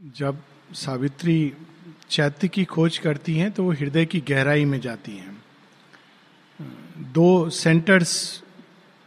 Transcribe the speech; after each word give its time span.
जब 0.00 0.36
सावित्री 0.72 1.52
चैत्य 2.10 2.48
की 2.48 2.64
खोज 2.64 2.98
करती 2.98 3.34
हैं 3.34 3.50
तो 3.52 3.64
वो 3.64 3.72
हृदय 3.72 4.04
की 4.04 4.20
गहराई 4.20 4.64
में 4.64 4.80
जाती 4.80 5.12
हैं। 5.12 5.36
दो 7.12 7.50
सेंटर्स 7.50 8.12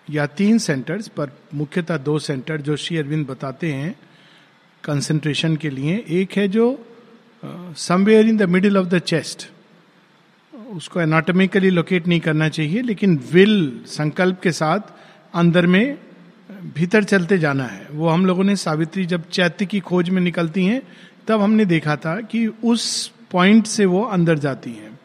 या 0.07 0.25
तीन 0.27 0.57
सेंटर्स 0.57 1.07
पर 1.07 1.31
मुख्यतः 1.53 1.97
दो 1.97 2.19
सेंटर 2.19 2.61
जो 2.61 2.75
श्री 2.75 2.97
अरविंद 2.97 3.25
बताते 3.27 3.71
हैं 3.73 3.95
कंसंट्रेशन 4.83 5.55
के 5.55 5.69
लिए, 5.69 6.03
एक 6.10 6.31
है 6.31 6.47
जो 6.47 6.85
somewhere 7.78 8.28
in 8.28 8.37
the 8.37 8.49
middle 8.49 8.78
of 8.78 8.87
the 8.87 8.99
chest 8.99 9.49
उसको 10.53 11.01
एनाटॉमिकली 11.01 11.69
लोकेट 11.69 12.07
नहीं 12.07 12.19
करना 12.19 12.49
चाहिए, 12.49 12.81
लेकिन 12.81 13.17
विल 13.31 13.83
संकल्प 13.87 14.39
के 14.41 14.51
साथ, 14.51 14.79
अंदर 15.33 15.67
में 15.67 15.97
भीतर 16.76 17.04
चलते 17.04 17.38
जाना 17.38 17.63
है। 17.63 17.88
वो 17.91 18.09
हम 18.09 18.26
लोगों 18.26 18.44
ने 18.44 18.55
सावित्री 18.55 19.05
जब 19.05 19.30
चैत्य 19.30 19.66
की 19.66 19.80
खोज 19.80 20.09
में 20.09 20.22
निकलती 20.22 20.66
हैं, 20.66 20.81
तब 21.27 21.41
हमने 21.41 21.66
देखा 21.66 21.96
था 21.96 22.20
कि 22.22 22.46
उस 22.48 23.12
पॉइंट 23.32 23.68
से 23.68 23.86
वो 23.86 24.04
अंदर 24.04 24.40
जाती 24.40 24.72
हैं। 24.72 25.00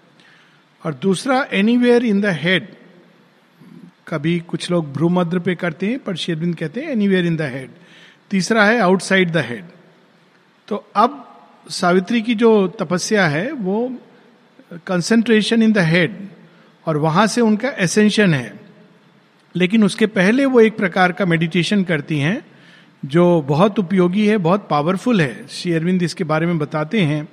और 0.82 0.94
दूसरा 0.94 1.46
एनीवेयर 1.52 2.04
इन 2.04 2.20
द 2.20 2.26
हेड 2.26 2.68
कभी 4.08 4.38
कुछ 4.40 4.70
लोग 4.70 4.92
भ्रूमद्र 4.92 5.38
पे 5.38 5.54
करते 5.54 5.86
हैं, 5.86 5.98
पर 5.98 6.16
शेरविंद 6.16 6.54
कहते 6.56 6.80
हैं 6.80 6.90
एनीवेयर 6.90 7.26
इन 7.26 7.36
द 7.36 7.42
हेड 7.42 7.70
तीसरा 8.30 8.64
है 8.64 8.78
आउटसाइड 8.80 9.32
द 9.32 9.44
हेड 9.46 9.64
तो 10.68 10.76
अब 10.96 11.24
सावित्री 11.70 12.22
की 12.22 12.34
जो 12.34 12.66
तपस्या 12.80 13.26
है, 13.26 13.50
वो 13.52 13.98
कंसेंट्रेशन 14.86 15.62
इन 15.62 15.72
द 15.72 15.78
हेड 15.78 16.16
और 16.86 16.96
वहाँ 16.96 17.26
से 17.26 17.40
उनका 17.40 17.68
एसेंशन 17.78 18.34
है। 18.34 18.67
लेकिन 19.58 19.84
उसके 19.84 20.06
पहले 20.06 20.44
वो 20.44 20.60
एक 20.60 20.76
प्रकार 20.76 21.12
का 21.12 21.24
मेडिटेशन 21.26 21.82
करती 21.84 22.18
हैं, 22.18 22.40
जो 23.02 23.40
बहुत 23.42 23.78
उपयोगी 23.78 24.26
है, 24.26 24.36
बहुत 24.38 24.66
पावरफुल 24.70 25.20
है। 25.20 25.46
श्री 25.50 25.72
अरविंद 25.72 26.02
इसके 26.02 26.24
बारे 26.24 26.46
में 26.46 26.58
बताते 26.58 27.00
हैं। 27.00 27.28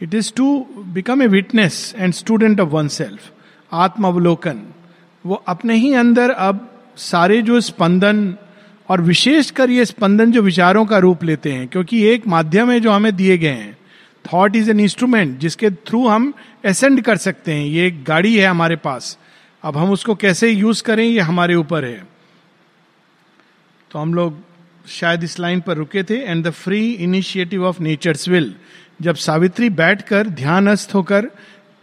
It 0.00 0.14
is 0.14 0.32
to 0.36 0.46
become 0.94 1.22
a 1.22 1.26
witness 1.26 1.94
and 1.98 2.12
student 2.12 2.60
of 2.60 2.68
oneself 2.88 3.30
आत्म 3.72 4.06
अवलोकन 4.08 4.60
वो 5.24 5.34
अपने 5.48 5.74
ही 5.74 5.92
अंदर 5.94 6.30
अब 6.30 6.68
सारे 6.96 7.40
जो 7.42 7.60
स्पंदन 7.60 8.34
और 8.88 9.00
विशेषकर 9.00 9.70
ये 9.70 9.84
स्पंदन 9.84 10.32
जो 10.32 10.42
विचारों 10.42 10.84
का 10.86 10.98
रूप 10.98 11.24
लेते 11.24 11.52
हैं, 11.52 11.68
क्योंकि 11.68 12.02
एक 12.06 12.26
माध्यम 12.26 12.70
है 12.70 12.80
जो 12.80 12.90
हमें 12.90 13.14
दिए 13.16 13.38
गए 13.38 13.48
हैं। 13.48 13.76
थॉट 14.24 14.56
इज़ 14.56 14.70
एन 14.70 14.80
इंस्ट्रूमेंट 14.80 15.38
जिसके 15.38 15.70
थ्रू 15.70 16.06
हम 16.08 16.32
एसेंड 16.64 17.00
कर 17.00 17.16
सकते 17.16 17.52
हैं। 17.52 17.66
ये 17.66 17.86
एक 17.86 18.04
गाड़ी 18.04 18.36
है 18.36 18.46
हमारे 18.46 18.76
पास। 18.76 19.18
अब 19.64 19.76
हम 19.76 19.90
उसको 19.90 20.14
कैसे 20.14 20.50
यूज़ 20.50 20.82
करें, 20.82 21.04
ये 21.04 21.20
हमारे 21.20 21.54
ऊपर 21.54 21.84
है। 21.84 22.02
तो 23.90 23.98
हम 23.98 24.14
लोग 24.14 24.38
शायद 24.88 25.24
इस 25.24 25.38
लाइन 25.40 25.60
पर 25.60 25.76
रुके 25.76 26.02
थे 26.02 26.16
and 26.20 26.44
the 26.46 26.50
free 26.50 26.90
initiative 26.92 27.64
of 27.66 27.80
nature's 27.82 28.28
will 28.28 28.54
जब 29.02 29.14
सावित्री 29.16 29.70
बैठकर 29.70 30.26
ध्यानस्थ 30.26 30.94
होकर 30.94 31.30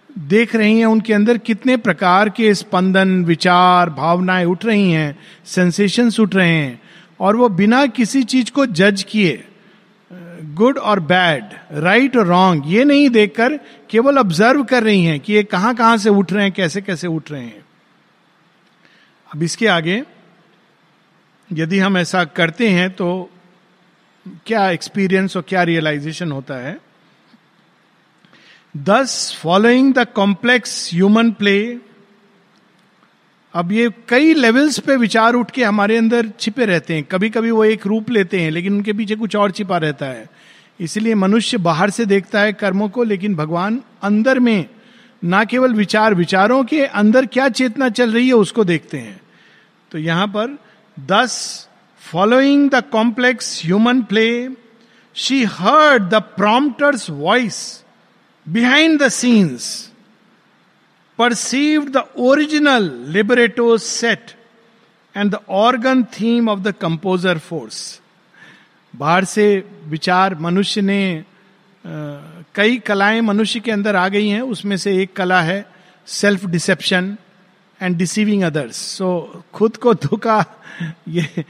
देख 0.09 0.56
रही 0.56 0.80
हैं, 0.80 0.86
उनके 0.86 1.14
अंदर 1.14 1.38
कितने 1.38 1.78
प्रकार 1.78 2.30
के 2.30 2.54
स्पंदन, 2.54 3.24
विचार, 3.26 3.90
भावनाएँ 3.90 4.46
उठ 4.46 4.66
रही 4.66 4.92
हैं 4.92 5.18
सेंसेशंस 5.46 6.20
उठ 6.20 6.36
रहे 6.36 6.50
हैं, 6.50 6.82
और 7.20 7.36
वो 7.36 7.50
बिना 7.50 7.86
किसी 7.88 8.24
चीज़ 8.24 8.52
को 8.52 8.66
जज 8.66 9.04
किए 9.09 9.44
गुड 10.56 10.78
और 10.78 11.00
बैड 11.00 11.44
राइट 11.74 12.18
और 12.18 12.26
रॉन्ग 12.28 12.64
ये 12.68 12.84
नहीं 12.84 13.09
देखकर 13.09 13.58
केवल 13.90 14.18
ऑब्ज़र्व 14.18 14.64
कर 14.64 14.84
रही 14.84 15.04
हैं 15.06 15.20
कि 15.20 15.34
ये 15.34 15.44
कहाँ 15.44 15.74
कहाँ 15.76 15.98
से 15.98 16.09
उठ 16.09 16.34
रहे 16.34 16.44
हैं 16.44 16.52
कैसे 16.52 16.82
कैसे 16.82 17.08
उठ 17.08 17.32
रहे 17.32 17.44
हैं। 17.44 17.61
अब 19.32 19.44
इसके 19.44 19.68
आगे, 19.68 20.04
यदि 21.50 21.80
हम 21.80 21.98
ऐसा 21.98 22.24
करते 22.26 22.70
हैं 22.70 22.90
तो 22.90 23.30
क्या 24.46 24.70
एक्सपीरियंस 24.72 25.38
और 25.38 25.44
क्या 25.48 25.64
रियलाइजेशन 25.64 26.32
होता 26.32 26.56
है? 26.56 26.78
Thus 28.76 29.38
following 29.42 29.94
the 29.94 30.06
complex 30.08 30.90
human 30.94 31.32
play 31.32 31.78
अब 33.53 33.72
ये 33.72 33.90
कई 34.09 34.34
लेवल्स 34.34 34.80
पे 34.80 34.96
विचार 34.96 35.34
उठ 35.34 35.52
के 35.52 35.63
हमारे 35.63 35.98
अंदर 35.98 36.30
छिपे 36.40 36.66
रहते 36.66 36.96
हैं। 36.96 37.03
कभी 37.03 37.30
कभी 37.30 37.52
वो 37.52 37.63
एक 37.66 37.88
रूप 37.88 38.09
लेते 38.09 38.42
हैं, 38.42 38.52
लेकिन 38.52 38.74
उनके 38.74 38.94
पीछे 38.94 39.16
कुछ 39.16 39.36
और 39.36 39.52
छिपा 39.52 39.78
रहता 39.78 40.06
है। 40.06 40.30
इसलिए 40.80 41.16
मनुष्य 41.16 41.58
बाहर 41.58 41.90
से 41.90 42.06
देखता 42.06 42.42
है 42.42 42.53
कर्मों 42.53 42.90
को, 42.90 43.03
लेकिन 43.03 43.36
भगवान 43.36 43.81
अंदर 44.03 44.40
में 44.40 44.66
ना 45.24 45.44
केवल 45.46 45.74
विचार, 45.74 46.13
विचारों 46.13 46.63
के 46.63 46.86
अंदर 46.86 47.25
क्या 47.25 47.50
चेतना 47.50 47.90
चल 47.90 48.13
रही 48.13 48.28
है 48.28 48.34
उसको 48.34 48.63
देखते 48.63 48.98
हैं। 48.98 49.21
तो 49.91 49.97
यहाँ 49.97 50.28
पर 50.28 50.57
thus 51.00 51.34
following 52.02 52.69
the 52.69 52.84
complex 52.91 53.62
human 53.66 54.02
play 54.02 54.50
she 55.16 55.44
heard 55.44 56.03
the 56.03 56.16
prompter's 56.16 57.09
voice 57.09 57.84
behind 58.50 59.00
the 59.01 59.07
scenes 59.07 59.91
perceive 61.18 61.85
the 61.85 62.03
original 62.18 62.91
libretto 63.07 63.78
set 63.78 64.31
and 65.18 65.31
the 65.31 65.40
organ 65.50 66.03
theme 66.03 66.50
of 66.50 66.59
the 66.59 66.74
composer 66.81 67.38
force 67.38 68.01
बाहर 68.96 69.25
से 69.25 69.46
विचार 69.85 70.35
मनुष्य 70.35 70.81
ने 70.81 71.25
कई 72.56 72.78
कलाएँ 72.80 73.22
मनुष्य 73.22 73.59
के 73.59 73.72
अंदर 73.72 73.96
आ 73.96 74.07
गई 74.07 74.28
हैं, 74.28 74.41
उसमें 74.41 74.78
से 74.78 75.01
एक 75.01 75.13
कला 75.16 75.41
है 75.41 75.66
self 76.07 76.46
deception 76.46 77.18
and 77.81 77.96
deceiving 77.97 78.44
others 78.44 78.75
so 78.75 79.44
खुद 79.53 79.78
को 79.78 79.94
धोखा, 79.94 80.46
ये 81.08 81.44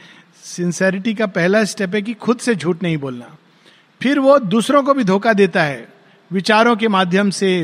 सिंसेरिटी 0.44 1.14
का 1.14 1.25
पहला 1.28 1.64
स्टेप 1.64 1.96
है 1.96 2.02
कि 2.02 2.14
खुद 2.14 2.40
से 2.40 2.56
झूठ 2.56 2.84
नहीं 2.84 2.97
बोलना। 2.97 3.36
फिर 4.02 4.19
वो 4.19 4.38
दूसरों 4.40 4.84
को 4.84 4.94
भी 4.94 5.03
धोखा 5.03 5.34
देता 5.34 5.64
है, 5.64 5.88
विचारों 6.31 6.75
के 6.75 6.88
माध्यम 6.88 7.30
से 7.30 7.64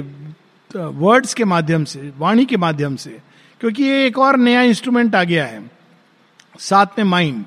वर्ड्स 0.71 1.33
के 1.33 1.45
माध्यम 1.45 1.83
से, 1.83 2.11
वाणी 2.17 2.45
के 2.45 2.57
माध्यम 2.57 2.95
से। 2.95 3.17
क्योंकि 3.61 3.83
ये 3.83 4.05
एक 4.07 4.17
और 4.19 4.37
नया 4.37 4.61
इंस्ट्रूमेंट 4.61 5.15
आ 5.15 5.23
गया 5.23 5.45
है, 5.45 5.69
साथ 6.59 6.99
में 6.99 7.05
माइंड 7.05 7.45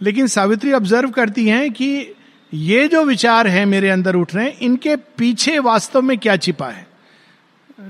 लेकिन 0.00 0.26
सावित्री 0.26 0.72
ऑब्ज़र्व 0.72 1.10
करती 1.10 1.46
हैं 1.48 1.70
कि 1.72 2.14
ये 2.52 2.86
जो 2.88 3.04
विचार 3.04 3.46
है 3.46 3.64
मेरे 3.64 3.88
अंदर 3.90 4.16
उठ 4.16 4.34
रहे 4.34 4.44
हैं, 4.44 4.58
इनके 4.58 4.94
पीछे 4.96 5.58
वास्तव 5.58 6.02
में 6.02 6.16
क्या 6.18 6.36
छिपा 6.36 6.68
है? 6.68 6.86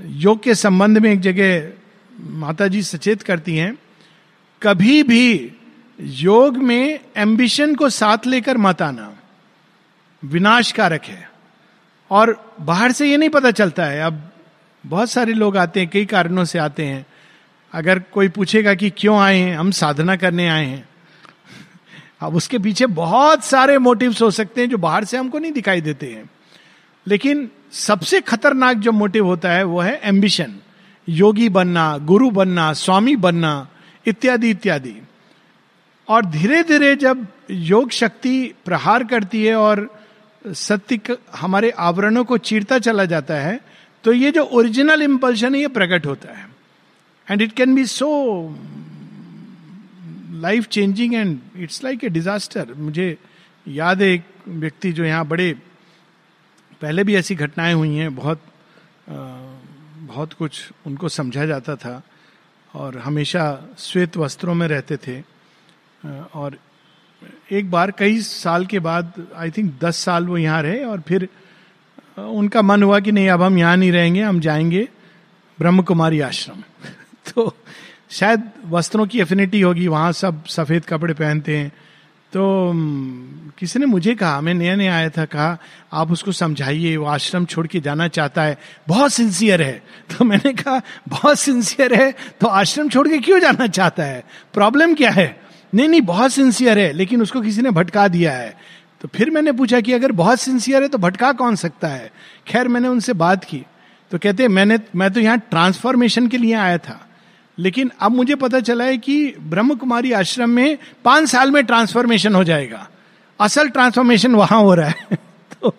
योग 0.06 0.42
के 0.42 0.54
संबंध 0.54 0.98
में 0.98 1.12
एक 1.12 1.20
जगह 1.20 1.79
माता 2.22 2.68
जी 2.68 2.82
सचेत 2.82 3.22
करती 3.22 3.56
हैं, 3.56 3.78
कभी 4.62 5.02
भी 5.02 5.52
योग 6.00 6.56
में 6.56 7.00
एम्बिशन 7.16 7.74
को 7.74 7.88
साथ 7.88 8.26
लेकर 8.26 8.58
मत 8.58 8.82
आना। 8.82 9.16
विनाशकारक 10.24 11.04
है। 11.04 11.30
और 12.10 12.54
बाहर 12.60 12.92
से 12.92 13.10
ये 13.10 13.16
नहीं 13.16 13.30
पता 13.30 13.50
चलता 13.50 13.84
है, 13.84 14.00
अब 14.00 14.32
बहुत 14.86 15.10
सारे 15.10 15.32
लोग 15.32 15.56
आते 15.56 15.80
हैं, 15.80 15.88
कई 15.88 16.06
कारणों 16.06 16.44
से 16.44 16.58
आते 16.58 16.84
हैं। 16.84 17.06
अगर 17.72 17.98
कोई 17.98 18.28
पूछेगा 18.28 18.74
कि 18.74 18.90
क्यों 18.90 19.20
आए 19.20 19.38
हैं, 19.38 19.56
हम 19.56 19.70
साधना 19.70 20.16
करने 20.16 20.48
आए 20.48 20.66
हैं, 20.66 20.88
अब 22.20 22.34
उसके 22.36 22.58
पीछे 22.58 22.86
बहुत 22.86 23.44
सारे 23.44 23.78
मोटिव्स 23.78 24.22
हो 24.22 24.30
सकते 24.30 24.60
हैं 24.60 24.68
जो 24.68 24.78
बाहर 24.78 25.04
से 25.04 25.16
हमको 25.16 25.38
नहीं 25.38 25.52
दिखाई 25.52 25.80
देते 25.80 26.06
हैं। 26.06 26.30
लेकिन 27.06 27.50
सबसे 27.72 28.20
खतरनाक 28.20 28.76
जो 28.76 28.92
मोटिव 28.92 29.26
होता 29.26 29.52
है, 29.52 29.64
वो 29.64 29.80
है 29.80 30.00
एम्बिशन 30.04 30.54
योगी 31.10 31.48
बनना 31.48 31.86
गुरु 31.98 32.30
बनना 32.30 32.72
स्वामी 32.74 33.16
बनना 33.16 33.52
इत्यादि 34.06 34.50
इत्यादि। 34.50 34.94
और 36.08 36.24
धीरे 36.26 36.62
धीरे 36.62 36.94
जब 36.96 37.26
योग 37.50 37.90
शक्ति 37.92 38.36
प्रहार 38.64 39.04
करती 39.04 39.44
है 39.44 39.54
और 39.56 39.88
सत्य 40.44 41.16
हमारे 41.36 41.70
आवरणों 41.78 42.24
को 42.24 42.38
चीरता 42.40 42.78
चला 42.78 43.04
जाता 43.04 43.34
है 43.36 43.58
तो 44.04 44.12
ये 44.12 44.30
जो 44.30 44.44
ओरिजिनल 44.44 45.02
इंपल्शन 45.02 45.54
है 45.54 45.60
ये 45.60 45.68
प्रकट 45.68 46.06
होता 46.06 46.32
है। 46.32 46.46
And 47.28 47.42
it 47.42 47.52
can 47.52 47.74
be 47.74 47.84
so 47.86 48.08
life 50.40 50.66
changing 50.68 51.14
and 51.14 51.38
it's 51.56 51.82
like 51.84 52.04
a 52.04 52.08
disaster 52.08 52.74
मुझे 52.76 53.16
याद 53.66 54.02
है 54.02 54.08
एक 54.12 54.22
व्यक्ति 54.48 54.92
जो 54.92 55.04
यहाँ 55.04 55.26
बड़े 55.28 55.52
पहले 56.82 57.04
भी 57.04 57.16
ऐसी 57.16 57.34
घटनाएँ 57.36 57.74
हुई 57.74 57.94
हैं 57.96 58.14
बहुत 58.14 58.42
आ, 59.08 59.14
बहुत 60.10 60.32
कुछ 60.32 60.70
उनको 60.86 61.08
समझा 61.08 61.44
जाता 61.46 61.76
था 61.76 62.02
और 62.74 62.98
हमेशा 62.98 63.44
श्वेत 63.78 64.16
वस्त्रों 64.16 64.54
में 64.54 64.66
रहते 64.68 64.96
थे। 64.96 65.22
और 66.34 66.58
एक 67.50 67.70
बार 67.70 67.90
कई 67.90 68.20
साल 68.20 68.66
के 68.66 68.78
बाद 68.78 69.12
आई 69.36 69.50
थिंक 69.50 69.72
दस 69.82 69.96
साल 69.96 70.26
वो 70.26 70.38
यहाँ 70.38 70.62
रहे 70.62 70.84
और 70.84 71.00
फिर 71.00 71.28
उनका 72.18 72.62
मन 72.62 72.82
हुआ 72.82 73.00
कि 73.00 73.12
नहीं, 73.12 73.28
अब 73.28 73.42
हम 73.42 73.58
यहाँ 73.58 73.76
नहीं 73.76 73.92
रहेंगे, 73.92 74.22
हम 74.22 74.40
जाएँगे 74.40 74.88
ब्रह्म 75.58 75.82
कुमारी 75.82 76.20
आश्रम। 76.20 76.62
तो 77.30 77.54
शायद 78.10 78.50
वस्त्रों 78.66 79.06
की 79.06 79.20
एफिनिटी 79.20 79.60
होगी, 79.60 79.86
वहाँ 79.88 80.12
सब 80.12 80.44
सफ़ेद 80.46 80.84
कपड़े 80.84 81.14
पहनते 81.14 81.56
हैं 81.58 81.72
तो 82.32 82.72
किसी 83.58 83.78
ने 83.78 83.86
मुझे 83.86 84.14
कहा, 84.14 84.40
मैं 84.40 84.54
नया 84.54 84.76
नया 84.76 84.96
आया 84.96 85.08
था, 85.08 85.24
कहा, 85.24 85.58
आप 85.92 86.12
उसको 86.12 86.32
समझाइए, 86.32 86.96
वो 86.96 87.06
आश्रम 87.06 87.44
छोड़ 87.44 87.66
के 87.66 87.80
जाना 87.80 88.08
चाहता 88.08 88.42
है, 88.42 88.58
बहुत 88.88 89.12
सिंसियर 89.12 89.62
है। 89.62 89.82
तो 90.18 90.24
मैंने 90.24 90.52
कहा, 90.52 90.82
बहुत 91.08 91.38
सिंसियर 91.38 91.94
है 91.94 92.14
तो 92.40 92.46
आश्रम 92.46 92.88
छोड़ 92.88 93.08
के 93.08 93.18
क्यों 93.18 93.40
जाना 93.40 93.66
चाहता 93.66 94.02
है? 94.02 94.24
प्रॉब्लम 94.54 94.94
क्या 94.94 95.10
है? 95.10 95.40
नहीं 95.74 95.88
नहीं, 95.88 96.00
बहुत 96.00 96.32
सिंसियर 96.32 96.78
है, 96.78 96.92
लेकिन 96.92 97.22
उसको 97.22 97.40
किसी 97.40 97.62
ने 97.62 97.70
भटका 97.70 98.08
दिया 98.08 98.32
है। 98.32 98.56
तो 99.00 99.08
फिर 99.14 99.30
मैंने 99.30 99.52
पूछा 99.52 99.80
कि 99.80 99.92
अगर 99.92 100.12
बहुत 100.12 100.40
सिंसियर 100.40 100.82
है 100.82 100.88
तो 100.88 100.98
भटका 100.98 101.32
कौन 101.32 101.56
सकता 101.56 101.88
है? 101.88 102.10
खैर, 102.46 102.68
मैंने 102.68 102.88
उनसे 102.88 103.12
बात 103.12 103.44
की। 103.44 103.62
तो 104.10 104.18
कहते 104.18 104.48
मैंने, 104.48 104.78
मैं 104.96 105.10
तो 105.10 105.20
यहाँ 105.20 105.38
ट्रांसफॉर्मेशन 105.38 106.26
के 106.26 106.38
लिए 106.38 106.54
आया 106.54 106.78
था। 106.78 107.09
लेकिन 107.60 107.90
अब 108.00 108.12
मुझे 108.12 108.34
पता 108.34 108.60
चला 108.60 108.84
है 108.84 108.98
कि 108.98 109.34
ब्रह्म 109.40 109.74
कुमारी 109.74 110.12
आश्रम 110.12 110.50
में 110.50 110.78
पाँच 111.04 111.28
साल 111.28 111.50
में 111.50 111.64
ट्रांसफॉर्मेशन 111.66 112.34
हो 112.34 112.44
जाएगा। 112.44 112.88
असल 113.40 113.68
ट्रांसफॉर्मेशन 113.68 114.34
वहाँ 114.34 114.60
हो 114.60 114.74
रहा 114.74 114.88
है। 114.88 115.06
तो 115.62 115.76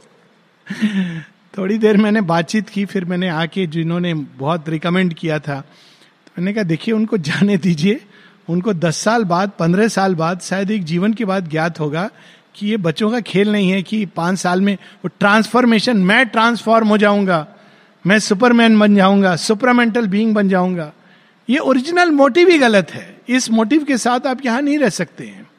थोड़ी 1.57 1.77
देर 1.77 1.97
मैंने 1.97 2.21
बातचीत 2.21 2.69
की, 2.69 2.85
फिर 2.85 3.05
मैंने 3.05 3.29
आके 3.29 3.67
जिन्होंने 3.67 4.13
बहुत 4.13 4.69
रिकमेंड 4.69 5.13
किया 5.13 5.39
था 5.39 5.61
तो 6.27 6.41
मैंने 6.41 6.53
कहा, 6.53 6.63
देखिए, 6.63 6.93
उनको 6.93 7.17
जाने 7.17 7.57
दीजिए। 7.57 8.01
उनको 8.49 8.73
दस 8.73 8.97
साल 8.97 9.23
बाद, 9.23 9.51
पंद्रह 9.59 9.87
साल 9.87 10.15
बाद, 10.15 10.39
शायद 10.39 10.71
एक 10.71 10.83
जीवन 10.83 11.13
के 11.13 11.25
बाद 11.25 11.49
ज्ञात 11.49 11.79
होगा 11.79 12.09
कि 12.55 12.67
ये 12.67 12.77
बच्चों 12.77 13.11
का 13.11 13.19
खेल 13.19 13.51
नहीं 13.51 13.69
है 13.69 13.83
कि 13.83 14.05
पाँच 14.05 14.39
साल 14.39 14.61
में 14.61 14.73
वो 14.73 15.07
ट्रांसफॉर्मेशन 15.19 15.97
मैं 15.97 16.25
ट्रांसफॉर्म 16.25 16.87
हो 16.87 16.97
जाऊँगा। 16.97 17.47
मैं 18.07 18.19
सुपरमैन 18.19 18.79
बन 18.79 18.95
जाऊँगा 18.95 19.35
सुपरमेंटल 19.35 20.07
बीइंग 20.07 20.33
बन 20.35 20.49
जाऊँगा। 20.49 20.91
ये 21.49 21.57
ओरिजिनल 21.57 22.11
मोटिव 22.11 22.49
ही 22.49 22.57
गलत 22.57 22.91
है। 22.91 23.21
इस 23.29 23.49
मोटिव 23.49 23.83
के 23.83 23.97
साथ 23.97 24.27
आप 24.27 24.45
यहाँ 24.45 24.61
नहीं 24.61 24.77
रह 24.79 24.89
सकते 24.89 25.23
हैं। 25.23 25.49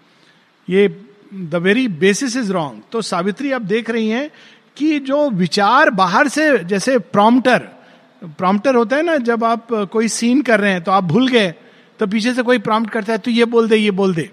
ये 0.70 1.05
the 1.34 1.55
very 1.55 1.88
basis 1.88 2.37
is 2.37 2.52
wrong 2.52 2.82
तो 2.93 3.02
सावित्री 3.02 3.52
आप 3.52 3.62
देख 3.62 3.90
रही 3.90 4.08
हैं 4.08 4.31
कि 4.76 4.99
जो 4.99 5.31
विचार 5.31 5.90
बाहर 5.90 6.29
से, 6.29 6.58
जैसे 6.58 6.99
प्रॉम्प्टर 6.99 7.58
प्रॉम्प्टर 8.25 8.75
होता 8.75 8.96
है 8.96 9.02
ना, 9.02 9.17
जब 9.17 9.44
आप 9.44 9.67
कोई 9.73 10.08
सीन 10.08 10.43
कर 10.43 10.61
रहे 10.61 10.73
हैं 10.73 10.82
तो 10.82 10.93
आप 10.93 11.05
भूल 11.05 11.29
गए 11.29 11.55
तो 11.99 12.06
पीछे 12.06 12.34
से 12.34 12.43
कोई 12.43 12.58
प्रॉम्प्ट 12.58 12.93
करता 12.93 13.12
है 13.12 13.19
तो 13.19 13.31
ये 13.31 13.44
बोल 13.44 13.69
दे, 13.69 13.76
ये 13.76 13.90
बोल 13.90 14.14
दे। 14.14 14.31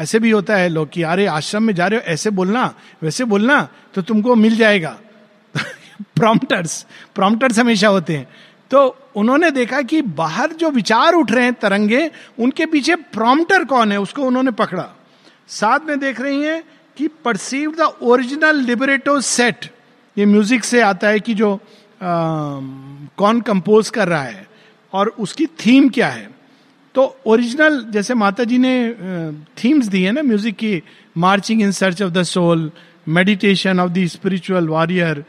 ऐसे 0.00 0.18
भी 0.18 0.30
होता 0.30 0.56
है 0.56 0.68
लोग 0.68 0.90
कि, 0.90 1.02
अरे, 1.02 1.26
आश्रम 1.26 1.62
में 1.62 1.74
जा 1.74 1.86
रहे 1.86 2.00
हो, 2.00 2.12
ऐसे 2.12 2.30
बोलना, 2.30 2.74
वैसे 3.02 3.24
बोलना 3.24 3.68
तो 3.94 4.02
तुमको 4.02 4.34
मिल 4.34 4.56
जाएगा। 4.56 5.00
प्रॉम्प्टर्स 6.02 6.86
प्रॉम्प्टर्स 7.14 7.58
हमेशा 7.58 7.88
होते 7.88 8.16
हैं। 8.16 8.28
तो 8.70 8.84
उन्होंने 9.16 9.50
देखा 9.50 9.80
कि 9.82 10.00
बाहर 10.16 10.52
जो 10.52 10.70
विचार 10.70 11.14
उठ 11.14 11.30
रहे 11.32 11.44
हैं 11.44 11.54
तरंगे 11.54 12.10
उनके 12.38 12.66
पीछे 12.66 12.94
प्रॉम्प्टर 13.14 13.64
कौन 13.64 13.92
है 13.92 14.00
उसको 14.00 14.22
उन्होंने 14.22 14.50
पकड़ा। 14.58 14.88
साथ 15.50 15.86
में 15.86 15.98
देख 16.00 16.20
रही 16.20 16.42
हैं 16.42 16.62
कि 16.96 17.08
perceive 17.24 17.70
the 17.78 17.92
original 18.02 18.60
libretto 18.64 19.20
set 19.20 19.70
ये 20.16 20.26
म्यूज़िक 20.26 20.64
से 20.64 20.80
आता 20.82 21.08
है 21.08 21.20
कि 21.20 21.34
जो 21.34 21.54
आ, 21.54 21.58
कौन 23.18 23.40
कंपोज 23.40 23.90
कर 23.90 24.08
रहा 24.08 24.22
है 24.22 24.46
और 24.92 25.08
उसकी 25.18 25.46
थीम 25.46 25.88
क्या 25.88 26.08
है। 26.08 26.28
तो 26.94 27.02
ओरिजिनल 27.26 27.84
जैसे 27.90 28.14
माता 28.14 28.44
जी 28.44 28.58
ने 28.58 28.72
थीम्स 29.58 29.86
दी 29.86 30.02
है 30.02 30.12
ना 30.12 30.22
म्यूज़िक 30.22 30.56
की 30.56 30.82
marching 31.16 31.62
in 31.62 31.72
search 31.72 32.02
of 32.02 32.12
the 32.12 32.22
soul 32.22 32.70
meditation 33.08 33.80
of 33.80 33.90
the 33.92 34.06
spiritual 34.06 34.68
warrior 34.68 35.24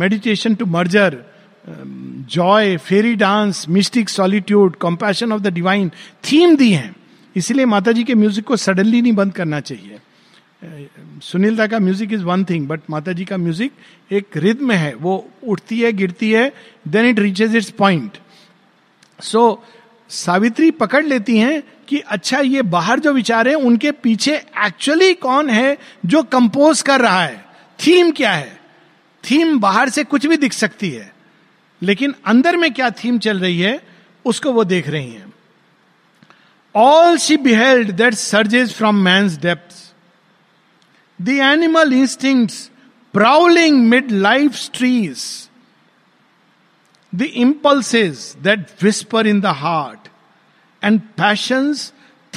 meditation 0.00 0.54
to 0.54 0.66
merger 0.66 1.24
joy 1.68 2.76
fairy 2.76 3.14
dance 3.14 3.64
mystic 3.68 4.08
solitude 4.08 4.76
compassion 4.76 5.32
of 5.32 5.40
the 5.42 5.52
divine 5.54 5.88
theme 6.24 6.56
दी 6.56 6.70
है। 6.72 6.94
इसीलिए 7.36 7.64
माता 7.66 7.92
जी 7.92 8.04
के 8.04 8.14
म्यूज़िक 8.14 8.44
को 8.44 8.56
सडनली 8.56 9.00
नहीं 9.02 9.12
बंद 9.12 9.32
करना 9.32 9.60
चाहिए। 9.60 9.98
सुनील 11.22 11.56
दा 11.56 11.66
का 11.66 11.78
music 11.78 12.12
is 12.12 12.22
one 12.24 12.44
thing 12.44 12.68
but 12.68 12.80
माता 12.90 13.12
जी 13.12 13.24
का 13.24 13.36
म्यूज़िक 13.36 13.72
एक 14.10 14.36
रिद्म 14.36 14.72
है। 14.72 14.94
वो 14.94 15.28
उठती 15.44 15.80
है, 15.80 15.92
गिरती 15.92 16.30
है 16.30 16.52
then 16.88 17.06
it 17.06 17.18
reaches 17.18 17.56
its 17.56 17.70
point 17.70 18.18
so 19.20 19.62
Savitri 20.10 20.70
पकड़ 20.70 21.04
लेती 21.04 21.38
हैं 21.38 21.62
कि 21.88 21.98
अच्छा 21.98 22.40
ये 22.40 22.62
बाहर 22.62 23.00
जो 23.00 23.12
विचार 23.12 23.48
है, 23.48 23.54
उनके 23.54 23.90
पीछे 23.92 24.36
एक्चुअली 24.66 25.12
कौन 25.14 25.50
है 25.50 25.76
जो 26.06 26.22
कंपोज 26.22 26.82
कर 26.82 27.00
रहा 27.00 27.22
है? 27.22 27.44
थीम 27.78 28.10
क्या 28.12 28.32
है? 28.32 28.58
थीम 29.24 29.58
बाहर 29.60 29.88
से 29.88 30.04
कुछ 30.04 30.26
भी 30.26 30.36
दिख 30.36 30.52
सकती 30.52 30.90
है। 30.90 31.14
लेकिन 31.82 32.14
अंदर 32.26 32.56
में 32.56 32.72
क्या 32.74 32.90
थीम 32.90 33.18
चल 33.18 33.40
रही 33.40 33.60
है, 33.60 33.80
उसको 34.24 34.52
वो 34.52 34.64
देख 34.64 34.88
रही 34.88 35.10
हैं। 35.10 35.32
All 36.74 37.16
she 37.18 37.36
beheld 37.36 37.90
that 37.90 38.14
surges 38.14 38.72
from 38.74 38.96
man's 38.96 39.28
depth 39.28 39.94
the 41.22 41.28
animal 41.28 41.92
instinct 41.92 42.48
prowling 43.12 43.88
mid 43.88 44.10
life 44.10 44.54
trees 44.54 45.48
the 47.14 47.22
impulses 47.22 48.36
that 48.42 48.66
whisper 48.82 49.26
in 49.26 49.40
the 49.40 49.46
heart 49.46 50.08
and 50.84 51.00
passions 51.00 51.92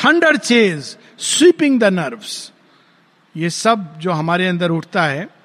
thunder 0.06 0.38
chase 0.38 0.98
sweeping 1.20 1.80
the 1.80 1.84
nerves 1.84 2.52
ये 3.38 3.50
सब 3.50 4.00
जो 4.00 4.12
हमारे 4.12 4.48
अंदर 4.48 4.70
उठता 4.70 5.04
है 5.04 5.39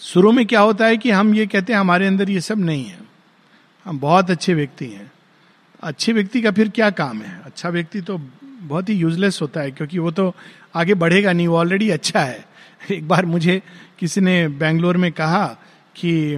शुरू 0.00 0.32
में 0.32 0.46
क्या 0.46 0.60
होता 0.60 0.86
है 0.86 0.96
कि 0.96 1.10
हम 1.10 1.34
ये 1.34 1.46
कहते 1.46 1.72
हैं, 1.72 1.80
हमारे 1.80 2.06
अंदर 2.06 2.30
ये 2.30 2.40
सब 2.40 2.58
नहीं 2.58 2.84
है। 2.84 2.98
हम 3.84 3.98
बहुत 3.98 4.30
अच्छे 4.30 4.54
व्यक्ति 4.54 4.86
हैं। 4.86 5.12
अच्छे 5.82 6.12
व्यक्ति 6.12 6.42
का 6.42 6.50
फिर 6.50 6.68
क्या 6.68 6.90
काम 6.90 7.22
है? 7.22 7.42
अच्छा 7.44 7.68
व्यक्ति 7.68 8.00
तो 8.00 8.20
बहुत 8.44 8.88
ही 8.88 8.94
यूजलेस 8.94 9.38
होता 9.42 9.60
है, 9.60 9.70
क्योंकि 9.70 9.98
वो 9.98 10.10
तो 10.10 10.34
आगे 10.74 10.94
बढ़ेगा 10.94 11.32
नहीं, 11.32 11.48
वो 11.48 11.56
ऑलरेडी 11.56 11.90
अच्छा 11.90 12.20
है। 12.20 12.46
एक 12.90 13.08
बार 13.08 13.26
मुझे 13.26 13.62
किसी 13.98 14.20
ने 14.20 14.48
बेंगलोर 14.48 14.96
में 14.96 15.12
कहा 15.12 15.46
कि 15.96 16.34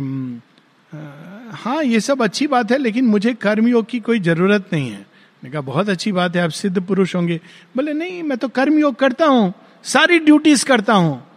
हाँ 1.53 1.83
ये 1.85 2.01
सब 2.01 2.23
अच्छी 2.23 2.47
बात 2.47 2.73
है, 2.73 2.79
लेकिन 2.79 3.05
मुझे 3.05 3.35
कर्मयोग 3.35 3.87
की 3.87 4.01
कोई 4.01 4.21
ज़रूरत 4.21 4.71
नहीं 4.73 4.91
है। 4.91 4.99
मैंने 4.99 5.51
कहा, 5.51 5.61
बहुत 5.61 5.89
अच्छी 5.89 6.13
बात 6.13 6.37
है, 6.37 6.43
आप 6.43 6.51
सिद्ध 6.51 6.81
पुरुष 6.81 7.15
होंगे। 7.15 7.41
बोले, 7.77 7.93
नहीं, 7.93 8.23
मैं 8.23 8.39
तो 8.39 8.49
कर्मयोग 8.49 8.95
करता 8.95 9.27
हूँ, 9.27 9.55
सारी 9.83 10.19
ड्यूटीज़ 10.19 10.67
करता 10.67 10.95
हूँ। 10.95 11.32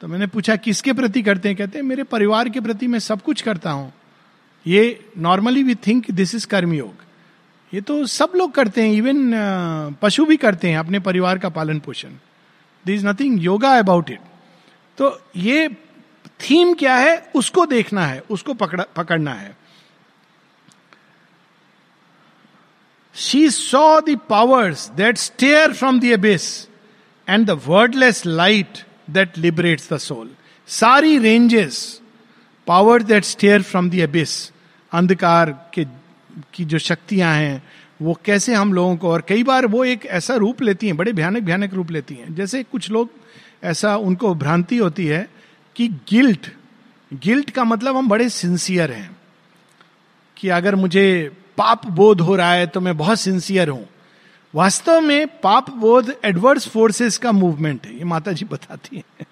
तो 0.00 0.08
मैंने 0.08 0.26
पूछा, 0.26 0.56
किसके 0.56 0.92
प्रति 0.92 1.22
करते 1.22 1.48
हैं? 1.48 1.56
कहते 1.58 1.78
हैं, 1.78 1.84
मेरे 1.84 2.02
परिवार 2.04 2.48
के 2.48 2.60
प्रति 2.60 2.86
मैं 2.86 2.98
सब 2.98 3.22
कुछ 3.22 3.42
करता 3.42 3.70
हूँ। 3.70 3.92
ये 4.66 5.04
normally 5.18 5.62
we 5.62 5.74
think 5.86 6.10
this 6.10 6.34
is 6.34 6.46
कर्मयोग 6.46 7.06
ये 7.72 7.80
तो 7.80 8.04
सब 8.06 8.32
लोग 8.36 8.52
करते 8.52 8.82
हैं 8.82 8.92
इवन 8.92 9.96
पशु 10.02 10.24
भी 10.26 10.36
करते 10.36 10.68
हैं 10.70 10.78
अपने 10.78 10.98
परिवार 11.00 11.38
का 11.38 11.48
पालन 11.48 11.78
पोषण। 11.78 12.08
This 12.86 12.94
is 12.94 13.06
nothing 13.06 13.42
yoga 13.44 13.70
about 13.78 14.10
it 14.10 14.20
तो 14.98 15.10
ये 15.36 15.68
थीम 16.40 16.72
क्या 16.74 16.96
है? 16.96 17.16
उसको 17.34 17.66
देखना 17.66 18.06
है, 18.06 18.22
उसको 18.30 18.54
पकड़ा, 18.54 18.84
पकड़ना 18.96 19.32
है। 19.34 19.56
She 23.14 23.48
saw 23.50 24.00
the 24.00 24.18
powers 24.28 24.88
that 24.96 25.18
stare 25.18 25.72
from 25.72 26.00
the 26.00 26.04
abyss 26.04 26.68
and 27.28 27.46
the 27.46 27.60
wordless 27.66 28.26
light 28.26 28.84
that 29.08 29.38
liberates 29.38 29.92
the 29.92 29.98
soul 29.98 30.30
सारी 30.68 31.18
ranges 31.18 31.78
power 32.66 33.02
that 33.02 33.24
stare 33.24 33.62
from 33.62 33.90
the 33.90 33.94
abyss 33.94 34.50
अंधकार 34.92 35.50
के, 35.74 35.84
की 36.54 36.64
जो 36.64 36.78
शक्तियाँ 36.78 37.34
हैं, 37.34 37.62
वो 38.02 38.18
कैसे 38.24 38.54
हम 38.54 38.72
लोगों 38.72 38.96
को, 38.96 39.10
और 39.10 39.24
कई 39.28 39.42
बार 39.42 39.66
वो 39.66 39.84
एक 39.84 40.06
ऐसा 40.06 40.34
रूप 40.36 40.62
लेती 40.62 40.86
हैं, 40.86 40.96
बड़े 40.96 41.12
भयानक 41.12 41.42
भयानक 41.42 41.74
रूप 41.74 41.90
लेती 41.90 42.14
हैं। 42.14 42.34
जैसे 42.34 42.62
कुछ 42.62 42.90
लोग 42.90 43.10
ऐसा 43.64 43.96
उनको 43.98 44.34
भ्रांति 44.34 44.76
होती 44.76 45.06
है 45.06 45.28
कि 45.76 45.88
गिल्ट 46.10 46.50
गिल्ट 47.10 47.50
का 47.50 47.64
मतलब 47.64 47.96
हम 47.96 48.08
बड़े 48.08 48.28
सिंसियर 48.28 48.92
हैं, 48.92 49.16
कि 50.36 50.48
अगर 50.48 50.74
मुझे 50.74 51.30
पाप 51.56 51.86
बोध 51.86 52.20
हो 52.20 52.36
रहा 52.36 52.52
है 52.52 52.66
तो 52.66 52.80
मैं 52.80 52.96
बहुत 52.96 53.20
सिंसियर 53.20 53.68
हूँ। 53.68 53.86
वास्तव 54.54 55.00
में 55.00 55.26
पाप 55.40 55.70
बोध 55.70 56.14
एडवर्स 56.24 56.68
फोर्सेस 56.68 57.18
का 57.18 57.32
मूवमेंट 57.32 57.86
है, 57.86 57.98
ये 57.98 58.04
माता 58.04 58.32
जी 58.32 58.44
बताती 58.44 58.96
है। 58.96 59.26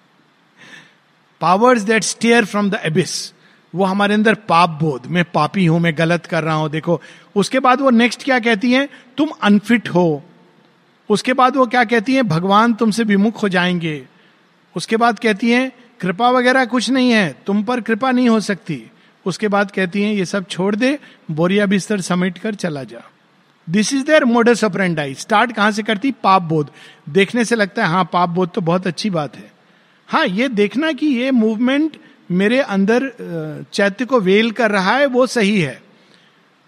Powers 1.41 1.81
that 1.81 2.03
stare 2.03 2.45
from 2.45 2.69
the 2.69 2.79
abyss 2.85 3.33
वो 3.75 3.85
हमारे 3.85 4.13
अंदर 4.13 4.33
पाप 4.33 4.69
बोध 4.69 5.07
मैं 5.07 5.23
पापी 5.23 5.65
हूँ, 5.65 5.79
मैं 5.79 5.97
गलत 5.97 6.25
कर 6.25 6.43
रहा 6.43 6.55
हूँ, 6.55 6.69
देखो। 6.69 7.01
उसके 7.35 7.59
बाद 7.59 7.81
वो 7.81 7.89
नेक्स्ट 7.89 8.23
क्या 8.23 8.39
कहती 8.39 8.71
हैं? 8.71 8.89
तुम 9.17 9.29
अनफिट 9.43 9.89
हो। 9.89 10.23
उसके 11.09 11.33
बाद 11.33 11.55
वो 11.55 11.65
क्या 11.65 11.83
कहती 11.83 12.15
हैं? 12.15 12.27
भगवान 12.27 12.73
तुमसे 12.73 13.03
विमुख 13.03 13.43
हो 13.43 13.49
जाएँगे। 13.49 14.05
उसके 14.75 14.97
बाद 14.97 15.19
कहती 15.19 15.51
हैं, 15.51 15.71
कृपा 15.99 16.29
वगैरह 16.29 16.65
कुछ 16.65 16.89
नहीं 16.89 17.11
है, 17.11 17.35
तुम 17.45 17.63
पर 17.63 17.81
कृपा 17.81 18.11
नहीं 18.11 18.29
हो 18.29 18.39
सकती। 18.39 18.91
उसके 19.25 19.47
बाद 19.47 19.71
कहती 19.71 20.01
हैं, 20.01 20.13
ये 20.13 20.25
सब 20.25 20.45
छोड़ 20.47 20.75
दे, 20.75 20.99
बोरिया 21.31 21.65
बिस्तर 21.65 22.01
समेट 22.01 22.37
कर 22.37 22.55
चला 22.55 22.83
जा। 22.83 23.01
This 23.67 23.93
is 23.93 24.03
their 24.05 24.25
modus 24.25 24.63
operandi 24.63 25.13
start 25.13 25.51
कहाँ 25.51 25.71
से 25.71 25.83
करती? 25.83 26.11
पाप 26.13 26.41
बोध। 26.43 26.69
देखने 27.09 27.45
से 27.45 27.55
लगता 27.55 27.85
है 27.85 27.89
हाँ 27.89 28.09
पाप 28.13 28.29
बोध 28.29 28.51
तो 28.51 28.61
बहुत 28.61 28.87
अच्छी 28.87 29.09
बात 29.09 29.35
है। 29.35 29.51
हाँ 30.09 30.25
ये 30.27 30.47
देखना 30.49 30.91
कि 30.91 31.07
ये 31.07 31.31
मूवमेंट 31.33 31.97
मेरे 32.29 32.59
अंदर 32.59 33.11
चैत्य 33.73 34.05
को 34.05 34.19
वेल 34.19 34.51
कर 34.51 34.71
रहा 34.71 34.95
है, 34.95 35.05
वो 35.05 35.25
सही 35.27 35.59
है। 35.59 35.81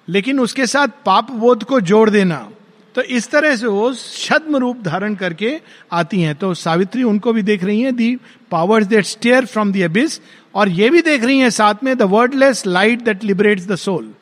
लेकिन 0.07 0.39
उसके 0.39 0.65
साथ 0.67 0.87
पाप 1.05 1.31
बोध 1.31 1.63
को 1.63 1.79
जोड़ 1.81 2.09
देना 2.09 2.47
तो 2.95 3.01
इस 3.01 3.29
तरह 3.31 3.55
से 3.55 3.67
वो 3.67 3.93
छद्म 3.93 4.57
रूप 4.57 4.81
धारण 4.83 5.15
करके 5.15 5.55
आती 5.91 6.21
हैं। 6.21 6.35
तो 6.35 6.53
सावित्री 6.53 7.03
उनको 7.03 7.33
भी 7.33 7.41
देख 7.41 7.63
रही 7.63 7.81
हैं 7.81 7.95
the 7.95 8.15
powers 8.51 8.87
that 8.87 9.05
stare 9.05 9.45
from 9.45 9.71
the 9.71 9.81
abyss 9.81 10.19
और 10.55 10.69
ये 10.69 10.89
भी 10.89 11.01
देख 11.01 11.23
रही 11.23 11.39
हैं 11.39 11.49
साथ 11.49 11.83
में 11.83 11.97
the 11.97 12.01
wordless 12.11 12.65
light 12.67 13.01
that 13.01 13.23
liberates 13.23 13.67
the 13.67 13.75
soul 13.75 14.13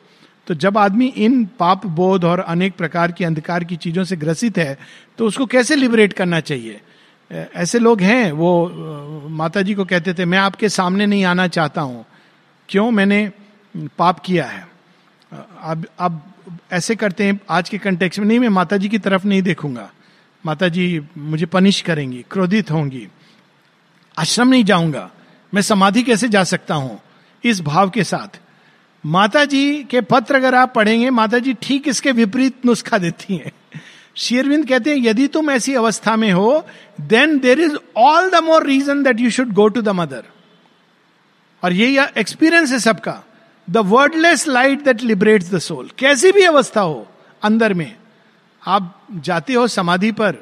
तो 0.48 0.54
जब 0.54 0.78
आदमी 0.78 1.06
इन 1.06 1.44
पाप 1.58 1.86
बोध 1.86 2.24
और 2.24 2.40
अनेक 2.40 2.76
प्रकार 2.76 3.12
की 3.12 3.24
अंधकार 3.24 3.64
की 3.64 3.76
चीज़ों 3.76 4.04
से 4.04 4.16
ग्रसित 4.16 4.58
है 4.58 4.78
तो 5.18 5.26
उसको 5.26 5.46
कैसे 5.46 5.76
लिबरेट 5.76 6.12
करना 6.12 6.40
चाहिए? 6.40 6.80
ऐसे 7.30 7.78
लोग 7.78 8.00
हैं, 8.00 8.32
वो 8.32 9.28
माता 9.30 9.62
जी 9.62 9.74
को 9.74 9.84
कहते 9.84 10.14
थे, 10.14 10.24
मैं 10.24 10.38
आपके 10.38 10.68
सामने 10.68 11.06
नहीं 11.06 11.24
आना 11.24 11.46
चाहता 11.48 11.80
हूँ। 11.80 12.04
क्यों? 12.68 12.90
मैंने 12.90 13.30
पाप 13.98 14.20
किया 14.20 14.46
है। 14.46 14.66
अब 15.32 15.86
अब 15.98 16.22
ऐसे 16.72 16.96
करते 16.96 17.24
हैं, 17.24 17.38
आज 17.50 17.68
के 17.68 17.78
कंटेक्स 17.78 18.18
में 18.18 18.26
नहीं, 18.26 18.38
मैं 18.38 18.48
माता 18.48 18.76
जी 18.76 18.88
की 18.88 18.98
तरफ़ 18.98 19.26
नहीं 19.26 19.42
देखूँगा। 19.42 19.90
माता 20.44 20.68
जी 20.68 21.00
मुझे 21.18 21.46
पनिश 21.46 21.80
करेंगी, 21.80 22.24
क्रोधित 22.30 22.70
होंगी। 22.70 23.06
आश्रम 24.16 24.48
नहीं 24.48 24.64
जाऊँगा। 24.64 25.10
मैं 25.52 25.62
समाधि 25.62 26.02
कैसे 26.02 26.28
जा 26.28 26.44
सकता 26.44 26.74
हूँ 26.74 27.00
इस 27.44 27.60
भाव 27.60 27.90
के 27.90 28.04
साथ? 28.04 28.40
माता 29.04 29.44
जी 29.44 29.82
के 29.84 30.00
पत्र 30.00 30.34
अगर 30.34 30.54
आप 30.54 30.72
पढ़ेंगे 30.74 31.10
माता 31.10 31.38
जी 31.38 31.52
ठीक 31.62 31.88
इसके 31.88 32.12
विपरीत 32.12 32.66
नुस्खा 32.66 32.98
देती 32.98 33.36
हैं। 33.36 33.52
शेरविंद 34.16 34.66
कहते 34.68 34.90
हैं, 34.90 34.98
यदि 34.98 35.26
तुम 35.28 35.50
ऐसी 35.50 35.74
अवस्था 35.74 36.16
में 36.16 36.30
हो 36.32 36.64
then 37.00 37.38
there 37.38 37.60
is 37.60 37.76
all 37.96 38.30
the 38.30 38.42
more 38.44 38.66
reason 38.66 39.02
that 39.02 39.20
you 39.20 39.30
should 39.30 39.52
go 39.54 39.68
to 39.68 39.82
the 39.82 39.88
mother 39.90 40.24
और 41.62 41.72
ये 41.72 42.06
एक्सपीरियंस 42.18 42.72
है 42.72 42.78
सबका। 42.78 43.22
The 43.68 43.76
wordless 43.86 44.46
light 44.48 44.82
that 44.84 45.02
liberates 45.02 45.50
the 45.52 45.58
soul 45.60 45.88
कैसी 45.98 46.32
भी 46.32 46.44
अवस्था 46.44 46.80
हो, 46.80 47.06
अंदर 47.42 47.74
में, 47.74 47.94
आप 48.62 49.06
जाते 49.14 49.54
हो 49.54 49.66
समाधि 49.68 50.12
पर, 50.12 50.32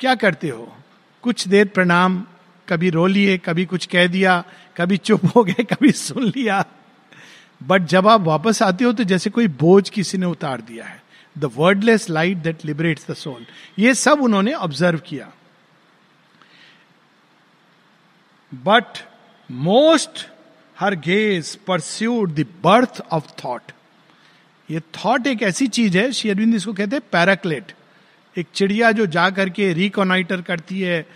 क्या 0.00 0.14
करते 0.14 0.48
हो? 0.48 0.72
कुछ 1.24 1.46
देर 1.48 1.66
प्रणाम, 1.68 2.22
कभी 2.68 2.90
रो 2.90 3.06
लिए, 3.06 3.38
कभी 3.38 3.64
कुछ 3.64 3.86
कह 3.86 4.06
दिया, 4.06 4.42
कभी 4.76 4.96
चुप 4.96 5.24
हो 5.36 5.44
गए, 5.44 5.64
कभी 5.64 5.90
सुन 5.92 6.24
लिया। 6.26 6.64
बट 7.60 7.82
जब 7.82 8.08
आप 8.08 8.20
वापस 8.20 8.62
आते 8.62 8.84
हो 8.84 8.92
तो 8.92 9.04
जैसे 9.04 9.30
कोई 9.30 9.48
बोझ 9.60 9.88
किसी 9.90 10.18
ने 10.18 10.26
उतार 10.26 10.60
दिया 10.60 10.84
है। 10.84 11.02
The 11.36 11.50
wordless 11.56 12.08
light 12.10 12.38
that 12.38 12.64
liberates 12.64 13.06
the 13.10 13.14
soul 13.14 13.46
ये 13.78 13.94
सब 13.94 14.22
उन्होंने 14.22 14.52
ऑब्ज़र्व 14.54 14.98
किया। 15.06 15.32
But 18.52 18.98
most 19.50 20.26
her 20.76 20.94
gaze 21.00 21.54
pursued 21.66 22.34
the 22.34 22.46
birth 22.64 23.00
of 23.12 23.30
thought 23.44 23.72
ये 24.68 24.80
थॉट 24.96 25.26
एक 25.26 25.42
ऐसी 25.42 25.66
चीज़ 25.68 25.98
है, 25.98 26.10
श्री 26.12 26.30
अरविंद 26.30 26.54
इसको 26.54 26.72
कहते 26.72 26.96
हैं 26.96 27.02
पैराक्लेट 27.12 27.72
एक 28.36 28.46
चिड़िया 28.54 28.90
जो 28.92 29.06
जा 29.06 29.28
करके 29.30 29.72
रिकोनाइटर 29.72 30.42
करती 30.42 30.80
है 30.80 31.06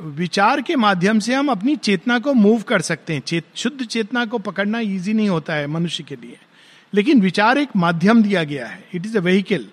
विचार 0.00 0.60
के 0.62 0.76
माध्यम 0.76 1.18
से 1.18 1.34
हम 1.34 1.48
अपनी 1.48 1.76
चेतना 1.76 2.18
को 2.18 2.34
मूव 2.34 2.62
कर 2.62 2.80
सकते 2.80 3.14
हैं। 3.14 3.20
चेत, 3.20 3.44
शुद्ध 3.54 3.84
चेतना 3.84 4.24
को 4.26 4.38
पकड़ना 4.38 4.80
इजी 4.80 5.12
नहीं 5.12 5.28
होता 5.28 5.54
है 5.54 5.66
मनुष्य 5.66 6.04
के 6.04 6.16
लिए। 6.16 6.38
लेकिन 6.94 7.20
विचार 7.20 7.58
एक 7.58 7.68
माध्यम 7.76 8.22
दिया 8.22 8.44
गया 8.44 8.66
है। 8.66 8.88
इट 8.94 9.06
इज़ 9.06 9.18
अ 9.18 9.20
व्हीकल 9.20 9.66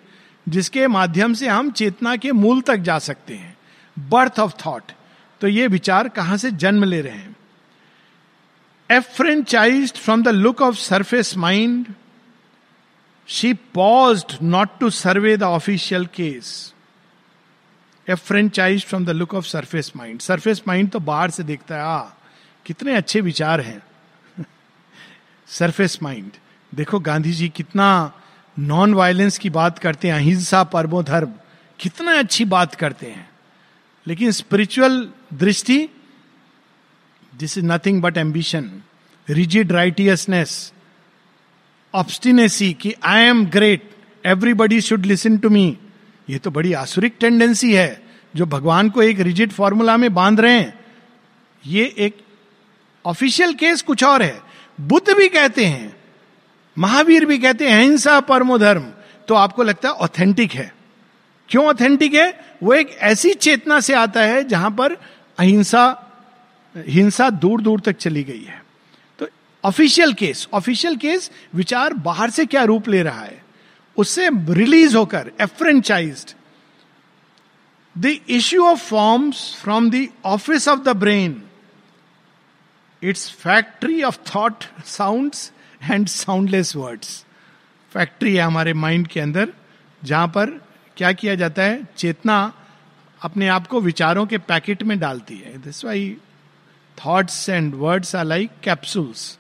जिसके 0.49 0.87
माध्यम 0.87 1.33
से 1.33 1.47
हम 1.47 1.71
चेतना 1.71 2.15
के 2.15 2.31
मूल 2.31 2.61
तक 2.61 2.77
जा 2.77 2.99
सकते 2.99 3.33
हैं। 3.33 3.57
बर्थ 3.99 4.39
ऑफ़ 4.39 4.53
थॉट 4.65 4.91
तो 5.41 5.47
ये 5.47 5.67
विचार 5.67 6.09
कहाँ 6.09 6.37
से 6.37 6.51
जन्म 6.51 6.83
ले 6.83 7.01
रहे 7.01 7.13
हैं? 7.13 7.35
Enfranchised 8.91 9.93
from 9.93 10.23
the 10.23 10.27
look 10.27 10.61
of 10.61 10.75
surface 10.75 11.37
mind 11.37 11.87
she 13.27 13.53
paused 13.53 14.25
not 14.43 14.69
to 14.79 14.89
survey 14.89 15.37
the 15.37 15.43
official 15.43 16.05
case 16.05 16.72
enfranchised 18.09 18.85
from 18.85 19.05
the 19.05 19.09
look 19.09 19.33
of 19.33 19.45
surface 19.45 19.91
mind 19.95 20.19
surface 20.19 20.61
mind 20.67 20.89
तो 20.89 20.99
बाहर 20.99 21.29
से 21.29 21.43
देखता 21.43 21.75
है 21.75 21.81
आ 21.81 21.97
कितने 22.65 22.95
अच्छे 22.95 23.21
विचार 23.21 23.61
हैं। 23.61 23.83
सरफेस 25.47 25.99
माइंड 26.03 26.31
देखो 26.75 26.99
गांधी 26.99 27.31
जी 27.31 27.49
कितना 27.49 28.13
नॉन 28.59 28.93
वायलेंस 28.93 29.37
की 29.37 29.49
बात 29.49 29.79
करते 29.79 30.07
हैं, 30.07 30.15
अहिंसा 30.15 30.63
परमो 30.63 31.03
धर्म 31.03 31.33
कितना 31.79 32.19
अच्छी 32.19 32.45
बात 32.45 32.75
करते 32.75 33.07
हैं। 33.07 33.29
लेकिन 34.07 34.31
स्पिरिचुअल 34.31 35.09
दृष्टि 35.33 35.89
this 37.35 37.57
is 37.57 37.65
nothing 37.65 38.01
but 38.01 38.17
ambition 38.17 38.81
rigid 39.29 39.71
righteousness 39.71 40.73
obstinacy 41.93 42.73
कि 42.73 42.95
I 43.03 43.21
am 43.21 43.45
great 43.45 43.95
everybody 44.25 44.81
should 44.81 45.05
listen 45.05 45.37
to 45.37 45.49
me 45.49 45.77
ये 46.29 46.37
तो 46.37 46.51
बड़ी 46.51 46.73
आसुरिक 46.73 47.15
टेंडेंसी 47.19 47.73
है, 47.73 48.01
जो 48.35 48.45
भगवान 48.45 48.89
को 48.89 49.01
एक 49.03 49.19
रिजिड 49.19 49.51
फॉर्मूला 49.51 49.97
में 49.97 50.13
बाँध 50.13 50.39
रहे 50.39 50.53
हैं। 50.53 50.79
ये 51.65 51.93
एक 51.97 52.17
ऑफिशियल 53.05 53.53
केस 53.53 53.81
कुछ 53.81 54.03
और 54.03 54.23
है। 54.23 54.41
बुद्ध 54.81 55.13
भी 55.13 55.27
कहते 55.29 55.65
हैं, 55.65 55.95
महावीर 56.77 57.25
भी 57.25 57.37
कहते 57.37 57.69
हैं, 57.69 57.77
अहिंसा 57.77 58.19
परमो 58.19 58.57
धर्म। 58.57 58.85
तो 59.27 59.35
आपको 59.35 59.63
लगता 59.63 59.89
है 59.89 59.95
ऑथेंटिक 59.95 60.51
है। 60.51 60.73
क्यों 61.49 61.65
ऑथेंटिक 61.65 62.13
है? 62.13 62.57
वो 62.63 62.73
एक 62.73 62.97
ऐसी 63.01 63.33
चेतना 63.33 63.79
से 63.79 63.93
आता 63.93 64.21
है 64.21 64.43
जहाँ 64.43 64.71
पर 64.71 64.93
अहिंसा, 65.39 66.11
हिंसा 66.75 67.29
दूर 67.29 67.61
दूर 67.61 67.79
तक 67.79 67.97
चली 67.97 68.23
गई 68.23 68.43
है। 68.43 68.63
तो 69.19 69.27
ऑफिशियल 69.63 70.13
केस 70.13 70.47
ऑफिशियल 70.53 70.95
केस 70.95 71.31
विचार 71.55 71.93
बाहर 71.93 72.29
से 72.29 72.45
क्या 72.45 72.63
रूप 72.63 72.87
ले 72.89 73.01
रहा 73.03 73.21
है? 73.21 73.42
उससे 73.97 74.29
रिलीज़ 74.49 74.97
होकर 74.97 75.31
enfranchised 75.41 76.35
the 77.97 78.05
issue 78.29 78.65
of 78.65 78.79
forms 78.79 79.55
from 79.61 79.89
the 79.91 80.07
office 80.25 80.67
of 80.67 80.79
the 80.79 80.89
brain 80.89 81.41
its 83.03 83.29
factory 83.31 84.01
of 84.03 84.17
thought 84.35 84.63
sounds 84.85 85.51
and 85.91 86.07
soundless 86.07 86.75
words 86.75 87.25
factory 87.91 88.35
है 88.35 88.41
हमारे 88.41 88.73
माइंड 88.73 89.07
के 89.07 89.19
अंदर, 89.19 89.53
जहाँ 90.03 90.27
पर 90.27 90.49
क्या 90.97 91.11
किया 91.11 91.35
जाता 91.35 91.63
है? 91.63 91.83
चेतना 91.97 92.53
अपने 93.21 93.47
आप 93.47 93.67
को 93.67 93.81
विचारों 93.81 94.25
के 94.25 94.37
पैकेट 94.37 94.83
में 94.83 94.99
डालती 94.99 95.37
है। 95.37 95.57
This 95.57 95.85
way 95.85 96.17
thoughts 96.97 97.49
and 97.49 97.75
words 97.75 98.15
are 98.15 98.25
like 98.25 98.51
capsules 98.63 99.39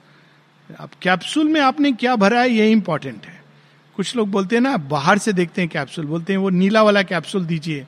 अब 0.79 0.89
कैप्सूल 1.01 1.47
में 1.47 1.61
आपने 1.61 1.91
क्या 1.91 2.15
भरा 2.15 2.41
है? 2.41 2.49
ये 2.49 2.71
इंपॉर्टेंट 2.71 3.25
है। 3.25 3.42
कुछ 3.95 4.15
लोग 4.15 4.29
बोलते 4.29 4.55
हैं 4.55 4.61
ना 4.61 4.77
बाहर 4.77 5.17
से 5.17 5.33
देखते 5.33 5.61
हैं 5.61 5.69
कैप्सूल 5.69 6.05
बोलते 6.05 6.33
हैं 6.33 6.37
वो 6.37 6.49
नीला 6.49 6.83
वाला 6.83 7.01
कैप्सूल 7.03 7.45
दीजिए। 7.45 7.85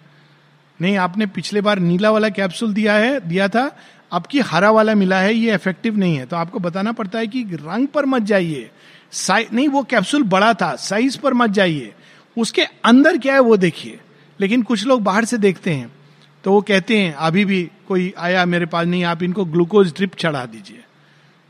नहीं, 0.82 0.98
आपने 0.98 1.26
पिछले 1.26 1.62
बार 1.62 1.80
नीला 1.80 2.12
वाला 2.12 2.30
कैप्सूल 2.30 2.74
दिया 2.74 2.94
है, 2.94 3.20
दिया 3.20 3.48
था, 3.48 3.70
आपकी 4.14 4.40
हरा 4.40 4.72
वाला 4.72 4.96
मिला 4.96 5.20
है, 5.20 5.34
ये 5.34 5.54
इफ़ेक्टिव 5.54 5.98
नहीं 5.98 6.16
है। 6.18 6.26
तो 6.26 6.36
आपको 6.36 6.60
बताना 6.60 6.92
पड़ता 6.92 7.20
है 7.20 7.28
कि 7.28 7.44
रंग 7.54 7.88
पर 7.88 8.06
मत 8.06 8.22
जाइए। 8.22 8.70
साइज़ 9.12 9.48
नहीं, 9.54 9.68
वो 9.68 9.84
कैप्सूल 9.84 10.24
बड़ा 10.24 10.54
था 10.54 10.76
साइज़ 10.76 11.18
पर 11.20 11.34
मत 11.34 11.50
जाइए। 11.50 11.94
उसके 12.38 12.64
अंदर 12.86 13.18
क्या 13.18 13.34
है 13.34 13.40
वो 13.40 13.58
देखिए। 13.58 14.00
लेकिन 14.40 14.62
कुछ 14.62 14.86
लोग 14.86 15.02
बाहर 15.04 15.26
से 15.26 15.38
देखते 15.38 15.72
हैं 15.72 15.92
तो 16.44 16.52
वो 16.52 16.62
कहते 16.62 16.98
हैं, 16.98 17.14
अभी 17.14 17.46
भी 17.46 17.62
कोई 17.88 18.14
आया 18.18 18.46
मेरे 18.46 18.66
पास, 18.66 18.88
नहीं, 18.88 19.04
आप 19.04 19.24
इनको 19.24 19.46
ग्लूकोज 19.46 19.94
ड्रिप 19.94 20.16
चढ़ा 20.16 20.46
दीजिए। 20.46 20.84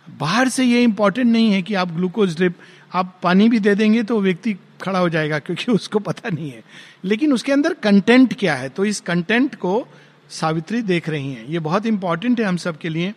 बाहर 0.08 0.50
से 0.50 0.64
ये 0.64 0.84
इंपॉर्टेंट 0.84 1.32
नहीं 1.32 1.52
है 1.52 1.62
कि 1.62 1.74
आप 1.74 1.92
ग्लूकोज 1.92 2.36
ड्रिप 2.36 2.56
आप 2.96 3.20
पानी 3.24 3.50
भी 3.50 3.60
दे 3.60 3.76
देंगे 3.76 4.04
तो 4.04 4.20
व्यक्ति 4.22 4.54
खड़ा 4.82 5.00
हो 5.00 5.10
जाएगा, 5.10 5.40
क्योंकि 5.40 5.72
उसको 5.72 6.00
पता 6.00 6.30
नहीं 6.30 6.50
है। 6.52 6.64
लेकिन 7.04 7.34
उसके 7.34 7.52
अंदर 7.52 7.74
कंटेंट 7.74 8.34
क्या 8.40 8.56
है? 8.56 8.70
तो 8.70 8.86
इस 8.86 9.00
कंटेंट 9.00 9.56
को 9.56 9.88
सावित्री 10.30 10.82
देख 10.82 11.10
रही 11.10 11.32
हैं। 11.34 11.46
ये 11.48 11.60
बहुत 11.60 11.86
इंपॉर्टेंट 11.86 12.40
है 12.40 12.46
हम 12.46 12.58
सब 12.58 12.78
के 12.78 12.90
लिए। 12.90 13.14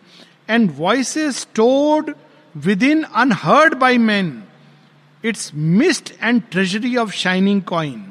And 0.49 0.71
voice 0.77 1.17
stored 1.37 2.13
within 2.83 3.03
unheard 3.03 3.73
by 3.73 3.97
man 3.97 4.43
its 5.23 5.51
mist 5.55 6.09
and 6.23 6.41
treasury 6.51 6.95
of 6.95 7.11
shining 7.11 7.61
coin 7.61 8.05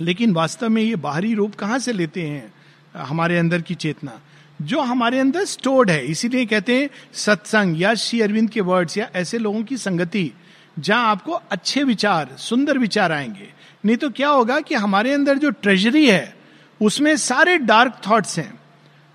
लेकिन 0.00 0.32
वास्तव 0.32 0.68
में 0.68 0.82
ये 0.82 0.96
बाहरी 0.96 1.34
रूप 1.34 1.54
कहाँ 1.54 1.78
से 1.78 1.92
लेते 1.92 2.22
हैं 2.22 2.52
हमारे 2.94 3.38
अंदर 3.38 3.60
की 3.60 3.74
चेतना? 3.74 4.20
जो 4.62 4.80
हमारे 4.80 5.18
अंदर 5.20 5.44
स्टोर्ड 5.44 5.90
है। 5.90 6.04
इसीलिए 6.06 6.46
कहते 6.46 6.76
हैं 6.76 6.88
सत्संग 7.14 7.80
या 7.80 7.94
श्री 7.94 8.20
अरविंद 8.20 8.50
के 8.50 8.60
वर्ड्स 8.60 8.96
या 8.98 9.08
ऐसे 9.14 9.38
लोगों 9.38 9.62
की 9.64 9.76
संगति। 9.76 10.32
जहाँ 10.78 11.10
आपको 11.10 11.32
अच्छे 11.32 11.82
विचार, 11.84 12.36
सुंदर 12.38 12.78
विचार 12.78 13.12
आएँगे। 13.12 13.52
नहीं 13.84 13.96
तो 13.96 14.10
क्या 14.10 14.28
होगा 14.28 14.60
कि 14.60 14.74
हमारे 14.74 15.12
अंदर 15.12 15.38
जो 15.38 15.50
ट्रेजरी 15.50 16.06
है, 16.06 16.36
उसमें 16.80 17.16
सारे 17.16 17.58
डार्क 17.58 18.00
थॉट्स 18.08 18.38
हैं। 18.38 18.60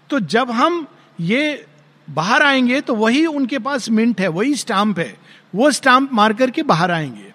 तो 0.10 0.20
जब 0.20 0.52
हम 0.52 0.86
ये 1.20 1.66
बाहर 2.08 2.44
आएँगे 2.44 2.82
तो 2.82 2.96
वही 2.96 3.26
उनके 3.26 3.60
पास 3.60 3.90
मिंट 3.90 4.22
है, 4.22 4.28
वही 4.28 4.56
स्टाम्प 4.56 5.00
है। 5.00 5.18
वो 5.56 5.72
स्टाम्प 5.72 6.14
मार 6.14 6.34
करके 6.34 6.64
बाहर 6.64 6.92
आएँगे। 6.92 7.32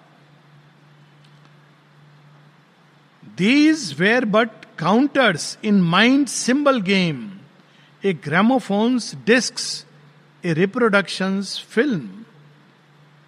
These 3.37 3.95
were 3.99 4.25
but 4.25 4.49
counters 4.79 5.57
in 5.63 5.81
mind 5.81 6.27
symbol 6.27 6.81
game 6.81 7.29
a 8.05 8.13
gramophone's 8.13 9.15
disc 9.25 9.55
a 10.45 10.53
reproduction 10.53 11.41
film 11.41 12.09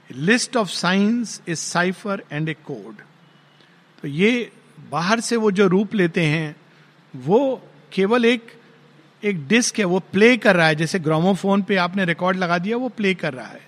list 0.09 0.57
of 0.57 0.69
science 0.69 1.41
is 1.47 1.59
cipher 1.59 2.23
and 2.31 2.49
a 2.49 2.53
code. 2.65 3.01
तो 4.03 4.07
ये 4.07 4.51
बाहर 4.91 5.19
से 5.19 5.35
वो 5.35 5.51
जो 5.51 5.67
रूप 5.67 5.95
लेते 5.95 6.25
हैं, 6.25 6.55
वो 7.13 7.61
केवल 7.93 8.25
एक 8.25 8.51
एक 9.23 9.47
डिस्क 9.47 9.79
है, 9.79 9.85
वो 9.85 9.99
प्ले 10.11 10.35
कर 10.37 10.55
रहा 10.55 10.67
है। 10.67 10.75
जैसे 10.75 10.99
ग्रामोफोन 10.99 11.61
पे 11.61 11.75
आपने 11.75 12.05
रिकॉर्ड 12.05 12.37
लगा 12.37 12.57
दिया, 12.57 12.77
वो 12.77 12.89
प्ले 12.89 13.13
कर 13.13 13.33
रहा 13.33 13.47
है। 13.47 13.67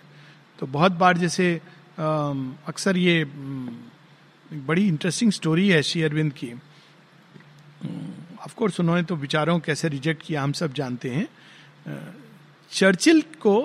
तो 0.59 0.67
बहुत 0.67 0.91
बार 0.91 1.17
जैसे 1.17 1.53
अक्सर 1.99 2.97
ये 2.97 3.23
बड़ी 3.25 4.87
इंटरेस्टिंग 4.87 5.31
स्टोरी 5.31 5.67
है 5.69 5.81
श्री 5.83 6.01
अरविंद 6.03 6.31
की। 6.33 6.53
ऑफकोर्स 8.41 8.79
उन्होंने 8.79 9.03
तो 9.03 9.15
विचारों 9.15 9.59
कैसे 9.59 9.87
रिजेक्ट 9.89 10.23
किया, 10.23 10.43
हम 10.43 10.51
सब 10.51 10.73
जानते 10.73 11.09
हैं। 11.09 11.27
चर्चिल 12.71 13.21
को 13.41 13.55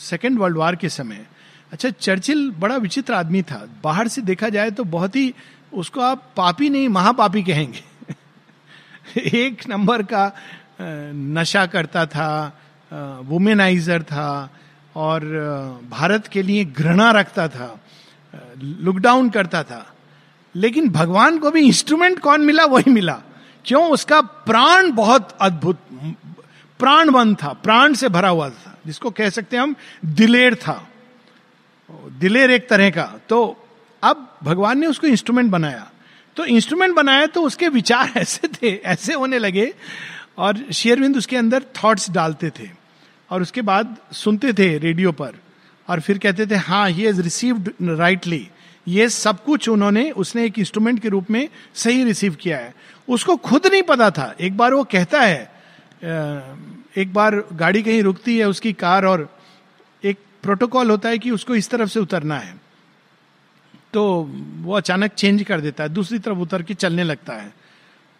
सेकेंड 0.00 0.38
वर्ल्ड 0.38 0.56
वार 0.56 0.76
के 0.76 0.88
समय 0.88 1.26
अच्छा 1.72 1.90
चर्चिल 1.90 2.50
बड़ा 2.50 2.76
विचित्र 2.76 3.14
आदमी 3.14 3.42
था। 3.42 3.68
बाहर 3.84 4.08
से 4.08 4.22
देखा 4.22 4.48
जाए 4.48 4.70
तो 4.70 4.84
बहुत 4.84 5.16
ही, 5.16 5.34
उसको 5.74 6.00
आप 6.00 6.30
पापी 6.36 6.70
नहीं, 6.70 6.88
महापापी 6.88 7.42
कहेंगे। 7.42 7.84
एक 9.20 9.68
नंबर 9.68 10.02
का 10.02 10.32
नशा 11.14 11.66
करता 11.66 12.06
था 12.06 12.60
वुमेनाइजर 13.24 14.02
था 14.02 14.50
और 14.96 15.24
भारत 15.90 16.26
के 16.26 16.42
लिए 16.42 16.64
घृणा 16.64 17.10
रखता 17.10 17.48
था 17.48 17.80
लुकडाउन 18.58 19.30
करता 19.30 19.62
था। 19.62 19.94
लेकिन 20.56 20.88
भगवान 20.88 21.38
को 21.38 21.50
भी 21.50 21.60
इंस्ट्रूमेंट 21.60 22.18
कौन 22.18 22.40
मिला, 22.40 22.64
वही 22.64 22.90
मिला। 22.90 23.22
क्यों? 23.64 23.90
उसका 23.90 24.20
प्राण 24.20 24.92
बहुत 24.92 25.36
अद्भुत 25.40 25.78
प्राणवन 26.78 27.34
था, 27.34 27.52
प्राण 27.52 27.92
से 27.94 28.08
भरा 28.08 28.28
हुआ 28.28 28.48
था, 28.48 28.78
जिसको 28.86 29.10
कह 29.10 29.30
सकते 29.30 29.56
हैं 29.56 29.62
हम 29.62 29.74
दिलेर 30.04 30.54
था। 30.54 30.86
दिलेर 32.20 32.50
एक 32.50 32.68
तरह 32.68 32.90
का। 32.90 33.04
तो 33.28 33.56
अब 34.02 34.38
भगवान 34.44 34.78
ने 34.78 34.86
उसको 34.86 35.06
इंस्ट्रूमेंट 35.06 35.50
बनाया। 35.50 35.90
तो 36.36 36.44
इंस्ट्रूमेंट 36.44 36.94
बनाया 36.94 37.26
तो 37.26 37.42
उसके 37.42 37.68
विचार 37.68 38.12
ऐसे 38.16 38.48
थे, 38.48 38.74
ऐसे 38.76 39.14
होने 39.14 39.38
लगे 39.38 39.72
और 40.38 40.64
शेयरविंद 40.72 41.16
उसके 41.16 41.36
अंदर 41.36 41.64
थॉट्स 41.76 42.10
डालते 42.10 42.50
थे 42.50 42.68
और 43.30 43.42
उसके 43.42 43.62
बाद 43.62 43.96
सुनते 44.12 44.52
थे 44.52 44.76
रेडियो 44.78 45.12
पर 45.12 45.32
और 45.88 46.00
फिर 46.00 46.18
कहते 46.18 46.46
थे 46.46 46.54
हाँ 46.54 46.88
ही 46.90 47.02
हैज़ 47.02 47.20
रिसीव्ड 47.22 47.70
राइटली 47.82 48.48
ये 48.88 49.08
सब 49.08 49.44
कुछ 49.44 49.68
उन्होंने, 49.68 50.10
उसने 50.10 50.44
एक 50.44 50.58
इंस्ट्रूमेंट 50.58 51.00
के 51.00 51.08
रूप 51.08 51.30
में 51.30 51.48
सही 51.74 52.04
रिसीव 52.04 52.34
किया 52.34 52.58
है। 52.58 52.74
उसको 53.08 53.36
खुद 53.36 53.66
नहीं 53.66 53.82
पता 53.82 54.10
था। 54.10 54.34
एक 54.40 54.56
बार 54.56 54.74
वो 54.74 54.84
कहता 54.84 55.20
है 55.20 55.50
एक 56.96 57.12
बार 57.12 57.36
गाड़ी 57.52 57.82
कहीं 57.82 58.02
रुकती 58.02 58.38
है 58.38 58.48
उसकी 58.48 58.72
कार 58.72 59.04
और 59.04 59.39
प्रोटोकॉल 60.42 60.90
होता 60.90 61.08
है 61.08 61.18
कि 61.18 61.30
उसको 61.30 61.54
इस 61.54 61.70
तरफ़ 61.70 61.88
से 61.88 62.00
उतरना 62.00 62.38
है। 62.38 62.60
तो 63.92 64.30
वो 64.56 64.74
अचानक 64.74 65.10
चेंज 65.10 65.42
कर 65.42 65.60
देता 65.60 65.84
है, 65.84 65.88
दूसरी 65.88 66.18
तरफ़ 66.18 66.38
उतर 66.38 66.62
के 66.62 66.74
चलने 66.74 67.04
लगता 67.04 67.32
है। 67.32 67.54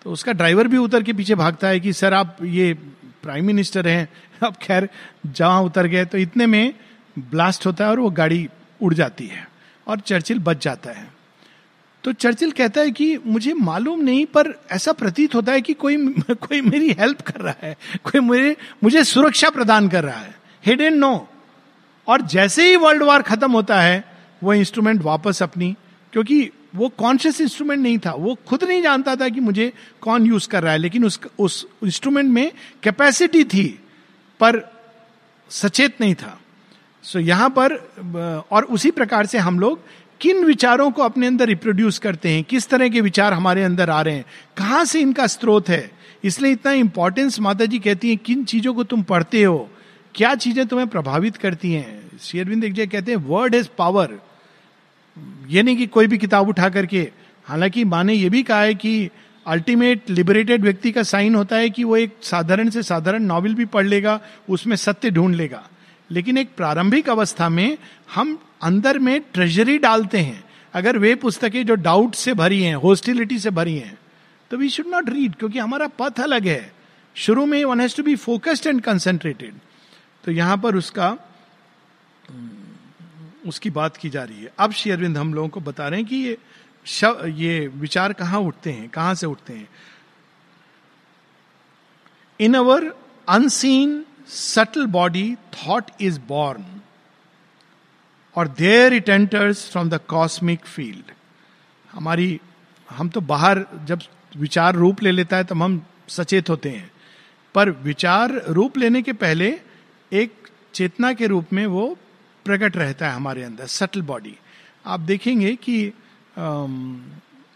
तो 0.03 0.12
उसका 0.12 0.33
ड्राइवर 0.33 0.69
भी 0.69 0.77
उतर 0.77 1.03
के 1.03 1.12
पीछे 1.12 1.35
भागता 1.35 1.69
है 1.69 1.81
कि, 1.81 1.93
सर, 1.93 2.15
आप 2.15 2.37
ये 2.43 2.75
प्राइम 3.23 3.47
मिनिस्टर 3.47 3.89
हैं, 3.89 4.09
अब 4.43 4.55
खैर, 4.55 4.89
जहाँ 5.27 5.62
उतर 5.62 5.87
गए 5.87 6.05
तो 6.05 6.19
इतने 6.19 6.47
में 6.47 6.75
ब्लास्ट 7.19 7.67
होता 7.67 7.85
है 7.85 7.91
और 7.91 8.00
वो 8.00 8.11
गाड़ी 8.11 8.49
उड़ 8.83 8.95
जाती 8.95 9.27
है 9.27 9.49
और 9.87 10.00
चर्चिल 10.00 10.39
बच 10.39 10.65
जाता 10.65 10.91
है। 10.91 11.12
तो 12.05 12.12
चर्चिल 12.12 12.50
कहता 12.50 12.81
है 12.81 12.91
कि, 12.91 13.19
मुझे 13.27 13.53
मालूम 13.53 14.00
नहीं, 14.00 14.27
पर 14.27 14.61
ऐसा 14.71 14.93
प्रतीत 14.93 15.35
होता 15.35 15.53
है 15.53 15.61
कि 15.61 15.75
कोई 15.75 15.97
कोई 16.21 16.61
मेरी 16.61 16.93
हेल्प 16.93 17.21
कर 17.21 17.41
रहा 17.41 17.55
है, 17.62 17.77
कोई 18.05 18.21
मुझे 18.21 18.57
मुझे 18.85 19.05
सुरक्षा 19.05 19.50
प्रदान 19.50 19.89
कर 19.89 20.05
रहा 20.05 20.21
है। 20.21 20.35
हिड 20.67 20.81
एंड 20.81 20.97
नो 20.97 21.30
और 22.11 22.23
जैसे 22.26 22.69
ही 22.71 22.76
वर्ल्ड 22.76 23.02
वार 23.02 23.23
खत्म 23.23 23.52
होता 23.52 23.81
है 23.81 24.05
वो 24.43 24.55
इंस्ट्रूमेंट 24.55 25.02
वापस 25.02 25.43
अपनी 25.43 25.75
क्योंकि 26.12 26.50
वो 26.76 26.88
कॉन्शियस 26.88 27.40
इंस्ट्रूमेंट 27.40 27.81
नहीं 27.83 27.99
था। 27.99 28.12
वो 28.12 28.37
खुद 28.49 28.64
नहीं 28.64 28.83
जानता 28.83 29.14
था 29.17 29.29
कि 29.29 29.40
मुझे 29.40 29.73
कौन 30.00 30.26
यूज़ 30.26 30.49
कर 30.49 30.62
रहा 30.62 30.73
है 30.73 30.79
लेकिन 30.79 31.05
उस 31.05 31.21
उस 31.38 31.67
इंस्ट्रूमेंट 31.85 32.31
में 32.31 32.50
कैपेसिटी 32.83 33.45
थी 33.45 33.67
पर 34.40 34.61
सचेत 35.50 36.00
नहीं 36.00 36.14
था। 36.14 36.38
सो 37.05 37.19
so, 37.19 37.26
यहाँ 37.26 37.49
पर 37.50 37.75
और 38.50 38.64
उसी 38.64 38.90
प्रकार 38.90 39.26
से 39.26 39.38
हम 39.38 39.59
लोग 39.61 39.81
किन 40.21 40.45
विचारों 40.45 40.90
को 40.90 41.02
अपने 41.02 41.26
अंदर 41.26 41.47
रिप्रोड्यूस 41.47 41.99
करते 41.99 42.29
हैं? 42.29 42.45
किस 42.45 42.69
तरह 42.69 42.88
के 42.88 43.00
विचार 43.00 43.33
हमारे 43.33 43.62
अंदर 43.64 43.90
आ 43.90 44.00
रहे 44.02 44.14
हैं? 44.14 44.25
कहाँ 44.57 44.85
से 44.85 45.00
इनका 45.00 45.26
स्रोत 45.26 45.69
है? 45.69 45.90
इसलिए 46.25 46.52
इतना 46.52 46.73
इंपॉर्टेंस 46.73 47.40
माता 47.40 47.64
जी 47.64 47.79
कहती 47.79 48.09
हैं 48.09 48.19
किन 48.19 48.45
चीज़ों 48.45 48.75
को 48.75 48.85
तुम 48.85 49.02
पढ़ते 49.02 49.43
हो? 49.43 49.69
क्या 50.14 50.35
चीज़ें 50.35 50.67
तुम्हें 50.67 50.88
प्रभावित 50.88 51.37
करती 51.37 51.73
हैं? 51.73 52.19
शेरविंद 52.21 52.64
एक 52.64 52.73
जगह 52.73 52.87
कहते 52.87 53.12
हैं 53.12 53.19
वर्ड 53.19 53.55
इज़ 53.55 53.69
पावर 53.78 54.19
ये 55.49 55.63
नहीं 55.63 55.76
कि 55.76 55.87
कोई 55.87 56.06
भी 56.06 56.19
किताब 56.19 56.49
उठा 56.49 56.69
करके, 56.69 57.00
हालाँकि 57.47 57.85
माँ 57.85 58.02
ने 58.04 58.28
भी 58.28 58.43
कहा 58.43 58.61
है 58.61 58.75
कि 58.75 59.11
अल्टीमेट 59.47 60.11
लिबरेटेड 60.11 60.63
व्यक्ति 60.63 60.93
का 60.93 61.02
साइन 61.02 61.35
होता 61.35 61.56
है 61.56 61.71
कि 61.71 61.85
वो 61.85 61.97
एक 61.97 62.17
साधारण 62.23 62.71
से 62.71 62.82
साधारण 62.82 63.23
नॉवल 63.23 63.54
भी 63.54 63.65
पढ़ 63.67 63.87
लेगा, 63.87 64.21
उसमें 64.49 64.76
सत्य 64.76 65.11
ढूंढ 65.11 65.35
लेगा। 65.35 65.63
लेकिन 66.11 66.39
एक 66.39 66.54
प्रारंभिक 66.56 67.08
अवस्था 67.08 67.49
में 67.49 67.78
हम 68.15 68.39
अंदर 68.63 68.99
में 68.99 69.21
ट्रेजरी 69.35 69.78
डालते 69.78 70.19
हैं। 70.19 70.43
अगर 70.75 70.99
वे 70.99 71.15
पुस्तकें 71.15 71.65
जो 71.67 71.75
डाउट 71.76 72.15
से 72.15 72.35
भरी 72.35 72.63
हैं 72.63 72.75
होस्टिलिटी 72.76 73.39
से 73.39 73.50
भरी 73.50 73.76
हैं 73.76 73.97
तो 74.50 74.56
वी 74.56 74.69
शुड 74.69 74.87
नॉट 74.87 75.11
रीड 75.11 75.35
क्योंकि 75.35 75.58
हमारा 75.58 75.87
पथ 75.99 76.21
अलग 76.21 76.47
है। 76.47 76.73
शुरू 77.17 77.47
में 77.47 77.65
one 77.65 77.80
has 77.80 77.97
to 77.97 78.02
be 78.02 78.15
focused 78.17 78.67
and 78.67 78.80
concentrated 78.80 79.54
तो 80.25 80.33
यहाँ 80.33 80.56
पर 80.59 80.76
उसका 80.76 81.17
उसकी 83.47 83.71
बात 83.71 83.97
की 83.97 84.09
जा 84.11 84.23
रही 84.23 84.43
है। 84.43 84.52
अब 84.59 84.73
श्री 84.73 84.91
अरविंद 84.93 85.19
हम 85.19 85.33
लोगों 85.35 85.49
को 85.49 85.61
बता 85.61 85.89
रहे 85.89 86.00
हैं 86.00 86.09
कि 86.09 86.17
ये 86.17 86.37
शव, 86.87 87.26
ये 87.26 87.67
विचार 87.67 88.13
कहाँ 88.13 88.41
उठते 88.41 88.73
हैं 88.73 88.89
कहाँ 88.89 89.15
से 89.15 89.26
उठते 89.26 89.52
हैं? 89.52 89.69
In 92.41 92.54
our 92.54 92.93
unseen 93.28 94.04
subtle 94.28 94.87
body 94.87 95.35
thought 95.54 95.91
is 96.00 96.21
born 96.21 96.65
और 98.37 98.49
there 98.49 98.93
it 98.93 99.09
enters 99.09 99.69
from 99.71 99.91
the 99.91 100.00
cosmic 100.09 100.67
field 100.67 101.13
हमारी 101.93 102.41
हम 102.89 103.09
तो 103.09 103.21
बाहर 103.23 103.65
जब 103.85 104.00
विचार 104.37 104.75
रूप 104.75 105.02
ले 105.02 105.11
लेता 105.11 105.37
है 105.37 105.45
तब 105.45 105.63
हम 105.63 105.83
सचेत 106.09 106.50
होते 106.50 106.71
हैं। 106.71 106.91
पर 107.54 107.71
विचार 107.71 108.33
रूप 108.49 108.78
लेने 108.78 109.02
के 109.02 109.13
पहले 109.15 109.50
एक 110.13 110.49
चेतना 110.75 111.13
के 111.13 111.27
रूप 111.27 111.53
में 111.53 111.67
वो 111.67 111.97
प्रकट 112.47 112.77
रहता 112.77 113.09
है 113.09 113.15
हमारे 113.15 113.43
अंदर 113.43 113.67
सटल 113.67 114.03
बॉडी 114.03 114.37
आप 114.87 115.01
देखेंगे 115.01 115.55
कि 115.57 115.93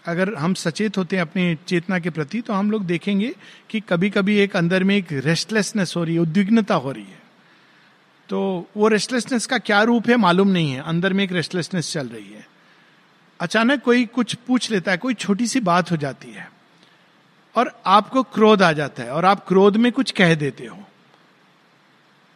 अगर 0.05 0.35
हम 0.35 0.55
सचेत 0.55 0.99
होते 0.99 1.17
हैं 1.17 1.23
अपने 1.23 1.57
चेतना 1.69 1.99
के 1.99 2.11
प्रति 2.11 2.40
तो 2.40 2.53
हम 2.53 2.71
लोग 2.71 2.85
देखेंगे 2.87 3.35
कि 3.71 3.81
कभी 3.81 4.11
कभी 4.11 4.37
एक 4.38 4.57
अंदर 4.57 4.85
में 4.85 4.97
एक 4.97 5.12
रेस्टलेसनेस 5.12 5.95
हो 5.97 6.05
रही 6.05 6.14
है, 6.14 6.21
उद्विग्नता 6.21 6.75
हो 6.75 6.93
रही 6.93 7.05
है। 7.05 7.23
तो 8.29 8.69
वो 8.77 8.88
रेस्टलेसनेस 8.88 9.47
का 9.47 9.59
क्या 9.59 9.83
रूप 9.83 10.09
है 10.09 10.17
मालूम 10.17 10.49
नहीं 10.49 10.73
है, 10.73 10.81
अंदर 10.83 11.12
में 11.12 11.25
एक 11.25 11.33
रेस्टलेसनेस 11.33 11.93
चल 11.93 12.09
रही 12.09 12.33
है। 12.33 12.47
अचानक 13.40 13.83
कोई 13.83 14.05
कुछ 14.07 14.35
पूछ 14.37 14.71
लेता 14.71 14.90
है, 14.90 14.99
कोई 14.99 15.14
छोटी 15.14 15.47
सी 15.47 15.61
बात 15.61 15.90
हो 15.90 15.97
जाती 15.97 16.31
है, 16.31 16.49
और 17.55 17.71
आपको 17.87 18.23
क्रोध 18.23 18.62
आ 18.62 18.73
जाता 18.73 19.03
है, 19.03 19.11
और 19.11 19.25
आप 19.25 19.47
क्रोध 19.49 19.77
में 19.77 19.90
कुछ 19.93 20.11
कह 20.11 20.35
देते 20.35 20.67
हो। 20.67 20.79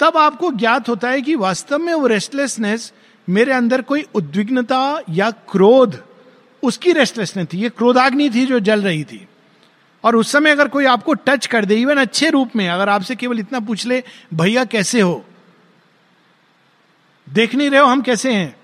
तब 0.01 0.17
आपको 0.17 0.53
ज्ञात 0.53 0.89
होता 0.89 1.11
है 1.11 1.23
कि 1.23 1.35
वास्तव 1.35 1.79
में 1.79 1.95
वो 1.95 2.07
रेस्टलेसनेस 2.07 2.93
मेरे 3.29 3.53
अंदर 3.53 3.83
कोई 3.83 4.05
उद्विग्नता 4.15 5.01
या 5.11 5.31
क्रोध, 5.31 6.05
उसकी 6.63 6.93
रेस्टलेसनेस 6.93 7.47
थी। 7.53 7.59
ये 7.59 7.69
क्रोधाग्नि 7.69 8.31
थी 8.31 8.47
जो 8.47 8.61
जल 8.61 8.83
रही 8.83 9.05
थी। 9.05 9.29
और 10.05 10.17
उस 10.17 10.33
समय 10.33 10.51
अगर 10.51 10.69
कोई 10.69 10.85
आपको 10.85 11.15
टच 11.15 11.47
कर 11.47 11.65
दे 11.65 11.75
इवन 11.77 11.97
अच्छे 11.97 12.31
रूप 12.31 12.57
में, 12.57 12.69
अगर 12.69 12.89
आपसे 12.89 13.17
केवल 13.17 13.39
इतना 13.39 13.61
पूछ 13.61 13.87
ले, 13.87 14.05
भैया, 14.35 14.65
कैसे 14.65 15.01
हो? 15.01 15.25
देख 17.29 17.55
नहीं 17.55 17.71
रहे 17.71 17.81
हो 17.81 17.87
हम 17.87 18.03
कैसे 18.03 18.33
हैं? 18.33 18.57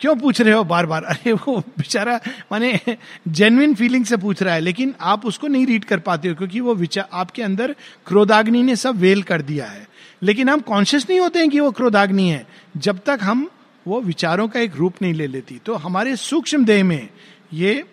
क्यों 0.00 0.16
पूछ 0.16 0.40
रहे 0.40 0.54
हो 0.54 0.64
बार 0.64 0.86
बार 0.86 1.04
अरे, 1.08 1.32
वो 1.32 1.60
बेचारा, 1.60 2.20
माने 2.52 2.80
जेन्युइन 3.28 3.74
फीलिंग 3.74 4.04
से 4.04 4.16
पूछ 4.16 4.42
रहा 4.42 4.54
है, 4.54 4.60
लेकिन 4.60 4.94
आप 5.00 5.26
उसको 5.26 5.46
नहीं 5.46 5.66
रीड 5.66 5.84
कर 5.84 5.98
पाते 5.98 6.28
हो, 6.28 6.34
क्योंकि 6.34 6.60
वो 6.60 6.74
विचार 6.74 7.08
आपके 7.12 7.42
अंदर 7.42 7.76
क्रोधाग्नि 8.06 8.62
ने 8.62 8.76
सब 8.76 8.96
वेल 8.96 9.22
कर 9.22 9.42
दिया 9.42 9.66
है। 9.66 9.88
लेकिन 10.22 10.48
हम 10.48 10.60
कॉन्शियस 10.62 11.08
नहीं 11.08 11.20
होते 11.20 11.38
हैं 11.38 11.48
कि 11.50 11.60
वो 11.60 11.70
क्रोधाग्नि 11.72 12.28
है। 12.28 12.46
जब 12.76 13.00
तक 13.06 13.18
हम 13.22 13.48
वो 13.86 14.00
विचारों 14.02 14.48
का 14.48 14.60
एक 14.60 14.76
रूप 14.76 15.02
नहीं 15.02 15.14
ले 15.14 15.26
लेती 15.26 15.58
तो 15.58 15.74
हमारे 15.76 16.16
सूक्ष्म 16.18 16.64
देह 16.64 16.84
में 16.84 17.08
ये 17.54 17.84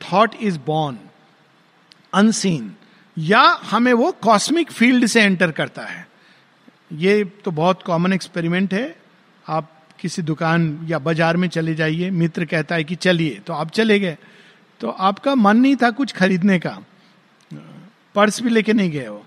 थॉट 0.00 0.34
इज़ 0.42 0.58
बॉर्न 0.66 0.98
अनसीन 2.14 2.72
या 3.16 3.42
हमें 3.62 3.92
वो 3.92 4.10
कॉस्मिक 4.22 4.70
फ़ील्ड 4.72 5.06
से 5.06 5.22
एंटर 5.22 5.50
करता 5.52 5.82
है। 5.82 6.06
ये 6.92 7.24
तो 7.44 7.50
बहुत 7.50 7.82
कॉमन 7.82 8.12
एक्सपेरिमेंट 8.12 8.74
है। 8.74 8.94
आप 9.44 9.70
किसी 10.00 10.22
दुकान 10.22 10.86
या 10.88 10.98
बाज़ार 10.98 11.36
में 11.36 11.48
चले 11.48 11.74
जाइए, 11.74 12.10
मित्र 12.10 12.44
कहता 12.44 12.74
है 12.74 12.84
कि 12.84 12.94
चलिए 12.96 13.40
तो 13.46 13.52
आप 13.52 13.70
चले 13.70 13.98
गए। 14.00 14.16
तो 14.80 14.90
आपका 14.90 15.34
मन 15.34 15.56
नहीं 15.56 15.76
था 15.76 15.90
कुछ 15.92 16.12
खरीदने 16.12 16.58
का। 16.58 16.78
पर्स 18.14 18.40
भी 18.42 18.50
लेके 18.50 18.72
नहीं 18.72 18.90
गए 18.90 19.06
हो। 19.06 19.24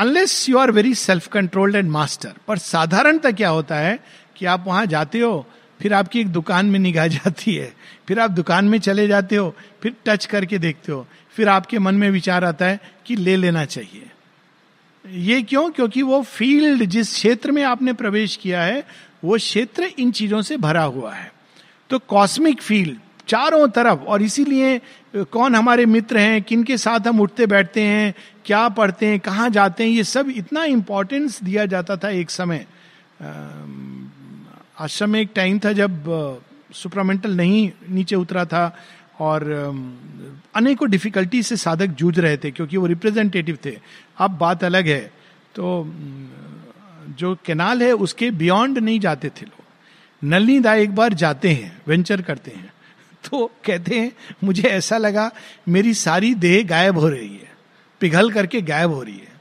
Unless 0.00 0.48
you 0.48 0.58
are 0.58 0.70
very 0.70 0.94
self 0.94 1.26
controlled 1.26 1.76
and 1.76 1.90
master 1.90 2.32
पर 2.48 2.58
साधारणतः 2.58 3.30
क्या 3.30 3.48
होता 3.48 3.76
है 3.76 3.98
कि 4.36 4.46
आप 4.46 4.64
वहाँ 4.66 4.86
जाते 4.86 5.20
हो, 5.20 5.46
फिर 5.80 5.94
आपकी 5.94 6.20
एक 6.20 6.28
दुकान 6.28 6.66
में 6.66 6.78
निगाह 6.78 7.06
जाती 7.16 7.54
है, 7.54 7.74
फिर 8.08 8.20
आप 8.20 8.30
दुकान 8.30 8.64
में 8.64 8.78
चले 8.78 9.08
जाते 9.08 9.36
हो, 9.36 9.56
फिर 9.82 9.94
टच 10.06 10.26
करके 10.26 10.58
देखते 10.58 10.92
हो, 10.92 11.06
फिर 11.30 11.48
आपके 11.48 11.78
मन 11.78 11.94
में 11.94 12.10
विचार 12.10 12.44
आता 12.44 12.66
है 12.66 12.80
कि 13.06 13.16
ले 13.16 13.36
लेना 13.36 13.64
चाहिए। 13.64 14.10
ये 15.06 15.42
क्यों? 15.42 15.70
क्योंकि 15.70 16.02
वो 16.02 16.22
फ़ील्ड 16.22 16.84
जिस 16.84 17.12
क्षेत्र 17.12 17.52
में 17.52 17.62
आपने 17.64 17.92
प्रवेश 17.92 18.36
किया 18.36 18.62
है, 18.62 18.86
वो 19.24 19.36
क्षेत्र 19.36 19.82
इन 19.82 20.12
चीज़ों 20.12 20.42
से 20.42 20.56
भरा 20.56 20.82
हुआ 20.82 21.14
है। 21.14 21.32
तो 21.90 21.98
कॉस्मिक 21.98 22.62
फ़ील्ड 22.62 22.98
चारों 23.30 23.66
तरफ़। 23.68 24.00
और 24.00 24.22
इसीलिए 24.22 24.80
कौन 25.16 25.54
हमारे 25.54 25.86
मित्र 25.86 26.18
हैं? 26.18 26.42
किन 26.42 26.62
के 26.64 26.76
साथ 26.76 27.06
हम 27.06 27.20
उठते 27.20 27.46
बैठते 27.46 27.82
हैं? 27.82 28.14
क्या 28.44 28.68
पढ़ते 28.68 29.06
हैं? 29.06 29.20
कहाँ 29.20 29.48
जाते 29.50 29.84
हैं? 29.84 29.90
ये 29.90 30.04
सब 30.04 30.28
इतना 30.28 30.64
इम्पोर्टेंस 30.64 31.42
दिया 31.42 31.66
जाता 31.66 31.96
था 31.96 32.10
एक 32.10 32.30
समय। 32.30 32.66
आश्रम 34.80 35.10
में 35.10 35.20
एक 35.20 35.30
टाइम 35.34 35.58
था 35.58 35.72
जब 35.72 36.40
सुपरामेंटल 36.72 37.36
नहीं, 37.36 37.70
नीचे 37.88 38.16
उतरा 38.16 38.44
था। 38.44 38.76
और 39.20 39.42
अनेकों 40.54 40.90
डिफिकल्टी 40.90 41.42
से 41.42 41.56
साधक 41.56 41.86
जूझ 41.86 42.18
रहे 42.18 42.36
थे, 42.36 42.50
क्योंकि 42.50 42.76
वो 42.76 42.86
रिप्रेजेंटेटिव 42.86 43.58
थे। 43.64 43.76
अब 44.18 44.30
बात 44.30 44.64
अलग 44.64 44.86
है। 44.86 45.00
तो 45.54 45.64
जो 47.18 47.34
केनाल 47.44 47.82
है, 47.82 47.92
उसके 47.92 48.30
बियॉन्ड 48.30 48.78
नहीं 48.78 49.00
जाते 49.00 49.28
थे 49.28 49.46
लोग। 49.46 49.64
नलनी 50.22 50.58
दा 50.60 50.74
एक 50.74 50.94
बार 50.94 51.14
जाते 51.14 51.48
हैं 51.48 51.78
वेंचर 51.86 52.22
करते 52.22 52.50
हैं। 52.50 52.68
तो 53.24 53.50
कहते 53.66 53.98
हैं, 53.98 54.12
मुझे 54.44 54.62
ऐसा 54.62 54.96
लगा, 54.98 55.30
मेरी 55.68 55.94
सारी 55.94 56.34
देह 56.36 56.62
गायब 56.66 56.98
हो 56.98 57.08
रही 57.08 57.34
है, 57.34 57.50
पिघल 58.00 58.30
करके 58.32 58.60
गायब 58.62 58.90
हो 58.90 59.02
रही 59.02 59.18
है। 59.18 59.38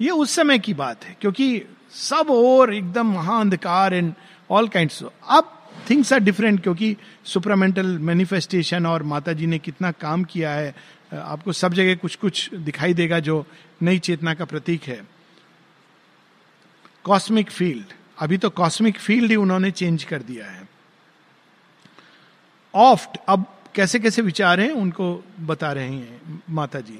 ये 0.00 0.10
उस 0.10 0.30
समय 0.30 0.58
की 0.58 0.74
बात 0.74 1.04
है, 1.04 1.16
क्योंकि 1.20 1.62
सब 1.92 2.30
और 2.30 2.74
एकदम 2.74 3.12
महाअंधकार 3.14 3.94
and 3.94 4.12
all 4.50 4.68
kind 4.68 4.90
of 5.28 5.50
things 5.90 6.12
are 6.12 6.20
different 6.20 6.62
क्योंकि 6.62 6.96
सुपरामेंटल 7.24 7.86
मैनिफेस्टेशन 8.00 8.86
और 8.86 9.02
माता 9.02 9.32
जी 9.32 9.46
ने 9.46 9.58
कितना 9.58 9.90
काम 9.92 10.24
किया 10.24 10.50
है, 10.50 10.74
आपको 11.12 11.52
सब 11.52 11.74
जगह 11.74 11.94
कुछ 11.94 12.14
कुछ 12.16 12.54
दिखाई 12.54 12.94
देगा 12.94 13.18
जो 13.20 13.44
नई 13.82 13.98
चेतना 13.98 14.34
का 14.34 14.44
प्रतीक 14.44 14.82
है। 14.82 15.00
कॉस्मिक 17.04 17.50
फ़ील्ड 17.50 17.92
अभी 18.18 18.36
तो 18.38 18.50
कॉस्मिक 18.50 18.98
फ़ील्ड 18.98 19.30
ही 19.30 19.36
उन्होंने 19.36 19.70
चेंज 19.70 20.04
कर 20.04 20.22
दिया 20.22 20.46
है। 20.46 20.63
ऑफ्ट 22.74 23.18
अब 23.28 23.44
कैसे 23.74 23.98
कैसे 23.98 24.22
विचार 24.22 24.60
हैं, 24.60 24.70
उनको 24.70 25.24
बता 25.40 25.72
रहे 25.72 25.88
हैं 25.88 26.40
माता 26.50 26.80
जी 26.80 26.98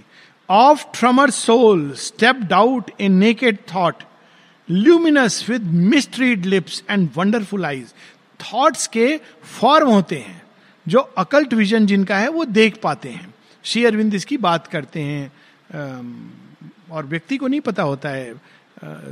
oft 0.48 0.96
from 0.96 1.22
our 1.22 1.30
soul 1.30 1.90
stepped 1.98 2.36
out 2.46 2.90
a 3.00 3.08
naked 3.08 3.58
thought 3.74 4.02
luminous 4.68 5.44
with 5.48 5.62
mysteried 5.92 6.44
lips 6.46 6.82
and 6.90 7.08
wonderful 7.16 7.64
eyes 7.66 7.92
thoughts 8.40 8.86
के 8.86 9.16
फॉर्म 9.60 9.88
होते 9.88 10.16
हैं, 10.16 10.42
जो 10.86 10.98
अकल्ट 10.98 11.54
विजन 11.54 11.86
जिनका 11.86 12.16
है, 12.16 12.28
वो 12.28 12.44
देख 12.44 12.80
पाते 12.82 13.08
हैं। 13.08 13.32
श्री 13.64 13.84
अरविंद 13.84 14.14
इसकी 14.14 14.36
बात 14.38 14.66
करते 14.66 15.00
हैं 15.00 15.32
और 16.90 17.06
व्यक्ति 17.06 17.36
को 17.36 17.48
नहीं 17.48 17.60
पता 17.60 17.82
होता 17.82 18.08
है 18.08 18.34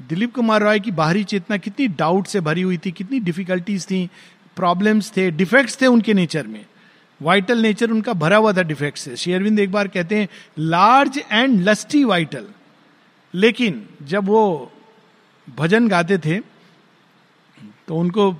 दिलीप 0.09 0.35
कुमार 0.35 0.62
रॉय 0.62 0.81
की 0.81 0.90
बाहरी 0.92 1.22
चेतना 1.25 1.57
कितनी 1.57 1.87
डाउट 1.88 2.27
से 2.27 2.40
भरी 2.40 2.62
हुई 2.62 2.79
थी, 2.79 2.90
कितनी 2.92 3.20
डिफिकल्टीज 3.20 3.85
थी 3.87 4.09
प्रॉब्लम्स 4.57 5.12
थे 5.17 5.31
डिफेक्ट्स 5.31 5.81
थे 5.81 5.87
उनके 5.87 6.15
नेचर 6.15 6.47
में। 6.47 6.65
वाइटल 7.23 7.59
नेचर 7.59 7.91
उनका 7.91 8.12
भरा 8.12 8.37
हुआ 8.37 8.53
था 8.53 8.62
डिफेक्ट 8.62 8.99
से। 8.99 9.17
शेयरविंद 9.17 9.59
एक 9.61 9.73
बार 9.73 9.88
कहते 9.88 10.17
हैं 10.17 10.29
लार्ज 10.59 11.23
एंड 11.33 11.69
लस्टी 11.69 12.05
वाइटल 12.05 12.47
लेकिन 13.35 13.88
जब 14.03 14.25
वो 14.25 14.73
भजन 15.57 15.88
गाते 15.88 16.19
थे 16.19 16.38
तो 17.88 17.97
उनको 17.97 18.35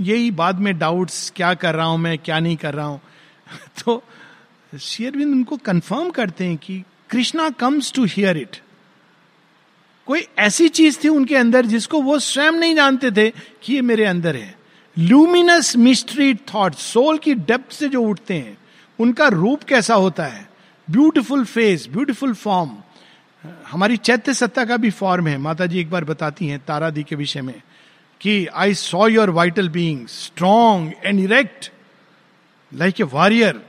यही 0.00 0.30
बाद 0.30 0.58
में 0.58 0.78
डाउट्स 0.78 1.32
क्या 1.36 1.54
कर 1.54 1.74
रहा 1.74 1.86
हूँ 1.86 1.98
मैं, 1.98 2.18
क्या 2.18 2.38
नहीं 2.38 2.56
कर 2.56 2.74
रहा 2.74 2.86
हूँ? 2.86 3.00
तो 3.84 4.02
शेयरविंद 4.80 5.32
उनको 5.32 5.56
कंफर्म 5.56 6.10
करते 6.10 6.44
हैं 6.44 6.56
कि 6.56 6.82
Krishna 7.10 7.50
comes 7.50 7.92
to 7.92 8.04
hear 8.04 8.36
it 8.36 8.56
कोई 10.06 10.26
ऐसी 10.38 10.68
चीज़ 10.68 10.98
थी 11.04 11.08
उनके 11.08 11.36
अंदर 11.36 11.66
जिसको 11.66 12.02
वो 12.02 12.18
स्वयं 12.18 12.52
नहीं 12.52 12.74
जानते 12.74 13.10
थे 13.10 13.30
कि 13.62 13.74
ये 13.74 13.80
मेरे 13.80 14.04
अंदर 14.04 14.36
है। 14.36 14.63
ल्यूमिनस 14.96 15.76
मिस्ट्री 15.76 16.34
थॉट 16.34 16.74
सोल 16.74 17.18
की 17.18 17.34
डेप्थ 17.34 17.72
से 17.72 17.88
जो 17.88 18.02
उठते 18.02 18.34
हैं, 18.34 18.56
उनका 18.98 19.28
रूप 19.28 19.62
कैसा 19.62 19.94
होता 19.94 20.24
है? 20.24 20.48
ब्यूटिफुल 20.88 21.44
फेस 21.44 21.86
ब्यूटिफुल 21.88 22.34
फॉर्म 22.34 22.76
हमारी 23.70 23.96
चैत्य 23.96 24.34
सत्ता 24.34 24.64
का 24.64 24.76
भी 24.76 24.90
फॉर्म 24.90 25.26
है। 25.28 25.36
माता 25.38 25.66
जी 25.66 25.80
एक 25.80 25.90
बार 25.90 26.04
बताती 26.04 26.46
हैं 26.46 26.58
तारा 26.58 26.90
दी 26.90 27.02
के 27.02 27.16
विषय 27.16 27.42
में 27.42 27.62
कि 28.20 28.46
I 28.46 28.74
saw 28.74 29.06
your 29.08 29.30
vital 29.30 29.68
being 29.68 30.06
strong 30.06 30.92
and 31.04 31.20
erect 31.20 31.70
like 32.72 33.00
a 33.00 33.04
warrior 33.04 33.60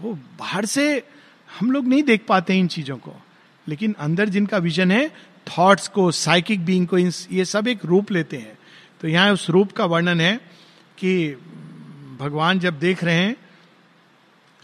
वो 0.00 0.12
बाहर 0.38 0.64
से 0.66 1.02
हम 1.50 1.70
लोग 1.72 1.86
नहीं 1.86 2.02
देख 2.02 2.24
पाते 2.28 2.58
इन 2.58 2.66
चीज़ों 2.66 2.96
को। 2.96 3.14
लेकिन 3.66 3.94
अंदर 3.98 4.28
जिनका 4.28 4.58
विजन 4.58 4.90
है 4.90 5.08
थॉट्स 5.46 5.88
को 5.88 6.10
साइकिक 6.10 6.64
बींग 6.64 6.86
को 6.86 6.98
ये 6.98 7.44
सब 7.44 7.68
एक 7.68 7.84
रूप 7.84 8.12
लेते 8.12 8.36
हैं। 8.36 8.57
तो 9.00 9.08
यहाँ 9.08 9.32
उस 9.32 9.50
रूप 9.50 9.72
का 9.72 9.84
वर्णन 9.84 10.20
है 10.20 10.36
कि 10.98 11.28
भगवान 12.20 12.58
जब 12.58 12.78
देख 12.78 13.04
रहे 13.04 13.14
हैं 13.14 13.36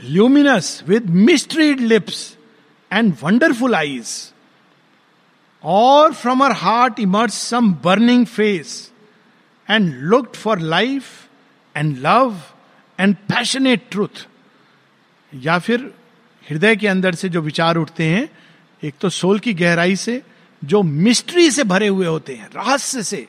luminous 0.05 0.83
with 0.89 1.11
mysteried 1.11 1.81
lips 1.81 2.37
and 2.93 3.15
wonderful 3.23 3.75
eyes 3.75 4.33
और 5.65 6.15
from 6.15 6.45
our 6.45 6.53
heart 6.53 7.01
emerge 7.01 7.33
some 7.33 7.75
burning 7.75 8.27
face 8.27 8.93
and 9.71 9.95
looked 9.95 10.37
for 10.37 10.59
life 10.59 11.05
and 11.77 11.99
love 11.99 12.41
and 13.01 13.17
passionate 13.17 13.83
truth 13.91 14.29
या 15.35 15.59
फिर 15.59 15.95
हृदय 16.51 16.77
के 16.77 16.89
अंदर 16.89 17.15
से 17.15 17.29
जो 17.29 17.41
विचार 17.41 17.77
उठते 17.77 18.05
हैं, 18.05 18.29
एक 18.83 18.95
तो 19.01 19.09
सोल 19.09 19.39
की 19.39 19.55
गहराई 19.55 19.97
से, 19.97 20.23
जो 20.65 20.83
मिस्ट्री 20.83 21.51
से 21.51 21.65
भरे 21.65 21.89
हुए 21.89 22.07
होते 22.07 22.35
हैं, 22.35 22.49
रहस्य 22.57 23.03
से 23.03 23.27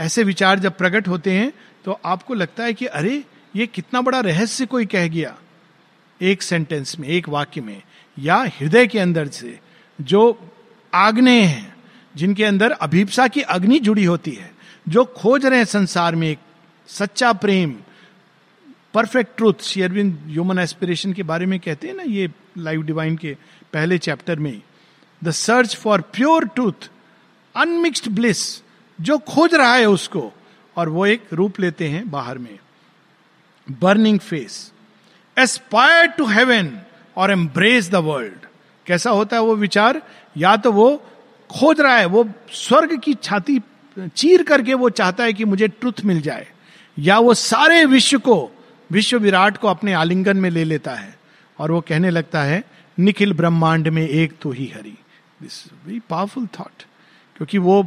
ऐसे 0.00 0.22
विचार 0.22 0.58
जब 0.58 0.76
प्रकट 0.76 1.08
होते 1.08 1.32
हैं 1.32 1.52
तो 1.84 2.00
आपको 2.04 2.34
लगता 2.34 2.64
है 2.64 2.74
कि 2.74 2.86
अरे, 2.86 3.24
ये 3.56 3.66
कितना 3.66 4.00
बड़ा 4.00 4.20
रहस्य 4.20 4.66
कोई 4.66 4.86
कह 4.86 5.08
गया। 5.08 5.36
एक 6.20 6.42
सेंटेंस 6.42 6.98
में, 6.98 7.08
एक 7.08 7.28
वाक्य 7.28 7.60
में, 7.60 7.82
या 8.18 8.36
हृदय 8.36 8.86
के 8.86 8.98
अंदर 8.98 9.28
से, 9.28 9.58
जो 10.00 10.50
आग्ने 10.94 11.42
हैं, 11.42 11.76
जिनके 12.16 12.44
अंदर 12.44 12.70
अभिप्सा 12.70 13.28
की 13.28 13.40
अग्नि 13.40 13.78
जुड़ी 13.78 14.04
होती 14.04 14.30
है, 14.30 14.50
जो 14.88 15.04
खोज 15.04 15.46
रहे 15.46 15.58
हैं 15.58 15.64
संसार 15.64 16.16
में 16.16 16.28
एक 16.30 16.38
सच्चा 16.88 17.32
प्रेम 17.32 17.74
परफेक्ट 18.94 19.36
ट्रूथ 19.36 19.62
शेयरविंद 19.62 20.18
ह्यूमन 20.26 20.58
एस्पिरेशन 20.58 21.12
के 21.12 21.22
बारे 21.22 21.46
में 21.46 21.60
कहते 21.60 21.88
हैं 21.88 21.94
ना, 21.94 22.02
ये 22.02 22.30
लाइव 22.58 22.82
डिवाइन 22.82 23.16
के 23.16 23.36
पहले 23.72 23.98
चैप्टर 23.98 24.38
में 24.38 24.62
the 25.24 25.30
search 25.30 25.76
for 25.76 26.00
pure 26.00 26.48
truth 26.48 26.90
unmixed 27.56 28.10
bliss 28.10 28.63
जो 28.98 29.18
खोज 29.18 29.54
रहा 29.54 29.74
है 29.74 29.86
उसको, 29.86 30.32
और 30.76 30.88
वो 30.88 31.06
एक 31.06 31.32
रूप 31.32 31.60
लेते 31.60 31.88
हैं 31.88 32.10
बाहर 32.10 32.38
में। 32.38 32.58
Burning 33.68 34.18
face 34.18 34.72
aspire 35.36 36.06
to 36.06 36.26
heaven 36.26 36.78
और 37.16 37.30
एम्ब्रेस 37.30 37.90
द 37.90 37.94
वर्ल्ड 37.94 38.46
कैसा 38.86 39.10
होता 39.10 39.36
है 39.36 39.42
वो 39.42 39.54
विचार? 39.56 40.00
या 40.36 40.56
तो 40.56 40.72
वो 40.72 40.96
खोज 41.50 41.80
रहा 41.80 41.96
है, 41.96 42.06
वो 42.06 42.28
स्वर्ग 42.52 42.98
की 43.00 43.14
छाती 43.14 43.60
चीर 44.16 44.42
करके 44.42 44.74
वो 44.74 44.90
चाहता 44.90 45.24
है 45.24 45.32
कि 45.32 45.44
मुझे 45.44 45.68
ट्रुथ 45.68 46.04
मिल 46.04 46.20
जाए। 46.20 46.46
या 46.98 47.18
वो 47.18 47.34
सारे 47.34 47.84
विश्व 47.84 48.18
को, 48.18 48.50
विश्व 48.90 49.18
विराट 49.18 49.56
को 49.56 49.68
अपने 49.68 49.92
आलिंगन 49.92 50.36
में 50.36 50.50
ले 50.50 50.64
लेता 50.64 50.94
है, 50.94 51.14
और 51.58 51.72
वो 51.72 51.80
कहने 51.80 52.10
लगता 52.10 52.42
है, 52.42 52.62
निखिल 52.98 53.32
ब्रह्मांड 53.32 53.88
में 53.88 54.02
एक 54.02 54.32
तो 54.42 54.50
ही 54.50 54.66
हरी। 54.66 54.96
दिस 55.42 55.64
वेरी 55.86 56.00
पावरफुल 56.10 56.46
थॉट 56.60 56.82
क्योंकि 57.36 57.58
वो 57.58 57.82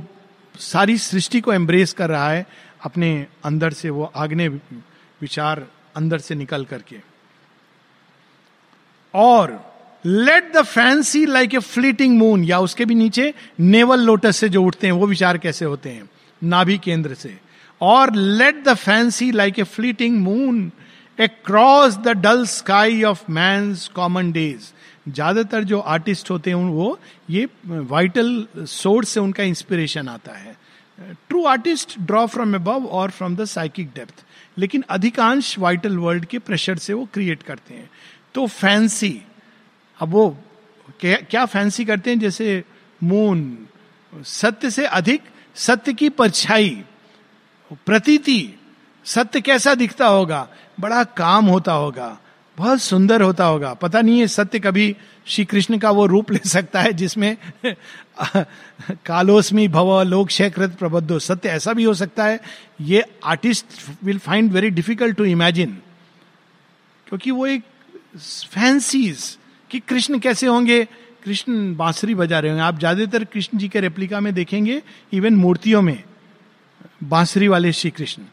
सारी 0.59 0.97
सृष्टि 0.97 1.41
को 1.41 1.53
एम्ब्रेस 1.53 1.93
कर 1.93 2.09
रहा 2.09 2.29
है 2.29 2.45
अपने 2.83 3.25
अंदर 3.43 3.73
से, 3.73 3.89
वो 3.89 4.11
आग्ने 4.15 4.47
विचार 4.47 5.67
अंदर 5.95 6.17
से 6.17 6.35
निकल 6.35 6.65
करके। 6.65 6.99
और 9.13 9.73
let 10.05 10.53
the 10.53 10.61
fancy 10.61 11.25
like 11.25 11.55
a 11.55 11.59
fleeting 11.59 12.17
moon 12.17 12.43
या 12.43 12.59
उसके 12.59 12.85
भी 12.85 12.95
नीचे 12.95 13.33
नेवल 13.59 13.99
लोटस 13.99 14.37
से 14.37 14.49
जो 14.49 14.63
उठते 14.63 14.87
हैं, 14.87 14.91
वो 14.91 15.07
विचार 15.07 15.37
कैसे 15.37 15.65
होते 15.65 15.89
हैं? 15.89 16.09
नाभि 16.43 16.77
केंद्र 16.77 17.13
से। 17.13 17.37
और 17.81 18.15
let 18.15 18.63
the 18.63 18.73
fancy 18.73 19.31
like 19.31 19.59
a 19.59 19.63
fleeting 19.63 20.17
moon 20.17 20.71
across 21.27 21.97
the 21.97 22.07
dull 22.07 22.45
sky 22.45 23.03
of 23.03 23.23
man's 23.29 23.75
common 23.95 24.31
days 24.31 24.73
ज़्यादातर 25.07 25.63
जो 25.63 25.79
आर्टिस्ट 25.79 26.31
होते 26.31 26.49
हैं 26.49 26.57
वो 26.57 26.97
ये 27.29 27.47
वाइटल 27.65 28.47
सोर्स 28.57 29.09
से 29.09 29.19
उनका 29.19 29.43
इंस्पिरेशन 29.43 30.07
आता 30.09 30.33
है। 30.33 30.55
True 31.29 31.43
artist 31.45 31.99
draw 32.01 32.25
from 32.27 32.55
above 32.55 32.85
और 32.87 33.11
फ्रॉम 33.11 33.35
द 33.35 33.45
साइकिक 33.45 33.89
डेप्थ 33.95 34.23
लेकिन 34.57 34.83
अधिकांश 34.89 35.57
वाइटल 35.59 35.97
वर्ल्ड 35.97 36.25
के 36.25 36.39
प्रेशर 36.39 36.77
से 36.77 36.93
वो 36.93 37.07
क्रिएट 37.13 37.43
करते 37.43 37.73
हैं। 37.73 37.89
तो 38.35 38.45
फैंसी 38.47 39.21
अब 39.99 40.09
वो 40.09 40.29
क्या, 40.99 41.17
क्या 41.19 41.45
फैंसी 41.45 41.85
करते 41.85 42.09
हैं? 42.09 42.19
जैसे 42.19 42.63
मून 43.01 43.67
सत्य 44.13 44.69
से 44.71 44.85
अधिक 44.87 45.21
सत्य 45.55 45.93
की 45.93 46.09
परछाई 46.11 46.69
प्रतीति 47.85 48.53
सत्य 49.05 49.41
कैसा 49.41 49.73
दिखता 49.75 50.07
होगा? 50.07 50.47
बड़ा 50.79 51.03
काम 51.03 51.45
होता 51.45 51.73
होगा। 51.73 52.17
बहुत 52.57 52.81
सुंदर 52.81 53.21
होता 53.21 53.45
होगा। 53.45 53.73
पता 53.73 54.01
नहीं 54.01 54.19
है 54.19 54.27
सत्य 54.27 54.59
कभी 54.59 54.95
श्री 55.25 55.45
कृष्ण 55.45 55.77
का 55.77 55.91
वो 55.91 56.05
रूप 56.05 56.31
ले 56.31 56.39
सकता 56.45 56.81
है 56.81 56.93
जिसमें 56.93 57.35
कालोस्मी 59.05 59.67
भव 59.67 60.01
लोक 60.03 60.29
शेकृत 60.29 60.75
प्रबद्धो। 60.79 61.19
सत्य 61.19 61.49
ऐसा 61.49 61.73
भी 61.73 61.83
हो 61.83 61.93
सकता 61.93 62.25
है। 62.25 62.39
ये 62.81 63.03
artist 63.25 63.65
will 64.03 64.17
find 64.19 64.51
very 64.51 64.69
difficult 64.71 65.17
to 65.17 65.25
imagine 65.25 65.77
क्योंकि 67.07 67.31
वो 67.31 67.45
एक 67.47 67.63
फैंसीज 68.47 69.37
कि 69.69 69.79
कृष्ण 69.79 70.19
कैसे 70.19 70.47
होंगे? 70.47 70.83
कृष्ण 71.25 71.75
बांसुरी 71.75 72.15
बजा 72.15 72.39
रहे 72.39 72.51
होंगे। 72.51 72.63
आप 72.63 72.79
ज़्यादातर 72.79 73.23
कृष्ण 73.23 73.57
जी 73.57 73.67
के 73.69 73.79
रेप्लिका 73.79 74.19
में 74.19 74.33
देखेंगे 74.33 74.81
इवन 75.13 75.35
मूर्तियों 75.35 75.81
में, 75.81 76.03
बांसुरी 77.03 77.47
वाले 77.47 77.71
श्री 77.73 77.91
कृष्ण 77.91 78.23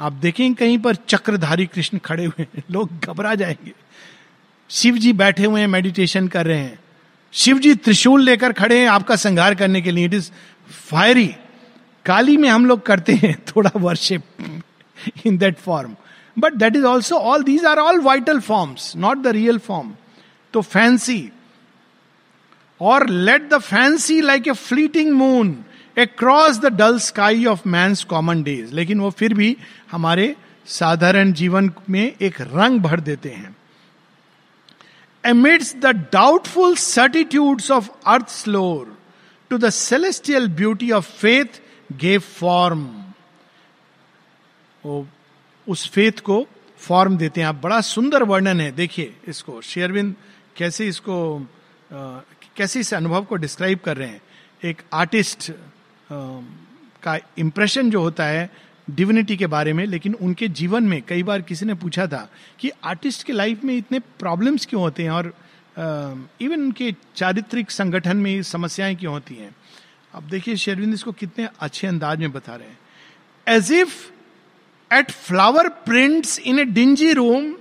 आप 0.00 0.12
देखेंगे 0.12 0.54
कहीं 0.54 0.78
पर 0.78 0.94
चक्रधारी 0.94 1.66
कृष्ण 1.66 1.98
खड़े 1.98 2.24
हुए 2.24 2.46
हैं। 2.54 2.62
लोग 2.70 3.00
घबरा 3.00 3.34
जाएँगे। 3.34 3.72
शिव 4.70 4.96
जी 4.96 5.12
बैठे 5.12 5.44
हुए 5.44 5.60
हैं 5.60 5.68
मेडिटेशन 5.68 6.28
कर 6.28 6.46
रहे 6.46 6.58
हैं। 6.58 6.78
शिव 7.32 7.58
जी 7.58 7.74
त्रिशूल 7.74 8.22
लेकर 8.22 8.52
खड़े 8.52 8.80
हैं 8.80 8.88
आपका 8.88 9.16
संहार 9.16 9.54
करने 9.54 9.82
के 9.82 9.90
लिए। 9.90 10.04
इट 10.04 10.14
इज़ 10.14 10.30
फायरी 10.90 11.34
काली 12.04 12.36
में 12.36 12.48
हम 12.48 12.66
लोग 12.66 12.86
करते 12.86 13.12
हैं 13.12 13.42
थोड़ा 13.56 13.70
worship 13.76 14.22
in 15.26 15.38
that 15.38 15.58
form 15.58 15.96
but 16.38 16.52
that 16.52 16.76
is 16.76 16.84
also 16.84 17.16
all 17.16 17.42
these 17.42 17.64
are 17.64 17.78
all 17.78 18.00
vital 18.00 18.40
forms 18.40 18.96
not 18.96 19.18
the 19.18 19.26
real 19.26 19.58
form 19.58 19.94
तो 20.52 20.60
फैंसी 20.60 21.30
और 22.80 23.08
let 23.08 23.48
the 23.48 23.58
fancy 23.58 24.20
like 24.20 24.48
a 24.48 24.52
fleeting 24.52 25.12
moon 25.12 25.64
across 25.98 26.58
the 26.58 26.66
dull 26.66 26.98
sky 26.98 27.44
of 27.44 27.68
man's 27.68 27.94
common 28.08 28.42
days 28.42 28.72
लेकिन 28.72 29.00
वो 29.00 29.10
फिर 29.10 29.34
भी 29.34 29.56
हमारे 29.90 30.36
साधारण 30.66 31.32
जीवन 31.32 31.72
में 31.90 32.16
एक 32.20 32.40
रंग 32.40 32.80
भर 32.80 33.00
देते 33.00 33.28
हैं। 33.28 33.56
Amidst 35.26 35.76
the 35.76 35.92
doubtful 35.92 36.74
certitudes 36.76 37.70
of 37.70 37.84
earth's 37.84 38.48
lore, 38.48 38.86
to 39.52 39.58
the 39.60 39.70
celestial 39.70 40.48
beauty 40.48 40.88
of 40.90 41.06
faith 41.24 41.60
gave 41.92 42.22
form. 42.42 42.86
वो 44.84 45.08
उस 45.68 45.90
फेथ 45.90 46.12
को 46.12 46.46
फॉर्म 46.78 47.16
देते 47.16 47.40
हैं। 47.40 47.48
आप 47.48 47.54
बड़ा 47.54 47.80
सुंदर 47.80 48.22
वर्णन 48.22 48.60
है। 48.60 48.72
देखिए 48.72 49.16
इसको। 49.28 49.60
शेयरविंद 49.60 50.14
कैसे 50.56 50.88
इसको 50.88 51.46
आ, 51.92 52.18
कैसे 52.56 52.80
इस 52.80 52.94
अनुभव 52.94 53.24
को 53.24 53.36
डिस्क्राइब 53.36 53.78
कर 53.78 53.96
रहे 53.96 54.08
हैं। 54.08 54.20
एक 54.64 54.82
आर्टिस्ट 54.92 55.52
का 57.02 57.18
इंप्रेशन 57.38 57.90
जो 57.90 58.00
होता 58.00 58.24
है 58.24 58.50
डिविनिटी 58.90 59.36
के 59.36 59.46
बारे 59.46 59.72
में 59.72 59.86
लेकिन 59.86 60.14
उनके 60.14 60.48
जीवन 60.48 60.84
में 60.84 61.02
कई 61.02 61.22
बार 61.22 61.42
किसी 61.42 61.66
ने 61.66 61.74
पूछा 61.74 62.06
था 62.06 62.30
कि 62.58 62.70
आर्टिस्ट 62.84 63.26
के 63.26 63.32
लाइफ 63.32 63.64
में 63.64 63.76
इतने 63.76 63.98
प्रॉब्लम्स 63.98 64.66
क्यों 64.66 64.82
होते 64.82 65.02
हैं 65.02 65.10
और 65.10 65.34
इवन 66.40 66.56
uh, 66.56 66.62
उनके 66.62 66.94
चारित्रिक 67.16 67.70
संगठन 67.70 68.16
में 68.16 68.42
समस्याएँ 68.42 68.96
क्यों 68.96 69.12
होती 69.12 69.34
हैं? 69.34 69.56
अब 70.14 70.22
देखिए 70.22 70.56
शेरविंद 70.56 70.94
इसको 70.94 71.12
कितने 71.12 71.48
अच्छे 71.60 71.86
अंदाज 71.86 72.18
में 72.18 72.32
बता 72.32 72.56
रहे 72.56 72.68
हैं। 72.68 72.78
As 73.48 73.72
if 73.72 74.10
at 74.94 75.10
flower 75.10 75.68
prints 75.68 76.38
in 76.38 76.58
a 76.58 76.64
dingy 76.64 77.12
room 77.12 77.56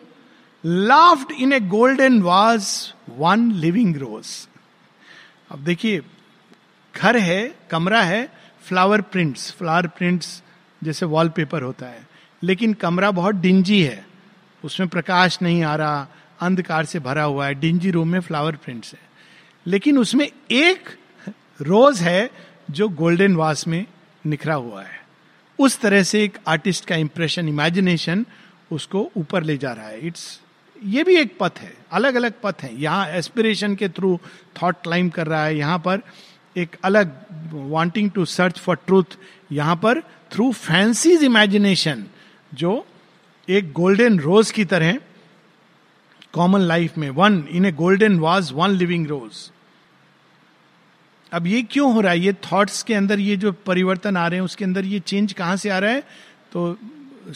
laughed 0.66 1.32
in 1.32 1.54
a 1.54 1.60
golden 1.60 2.22
vase 2.22 2.94
one 3.10 3.52
living 3.52 3.96
rose 3.96 4.48
अब 5.52 5.60
देखिए 5.60 6.02
घर 6.96 7.18
है 7.18 7.56
कमरा 7.72 8.02
है 8.02 8.40
फ्लावर 8.63 9.02
प्रिंट्स 9.02 9.52
फ्लावर 9.52 9.88
प्रिंट्स 9.88 10.43
जैसे 10.84 11.06
वॉलपेपर 11.06 11.62
होता 11.62 11.86
है। 11.86 12.08
लेकिन 12.43 12.74
कमरा 12.74 13.12
बहुत 13.12 13.36
डिंजी 13.36 13.84
है। 13.84 14.06
उसमें 14.63 14.89
प्रकाश 14.89 15.39
नहीं 15.41 15.63
आ 15.63 15.76
रहा, 15.76 16.08
अंधकार 16.41 16.86
से 16.86 17.00
भरा 17.00 17.24
हुआ 17.24 17.45
है 17.45 17.56
डिंजी 17.56 17.91
रूम 17.91 18.08
में 18.08 18.19
फ्लावर 18.19 18.56
प्रिंट्स 18.56 18.93
है। 18.93 19.00
लेकिन 19.67 19.97
उसमें 19.97 20.32
एक 20.52 20.89
रोज 21.62 22.02
है 22.02 22.32
जो 22.71 22.89
गोल्डन 22.89 23.36
वास 23.36 23.67
में 23.67 23.86
निखरा 24.26 24.56
हुआ 24.56 24.84
है। 24.84 25.02
उस 25.60 25.80
तरह 25.80 26.04
से 26.04 26.24
एक 26.24 26.38
आर्टिस्ट 26.47 26.86
का 26.86 26.95
इंप्रेशन 26.95 27.50
इमेजिनेशन 27.50 28.26
उसको 28.71 29.12
ऊपर 29.17 29.43
ले 29.43 29.58
जा 29.58 29.74
रहा 29.74 29.88
है। 29.88 30.00
इट्स 30.00 30.41
ये 30.84 31.04
भी 31.04 31.15
एक 31.15 31.38
पथ 31.39 31.52
है। 31.58 31.74
अलग 31.91 32.15
अलग 32.15 32.34
पथ 32.43 32.56
है। 32.62 32.82
यहाँ 32.82 33.08
एस्पिरेशन 33.08 33.76
के 33.76 33.89
थ्रू 33.89 34.19
थॉट 34.62 34.76
क्लाइम 34.84 35.10
कर 35.10 35.28
रहा 35.28 35.45
है। 35.45 35.58
यहाँ 35.58 35.80
पर 35.80 36.02
एक 36.56 36.76
अलग 36.84 37.12
wanting 37.54 38.10
to 38.12 38.26
search 38.26 38.60
for 38.60 38.76
truth 38.88 39.18
यहाँ 39.52 39.76
पर 39.76 40.02
थ्रू 40.32 40.52
फैंसीज 40.52 41.24
इमेजिनेशन 41.24 42.04
जो 42.54 42.86
एक 43.48 43.72
गोल्डन 43.72 44.20
रोज 44.20 44.52
की 44.52 44.66
तरह 44.66 45.00
कॉमन 46.34 46.62
लाइफ 46.62 46.98
में 46.98 47.10
one 47.10 47.44
in 47.52 47.66
a 47.66 47.72
golden 47.72 48.20
vase 48.20 48.52
one 48.52 48.72
living 48.72 49.08
rose 49.08 49.50
अब 51.32 51.48
ये 51.48 51.62
क्यों 51.64 51.94
हो 51.94 52.02
रहा 52.02 52.12
है? 52.12 52.20
ये 52.20 52.34
थॉट्स 52.34 52.82
के 52.84 52.94
अंदर 52.94 53.20
ये 53.20 53.36
जो 53.38 53.52
परिवर्तन 53.66 54.18
आ 54.18 54.28
रहे 54.28 54.40
हैं, 54.40 54.46
उसके 54.46 54.66
अंदर 54.66 54.86
ये 54.86 55.00
चेंज 55.00 55.34
कहाँ 55.34 55.56
से 55.58 55.70
आ 55.70 55.78
रहा 55.80 55.92
है? 55.92 56.04
तो 56.52 56.78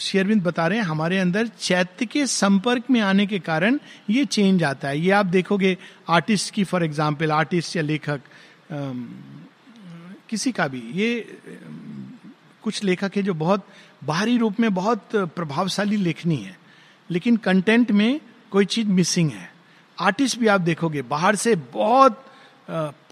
शेयरविंद 0.00 0.42
बता 0.42 0.66
रहे 0.66 0.78
हैं, 0.78 0.84
हमारे 0.84 1.18
अंदर 1.18 1.46
चैत्य 1.46 2.06
के 2.06 2.26
संपर्क 2.26 2.90
में 2.90 3.00
आने 3.00 3.26
के 3.26 3.38
कारण 3.38 3.78
ये 4.10 4.24
चेंज 4.24 4.64
आता 4.64 4.88
है। 4.88 4.98
ये 5.00 5.10
आप 5.10 5.26
देखोगे 5.26 5.76
आर्टिस्ट 6.08 6.52
की 6.54 6.64
फॉर 6.64 6.84
एग्ज़ाम्पल 6.84 7.32
आर्टिस्ट 7.32 7.76
या 7.76 7.82
लेखक 7.82 8.20
किसी 8.70 10.52
का 10.52 10.66
भी। 10.68 10.82
ये 10.94 11.38
कुछ 12.64 12.82
लेखक 12.84 13.16
है 13.16 13.22
जो 13.22 13.34
बहुत 13.34 13.66
बाहरी 14.04 14.36
रूप 14.38 14.60
में 14.60 14.72
बहुत 14.74 15.08
प्रभावशाली 15.14 15.96
लेखनी 15.96 16.36
है, 16.36 16.56
लेकिन 17.10 17.36
कंटेंट 17.38 17.90
में 17.92 18.20
कोई 18.52 18.64
चीज़ 18.66 18.88
मिसिंग 18.88 19.30
है। 19.30 19.50
आर्टिस्ट 19.98 20.38
भी 20.38 20.46
आप 20.46 20.60
देखोगे, 20.60 21.02
बाहर 21.04 21.36
से 21.36 21.54
बहुत 21.72 22.24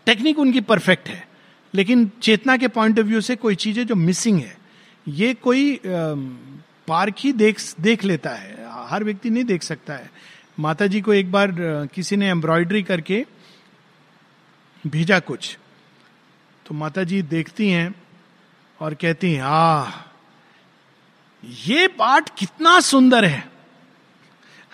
टेक्निक 0.06 0.38
उनकी 0.38 0.60
परफेक्ट 0.62 1.08
है, 1.08 1.22
लेकिन 1.74 2.10
चेतना 2.22 2.56
के 2.56 2.68
पॉइंट 2.70 2.98
ऑफ़ 2.98 3.06
व्यू 3.06 3.20
से 3.20 3.36
कोई 3.36 3.54
चीज़ 3.56 3.78
है 3.78 3.84
जो 3.84 3.94
मिसिंग 3.96 4.40
है, 4.40 4.56
ये 5.06 5.32
कोई 5.36 5.78
पार्क 5.84 7.14
ही 7.18 7.32
देख 7.34 7.60
देख 7.80 8.04
लेता 8.04 8.30
है, 8.30 8.56
हर 8.88 9.04
व्यक्ति 9.04 9.30
नहीं 9.30 9.44
देख 9.44 9.62
सकता 9.62 9.94
है। 9.94 10.10
माता 10.58 10.86
जी 10.86 11.00
को 11.00 11.12
एक 11.14 11.30
बार 11.32 11.54
किसी 11.94 12.16
ने 12.16 12.28
एम्ब्रॉयडरी 12.30 12.82
करके 12.82 13.24
भेजा 14.86 15.18
कुछ। 15.18 15.56
तो 16.66 16.74
माता 16.74 17.04
जी 17.04 17.22
देखती 17.22 17.70
हैं 17.70 17.94
और 18.80 18.94
कहती 18.94 19.32
हैं 19.32 19.42
आ 19.42 19.90
ये 21.42 21.88
पाठ 21.88 22.30
कितना 22.38 22.78
सुंदर 22.80 23.24
है। 23.24 23.48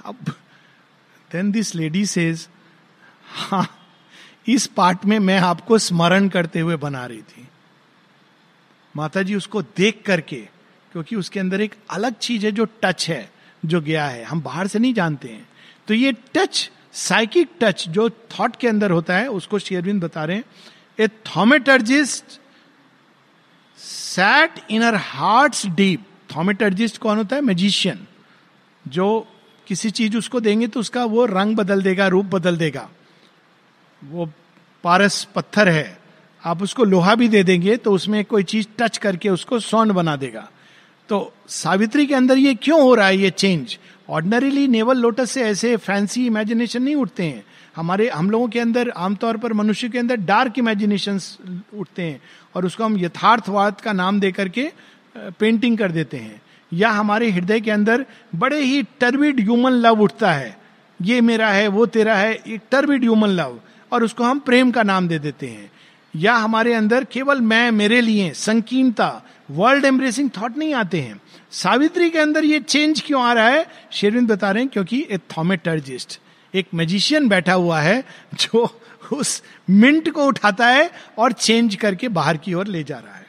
अब 0.05 0.17
देन 1.31 1.51
दिस 1.53 1.75
लेडी 1.75 2.05
सेज 2.07 2.49
हा, 3.29 3.67
इस 4.49 4.67
पाठ 4.67 5.05
में 5.05 5.19
मैं 5.19 5.39
आपको 5.39 5.79
स्मरण 5.79 6.29
करते 6.29 6.61
हुए 6.61 6.77
बना 6.77 7.05
रही 7.07 7.23
थी। 7.23 7.49
माता 8.95 9.23
जी 9.23 9.35
उसको 9.35 9.63
देख 9.63 10.03
करके, 10.07 10.41
क्योंकि 10.93 11.17
उसके 11.17 11.41
अंदर 11.41 11.61
एक 11.61 11.75
अलग 11.91 12.15
चीज़ 12.15 12.47
है 12.47 12.53
जो 12.53 12.65
टच 12.83 13.09
है, 13.09 13.31
जो 13.65 13.81
गया 13.81 14.07
है। 14.07 14.25
हम 14.25 14.41
बाहर 14.41 14.67
से 14.67 14.79
नहीं 14.79 14.95
जानते 14.95 15.29
हैं। 15.29 15.49
तो 15.89 15.95
ये 15.95 16.13
टच 16.35 16.71
साइकिक 16.95 17.51
टच 17.61 17.89
जो 17.89 18.09
थॉट 18.11 18.57
के 18.57 18.69
अंदर 18.69 18.91
होता 18.91 19.17
है, 19.17 19.29
उसको 19.29 19.59
शेयरविंद 19.59 20.03
बता 20.05 20.25
रहे 20.25 20.37
हैं। 20.37 20.45
A 20.99 21.09
thaumaturgist 21.37 22.41
sat 23.79 24.61
in 24.71 24.83
her 24.83 24.95
heart 24.95 25.67
deep 25.67 26.05
thaumaturgist 26.37 26.99
कौन 26.99 27.17
होता 27.17 27.37
है? 27.37 27.43
मैजिशियन 27.43 28.07
जो 28.85 29.27
किसी 29.67 29.91
चीज़ 29.91 30.17
उसको 30.17 30.41
देंगे 30.41 30.67
तो 30.67 30.81
उसका 30.81 31.05
वो 31.05 31.25
रंग 31.27 31.57
बदल 31.57 31.83
देगा, 31.83 32.07
रूप 32.09 32.27
बदल 32.27 32.57
देगा। 32.57 32.89
वो 34.03 34.31
पारस 34.85 35.25
पत्थर 35.35 35.69
है। 35.69 35.99
आप 36.45 36.63
उसको 36.63 36.85
लोहा 36.85 37.15
भी 37.15 37.29
दे 37.29 37.43
देंगे 37.43 37.77
तो 37.77 37.93
उसमें 37.93 38.25
कोई 38.25 38.43
चीज़ 38.43 38.67
टच 38.79 38.97
करके 38.99 39.29
उसको 39.29 39.59
स्वर्ण 39.61 39.93
बना 39.93 40.17
देगा। 40.17 40.49
तो 41.09 41.33
सावित्री 41.49 42.07
के 42.07 42.15
अंदर 42.15 42.39
ये 42.39 42.55
क्यों 42.55 42.81
हो 42.83 42.95
रहा 42.95 43.07
है 43.07 43.17
ये 43.17 43.31
चेंज 43.31 43.79
ऑर्डनरीली 44.11 44.69
नेवल 44.69 44.97
लोटस 44.97 45.31
से 45.31 45.43
ऐसे 45.43 45.77
फैंसी 45.77 46.27
इमेजिनेशन 46.27 46.83
नहीं 46.83 46.95
उठते 46.95 47.23
हैं। 47.23 47.45
हमारे, 47.77 48.09
हम 48.09 48.31
लोगों 48.31 48.49
के 48.49 48.61
अंदर, 48.61 48.89
आमतौर 48.89 49.37
पर 49.37 49.53
मनुष्य 49.53 49.89
के 49.89 49.99
अंदर 49.99 50.17
डार्क 50.17 50.59
इमेजिनेशन 50.59 51.21
उठते 51.79 52.03
हैं 52.03 52.21
और 52.55 52.67
उसको 52.67 52.85
हम 52.85 52.99
यथार्थवाद 52.99 53.81
का 53.81 53.93
नाम 53.93 54.21
दे 54.21 54.33
करके 54.33 54.73
पेंटिंग 55.17 55.79
कर 55.79 55.93
देते 55.93 56.17
हैं। 56.17 56.43
या 56.73 56.91
हमारे 56.91 57.31
हृदय 57.31 57.61
के 57.61 57.71
अंदर 57.71 58.07
बड़े 58.35 58.61
ही 58.61 58.83
टर्विड 58.83 59.41
ह्यूमन 59.41 59.71
लव 59.71 60.03
उठता 60.03 60.33
है। 60.33 60.59
ये 61.03 61.21
मेरा 61.21 61.49
है, 61.49 61.69
वो 61.69 61.87
तेरा 61.87 62.15
है, 62.15 62.35
एक 62.35 62.61
टर्विड 62.71 63.03
ह्यूमन 63.03 63.29
लव 63.29 63.61
और 63.93 64.05
उसको 64.05 64.25
हम 64.25 64.39
प्रेम 64.39 64.71
का 64.71 64.83
नाम 64.83 65.09
दे 65.09 65.19
देते 65.19 65.47
हैं। 65.47 65.71
या 66.17 66.35
हमारे 66.35 66.75
अंदर 66.75 67.05
केवल 67.05 67.41
मैं, 67.41 67.71
मेरे 67.71 68.01
लिए 68.01 68.33
संकीर्णता 68.33 69.23
वर्ल्ड 69.51 69.85
एम्ब्रेसिंग 69.85 70.31
थॉट 70.31 70.57
नहीं 70.57 70.75
आते 70.75 71.01
हैं। 71.01 71.21
सावित्री 71.53 72.11
के 72.11 72.19
अंदर 72.19 72.45
ये 72.45 72.59
चेंज 72.61 73.01
क्यों 73.01 73.23
आ 73.23 73.33
रहा 73.33 73.49
है? 73.49 73.67
शेरविंद 73.93 74.29
बता 74.29 74.51
रहे 74.51 74.63
हैं 74.63 74.71
क्योंकि 74.73 75.07
ए 75.11 75.19
थॉमेटर्जिस्ट 75.37 76.21
एक 76.55 76.67
मैजिशियन 76.75 77.29
बैठा 77.29 77.53
हुआ 77.53 77.81
है 77.81 78.05
जो 78.35 78.81
उस 79.13 79.43
मिंट 79.71 80.11
को 80.11 80.25
उठाता 80.25 80.67
है 80.67 80.91
और 81.19 81.33
चेंज 81.33 81.75
करके 81.75 82.09
बाहर 82.09 82.37
की 82.37 82.55
ओर 82.55 82.67
ले 82.67 82.83
जा 82.85 82.99
रहा 82.99 83.15
है। 83.15 83.27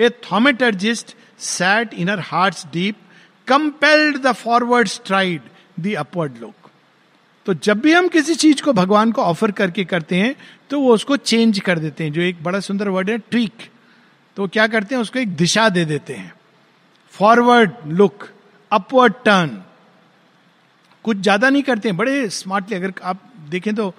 A 0.00 0.10
thaumaturgist 0.32 1.14
sat 1.38 1.94
in 1.94 2.08
her 2.08 2.20
heart 2.20 2.66
deep 2.72 2.96
compelled 3.48 4.22
the 4.22 4.32
forward 4.32 4.88
stride 4.88 5.40
the 5.80 5.94
upward 5.94 6.38
look 6.40 6.70
तो 7.46 7.54
जब 7.54 7.80
भी 7.80 7.92
हम 7.92 8.08
किसी 8.08 8.34
चीज़ 8.34 8.62
को 8.62 8.72
भगवान 8.72 9.12
को 9.12 9.22
ऑफ़र 9.22 9.50
करके 9.50 9.84
करते 9.84 10.16
हैं 10.16 10.34
तो 10.70 10.80
वो 10.80 10.94
उसको 10.94 11.16
चेंज 11.16 11.58
कर 11.58 11.78
देते 11.78 12.04
हैं। 12.04 12.12
जो 12.12 12.20
एक 12.22 12.42
बड़ा 12.42 12.60
सुंदर 12.60 12.88
वर्ड 12.88 13.10
है 13.10 13.18
ट्रिक 13.20 13.68
तो 14.36 14.48
क्या 14.48 14.66
करते 14.66 14.94
हैं? 14.94 15.02
उसको 15.02 15.18
एक 15.18 15.28
दिशा 15.28 15.68
दे 15.68 15.84
देते 15.84 16.12
हैं। 16.12 16.32
Forward 17.20 17.72
look, 17.86 18.28
upward 18.72 19.14
turn. 19.24 19.62
कुछ 21.04 21.16
ज़्यादा 21.16 21.50
नहीं 21.50 21.62
करते 21.62 21.88
हैं, 21.88 21.96
बड़े 21.96 22.28
स्मार्टली 22.28 22.76
अगर 22.76 22.92
आप 23.02 23.22
देखें 23.50 23.74
तो 23.74 23.94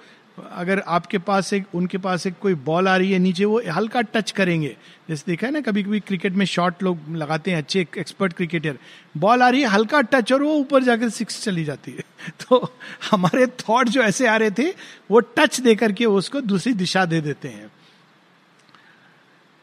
अगर 0.52 0.80
आपके 0.86 1.18
पास 1.18 1.52
एक, 1.52 1.64
उनके 1.74 1.98
पास 1.98 2.26
एक 2.26 2.34
कोई 2.40 2.54
बॉल 2.54 2.88
आ 2.88 2.96
रही 2.96 3.12
है 3.12 3.18
नीचे, 3.18 3.44
वो 3.44 3.60
हल्का 3.70 4.00
टच 4.00 4.30
करेंगे। 4.30 4.76
जैसे 5.08 5.24
देखा 5.26 5.46
है 5.46 5.52
ना 5.52 5.60
कभी 5.60 5.82
कभी 5.82 6.00
क्रिकेट 6.00 6.32
में 6.32 6.46
शॉट 6.46 6.82
लोग 6.82 6.98
लगाते 7.16 7.50
हैं, 7.50 7.58
अच्छे 7.58 7.80
एक्सपर्ट 7.98 8.32
क्रिकेटर 8.32 8.78
बॉल 9.16 9.42
आ 9.42 9.48
रही 9.48 9.60
है, 9.60 9.68
हल्का 9.68 10.00
टच 10.00 10.32
और 10.32 10.42
वो 10.42 10.54
ऊपर 10.54 10.82
जाकर 10.82 11.08
सिक्स 11.08 11.42
चली 11.44 11.64
जाती 11.64 11.92
है। 11.92 12.30
तो 12.40 12.72
हमारे 13.10 13.46
थॉट 13.46 13.88
जो 13.88 14.02
ऐसे 14.02 14.26
आ 14.26 14.36
रहे 14.36 14.50
थे, 14.50 14.68
वो 15.10 15.20
टच 15.20 15.60
दे 15.60 15.74
करके 15.74 16.06
उसको 16.06 16.40
दूसरी 16.40 16.72
दिशा 16.72 17.04
दे 17.04 17.20
देते 17.20 17.48
हैं। 17.48 17.70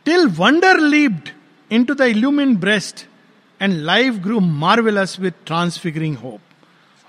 Till 0.05 0.27
wonder 0.27 0.79
lived 0.79 1.29
in 1.71 1.83
to 1.83 1.93
the 1.93 2.01
illumine 2.01 2.55
breast 2.55 3.08
and 3.61 3.73
life 3.73 4.15
grew 4.15 4.39
marvellous 4.39 5.19
with 5.19 5.31
transfiguring 5.45 6.15
hope 6.17 6.39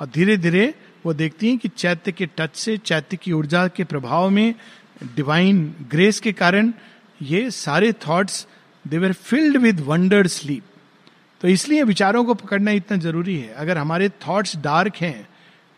और 0.01 0.07
धीरे 0.15 0.37
धीरे 0.37 0.75
वो 1.07 1.13
देखती 1.15 1.49
हैं 1.49 1.59
कि 1.59 1.69
चैत्य 1.69 2.13
के 2.13 2.27
टच 2.37 2.57
से, 2.57 2.77
चैत्य 2.77 3.17
की 3.17 3.33
ऊर्जा 3.33 3.67
के 3.69 3.85
प्रभाव 3.85 4.29
में 4.31 4.55
डिवाइन 5.17 5.63
ग्रेस 5.91 6.21
के 6.21 6.33
कारण 6.33 6.73
ये 7.21 7.51
सारे 7.51 7.93
thoughts 8.07 8.47
they 8.85 8.99
were 8.99 9.13
filled 9.13 9.57
with 9.57 9.81
wonder 9.81 10.27
sleep 10.27 10.65
तो 11.41 11.49
इसलिए 11.49 11.83
विचारों 11.83 12.25
को 12.25 12.35
पकड़ना 12.35 12.71
इतना 12.71 12.97
ज़रूरी 12.99 13.37
है। 13.37 13.53
अगर 13.55 13.79
हमारे 13.79 14.09
थॉट्स 14.27 14.57
डार्क 14.57 14.97
हैं 14.97 15.29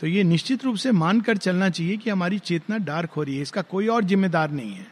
तो 0.00 0.06
ये 0.06 0.22
निश्चित 0.24 0.64
रूप 0.64 0.76
से 0.76 0.92
मानकर 0.92 1.36
चलना 1.36 1.68
चाहिए 1.70 1.96
कि 1.96 2.10
हमारी 2.10 2.38
चेतना 2.38 2.78
डार्क 2.78 3.10
हो 3.10 3.22
रही 3.22 3.36
है। 3.36 3.42
इसका 3.42 3.62
कोई 3.62 3.86
और 3.86 4.04
जिम्मेदार 4.04 4.50
नहीं 4.50 4.72
है। 4.72 4.86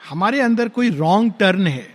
हमारे 0.00 0.40
अंदर 0.40 0.68
कोई 0.68 0.90
रॉन्ग 0.90 1.32
टर्न 1.40 1.66
है। 1.66 1.86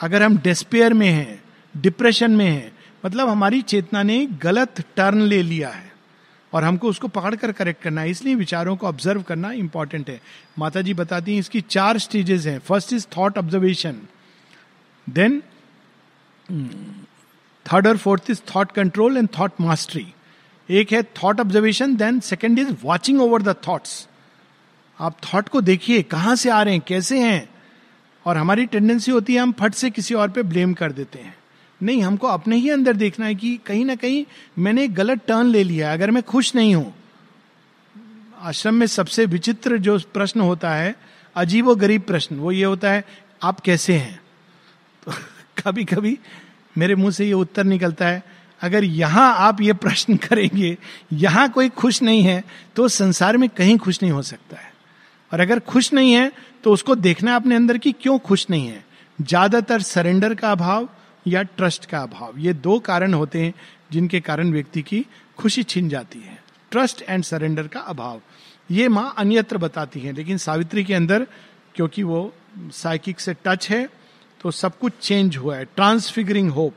अगर 0.00 0.22
हम 0.22 0.38
डिस्पेयर 0.38 0.94
में 0.94 1.08
हैं 1.08 1.42
डिप्रेशन 1.74 2.30
में 2.30 2.46
है। 2.46 2.72
मतलब 3.06 3.28
हमारी 3.28 3.60
चेतना 3.62 4.02
ने 4.02 4.24
गलत 4.42 4.80
टर्न 4.96 5.20
ले 5.22 5.42
लिया 5.42 5.68
है 5.68 5.92
और 6.52 6.64
हमको 6.64 6.88
उसको 6.88 7.08
पकड़ 7.08 7.34
कर 7.34 7.52
करेक्ट 7.52 7.82
करना 7.82 8.00
है। 8.00 8.10
इसलिए 8.10 8.34
विचारों 8.34 8.76
को 8.76 8.86
ऑब्ज़र्व 8.86 9.22
करना 9.22 9.52
इंपॉर्टेंट 9.52 10.10
है। 10.10 10.20
माता 10.58 10.80
जी 10.80 10.94
बताती 10.94 11.32
हैं, 11.32 11.40
इसकी 11.40 11.60
चार 11.60 11.98
स्टेजेस 11.98 12.46
हैं। 12.46 12.58
First 12.58 12.92
is 12.92 13.06
thought 13.16 13.38
observation 13.38 14.00
then 15.06 15.42
third 17.66 17.86
और 17.86 17.96
fourth 17.96 18.30
is 18.30 18.40
thought 18.54 18.72
control 18.72 19.16
and 19.16 19.28
thought 19.38 19.60
mastery 19.60 20.06
एक 20.68 20.92
है 20.92 21.02
thought 21.02 21.40
observation 21.40 21.94
then 21.96 22.20
second 22.20 22.58
is 22.58 22.74
watching 22.82 23.20
over 23.22 23.42
the 23.42 23.54
thoughts 23.68 24.06
आप 25.00 25.16
थॉट 25.24 25.48
को 25.48 25.60
देखिए, 25.60 26.02
कहाँ 26.02 26.34
से 26.36 26.50
आ 26.50 26.62
रहे 26.62 26.74
हैं, 26.74 26.82
कैसे 26.86 27.18
हैं? 27.18 27.48
और 28.26 28.36
हमारी 28.36 28.66
टेंडेंसी 28.66 29.12
होती 29.12 29.34
है, 29.34 29.40
हम 29.40 29.52
फट 29.52 29.74
से 29.74 29.90
किसी 29.90 30.14
और 30.14 30.30
पे 30.30 30.42
ब्लेम 30.42 30.72
कर 30.74 30.92
देते 30.92 31.18
हैं। 31.18 31.34
नहीं, 31.80 32.02
हमको 32.02 32.26
अपने 32.26 32.56
ही 32.56 32.70
अंदर 32.70 32.96
देखना 32.96 33.26
है 33.26 33.34
कि 33.34 33.56
कहीं 33.66 33.84
ना 33.84 33.94
कहीं 33.94 34.24
मैंने 34.58 34.84
एक 34.84 34.94
गलत 34.94 35.20
टर्न 35.28 35.46
ले 35.46 35.62
लिया 35.64 35.88
है, 35.88 35.94
अगर 35.94 36.10
मैं 36.10 36.22
खुश 36.22 36.54
नहीं 36.54 36.74
हूँ। 36.74 36.94
आश्रम 38.40 38.74
में 38.74 38.86
सबसे 38.86 39.26
विचित्र 39.26 39.78
जो 39.78 39.98
प्रश्न 40.14 40.40
होता 40.40 40.74
है, 40.74 40.94
अजीब 41.36 41.66
व 41.66 41.74
गरीब 41.74 42.02
प्रश्न, 42.02 42.36
वो 42.36 42.52
ये 42.52 42.64
होता 42.64 42.90
है, 42.90 43.04
आप 43.42 43.60
कैसे 43.60 43.94
हैं? 43.94 44.20
तो 45.06 45.12
कभी 45.58 45.84
कभी 45.84 46.18
मेरे 46.78 46.94
मुँह 46.94 47.10
से 47.10 47.26
ये 47.26 47.32
उत्तर 47.32 47.64
निकलता 47.64 48.06
है, 48.06 48.22
अगर 48.60 48.84
यहाँ 48.84 49.34
आप 49.38 49.60
ये 49.60 49.72
प्रश्न 49.74 50.16
करेंगे, 50.28 50.76
यहाँ 51.12 51.48
कोई 51.48 51.68
खुश 51.70 52.02
नहीं 52.02 52.22
है 52.22 52.42
तो 52.76 52.88
संसार 52.88 53.36
में 53.36 53.48
कहीं 53.48 53.78
खुश 53.78 54.02
नहीं 54.02 54.12
हो 54.12 54.22
सकता 54.22 54.56
है। 54.56 54.72
और 55.32 55.40
अगर 55.40 55.58
खुश 55.60 55.92
नहीं 55.92 56.12
है 56.12 56.30
तो 56.64 56.72
उसको 56.72 56.94
देखना 56.96 57.34
अपने 57.36 57.56
अंदर 57.56 57.78
की 57.78 57.92
क्यों 57.92 58.18
खुश 58.18 58.46
नहीं 58.50 58.66
है। 58.68 58.84
ज़्यादातर 59.18 59.80
सरेंडर 59.82 60.34
का 60.34 60.50
अभाव 60.52 60.88
या 61.26 61.42
ट्रस्ट 61.42 61.84
का 61.86 61.98
अभाव। 61.98 62.38
ये 62.38 62.52
दो 62.54 62.78
कारण 62.80 63.14
होते 63.14 63.42
हैं 63.42 63.54
जिनके 63.92 64.20
कारण 64.20 64.52
व्यक्ति 64.52 64.82
की 64.82 65.04
खुशी 65.38 65.62
छिन 65.62 65.88
जाती 65.88 66.18
है। 66.18 66.38
ट्रस्ट 66.70 67.02
एंड 67.02 67.24
सरेंडर 67.24 67.66
का 67.66 67.80
अभाव। 67.80 68.20
ये 68.70 68.88
माँ 68.88 69.14
अन्यत्र 69.18 69.58
बताती 69.58 70.00
है, 70.00 70.12
लेकिन 70.12 70.38
सावित्री 70.38 70.84
के 70.84 70.94
अंदर, 70.94 71.26
क्योंकि 71.74 72.02
वो 72.02 72.32
साइकिक 72.58 73.20
से 73.20 73.34
टच 73.44 73.68
है 73.70 73.88
तो 74.40 74.50
सब 74.50 74.78
कुछ 74.78 74.92
चेंज 75.02 75.36
हुआ 75.36 75.56
है। 75.56 75.64
Transfiguring 75.66 76.50
hope. 76.50 76.74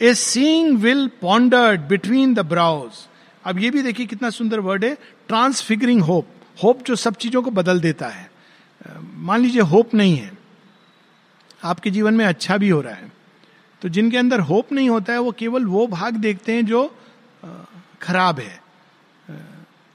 A 0.00 0.12
seeing 0.14 0.78
will 0.78 1.06
pondered 1.20 1.80
between 1.80 2.34
the 2.34 2.40
brows. 2.46 3.06
अब 3.44 3.58
ये 3.58 3.70
भी 3.70 3.82
देखिए 3.82 4.06
कितना 4.06 4.30
सुंदर 4.30 4.60
वर्ड 4.60 4.84
है। 4.84 4.94
Transfiguring 5.28 6.02
hope. 6.02 6.28
होप 6.62 6.82
जो 6.84 6.96
सब 6.96 7.14
चीज़ों 7.14 7.42
को 7.42 7.50
बदल 7.50 7.80
देता 7.80 8.08
है। 8.08 8.30
मान 9.02 9.40
लीजिए 9.40 9.62
होप 9.62 9.94
नहीं 9.94 10.16
है। 10.16 10.32
आपके 11.64 11.90
जीवन 11.90 12.14
में 12.14 12.24
अच्छा 12.24 12.56
भी 12.56 12.68
हो 12.68 12.80
रहा 12.80 12.94
है। 12.94 13.10
तो 13.82 13.88
जिनके 13.88 14.16
अंदर 14.16 14.40
होप 14.40 14.72
नहीं 14.72 14.90
होता 14.90 15.12
है, 15.12 15.18
वो 15.18 15.32
केवल 15.32 15.64
वो 15.64 15.86
भाग 15.86 16.14
देखते 16.14 16.52
हैं 16.52 16.66
जो 16.66 16.96
खराब 18.02 18.40
है। 18.40 18.62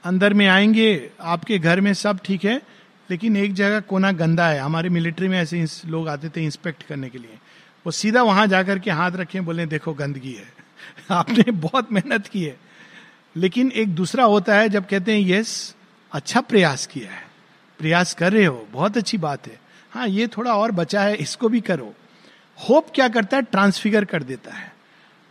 अंदर 0.04 0.34
में 0.34 0.46
आएँगे, 0.46 1.10
आपके 1.20 1.58
घर 1.58 1.80
में 1.80 1.94
सब 1.94 2.18
ठीक 2.24 2.44
है, 2.44 2.62
लेकिन 3.10 3.36
एक 3.36 3.54
जगह 3.54 3.80
कोना 3.80 4.12
गंदा 4.12 4.48
है। 4.48 4.58
हमारे 4.58 4.88
मिलिट्री 4.88 5.28
में 5.28 5.38
ऐसे 5.38 5.66
लोग 5.86 6.08
आते 6.08 6.28
थे 6.28 6.44
इंस्पेक्ट 6.44 6.82
करने 6.82 7.10
के 7.10 7.18
लिए। 7.18 7.38
वो 7.86 7.90
सीधा 7.92 8.22
वहाँ 8.22 8.46
जाकर 8.46 8.78
के 8.78 8.90
हाथ 8.90 9.10
रखे, 9.12 9.40
बोले, 9.40 9.66
देखो, 9.66 9.94
गंदगी 9.94 10.32
है। 10.32 10.52
आपने 11.10 11.50
बहुत 11.50 11.92
मेहनत 11.92 12.26
की 12.26 12.44
है। 12.44 12.56
लेकिन 13.36 13.70
एक 13.70 13.88
दूसरा 13.88 14.24
होता 14.24 14.54
है, 14.54 14.68
जब 14.68 14.86
कहते 14.86 15.12
हैं, 15.12 15.28
यस 15.28 15.74
अच्छा 16.12 16.40
प्रयास 16.40 16.86
किया 16.86 17.10
है। 17.10 17.28
प्रयास 17.78 18.14
कर 18.14 18.32
रहे 18.32 18.44
हो, 18.44 18.68
बहुत 18.72 18.96
अच्छी 18.96 19.18
बात 19.18 19.46
है। 19.46 19.60
हाँ 19.90 20.08
ये 20.08 20.26
थोड़ा 20.26 20.54
और 20.54 20.72
बचा 20.72 21.02
है, 21.02 21.16
इसको 21.16 21.48
भी 21.48 21.60
करो। 21.60 21.94
होप 22.58 22.86
क्या 22.94 23.08
करता 23.08 23.36
है? 23.36 23.42
ट्रांसफिगर 23.42 24.04
कर 24.04 24.22
देता 24.22 24.54
है। 24.54 24.72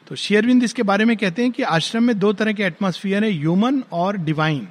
तो 0.07 0.15
शेयरविंद 0.15 0.63
इसके 0.63 0.83
बारे 0.83 1.05
में 1.05 1.15
कहते 1.17 1.41
हैं 1.41 1.51
कि 1.51 1.63
आश्रम 1.63 2.03
में 2.03 2.17
दो 2.19 2.33
तरह 2.33 2.53
के 2.53 2.63
एटमोस्फियर 2.63 3.23
है 3.23 3.31
ह्यूमन 3.31 3.83
और 3.91 4.17
डिवाइन 4.17 4.67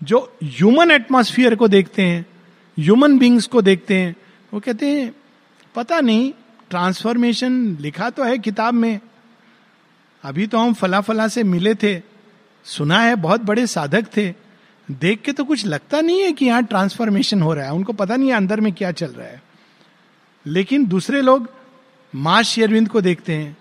जो 0.00 0.18
ह्यूमन 0.44 0.90
एटमोस्फियर 0.90 1.54
को 1.54 1.68
देखते 1.68 2.02
हैं 2.02 2.26
ह्यूमन 2.78 3.18
बींग्स 3.18 3.46
को 3.46 3.62
देखते 3.62 3.94
हैं, 3.94 4.14
वो 4.54 4.60
कहते 4.60 4.86
हैं, 4.86 5.12
पता 5.74 6.00
नहीं 6.00 6.32
ट्रांसफॉर्मेशन 6.70 7.76
लिखा 7.80 8.10
तो 8.10 8.24
है 8.24 8.38
किताब 8.38 8.74
में। 8.74 9.00
अभी 10.24 10.46
तो 10.46 10.58
हम 10.58 10.72
फला 10.74 11.00
फला 11.00 11.28
से 11.28 11.42
मिले 11.44 11.74
थे, 11.74 12.00
सुना 12.64 13.00
है 13.00 13.14
बहुत 13.16 13.40
बड़े 13.40 13.66
साधक 13.66 14.06
थे। 14.16 14.34
देख 14.88 15.20
के 15.20 15.32
तो 15.32 15.44
कुछ 15.44 15.66
लगता 15.66 16.00
नहीं 16.00 16.20
है 16.20 16.32
कि 16.32 16.46
यहाँ 16.46 16.62
ट्रांसफॉर्मेशन 16.64 17.42
हो 17.42 17.54
रहा 17.54 17.64
है। 17.64 17.72
उनको 17.72 17.92
पता 17.92 18.16
नहीं 18.16 18.28
है 18.28 18.36
अंदर 18.36 18.60
में 18.60 18.72
क्या 18.72 18.92
चल 18.92 19.06
रहा 19.06 19.26
है। 19.26 19.42
लेकिन 20.46 20.86
दूसरे 20.86 21.22
लोग 21.22 21.50
माँ 22.14 22.42
शेयरविंद 22.42 22.88
को 22.88 23.00
देखते 23.00 23.32
हैं। 23.32 23.56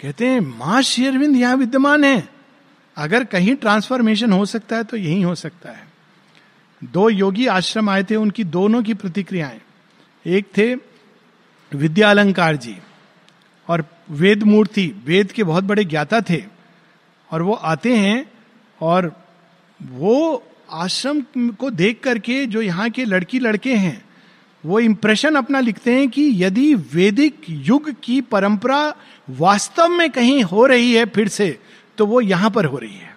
कहते 0.00 0.26
हैं, 0.26 0.40
माँ 0.40 0.82
शेयरविंद 0.82 1.36
यहाँ 1.36 1.56
विद्यमान 1.56 2.04
है। 2.04 2.28
अगर 2.96 3.24
कहीं 3.24 3.54
ट्रांसफॉर्मेशन 3.54 4.32
हो 4.32 4.44
सकता 4.46 4.76
है 4.76 4.84
तो 4.84 4.96
यही 4.96 5.22
हो 5.22 5.34
सकता 5.34 5.70
है। 5.70 5.86
दो 6.84 7.08
योगी 7.08 7.46
आश्रम 7.46 7.90
आए 7.90 8.04
थे, 8.04 8.16
उनकी 8.16 8.44
दोनों 8.44 8.82
की 8.82 8.94
प्रतिक्रियाएँ। 8.94 9.60
एक 10.26 10.46
थे 10.56 10.74
विद्यालंकार 11.72 12.56
जी 12.56 12.76
और 13.68 13.84
वेद 14.10 14.42
मूर्ति 14.42 14.86
वेद 15.04 15.32
के 15.32 15.44
बहुत 15.44 15.64
बड़े 15.64 15.84
ज्ञाता 15.84 16.20
थे 16.20 16.42
और 17.30 17.42
वो 17.42 17.52
आते 17.52 17.96
हैं 17.96 18.24
और 18.80 19.12
वो 19.82 20.42
आश्रम 20.70 21.20
को 21.52 21.70
देख 21.70 22.00
करके 22.00 22.46
जो 22.46 22.62
यहाँ 22.62 22.90
के 22.90 23.04
लड़की 23.04 23.38
लड़के 23.38 23.74
हैं 23.74 24.04
वो 24.64 24.80
इंप्रेशन 24.80 25.34
अपना 25.34 25.60
लिखते 25.60 25.94
हैं 25.94 26.08
कि 26.08 26.30
यदि 26.36 26.74
वैदिक 26.94 27.40
युग 27.48 27.90
की 28.04 28.20
परंपरा 28.20 28.82
वास्तव 29.30 29.88
में 29.88 30.10
कहीं 30.10 30.42
हो 30.42 30.66
रही 30.66 30.92
है 30.94 31.04
फिर 31.06 31.28
से 31.28 31.58
तो 31.98 32.06
वो 32.06 32.20
यहाँ 32.20 32.50
पर 32.50 32.64
हो 32.64 32.78
रही 32.78 32.94
है। 32.94 33.10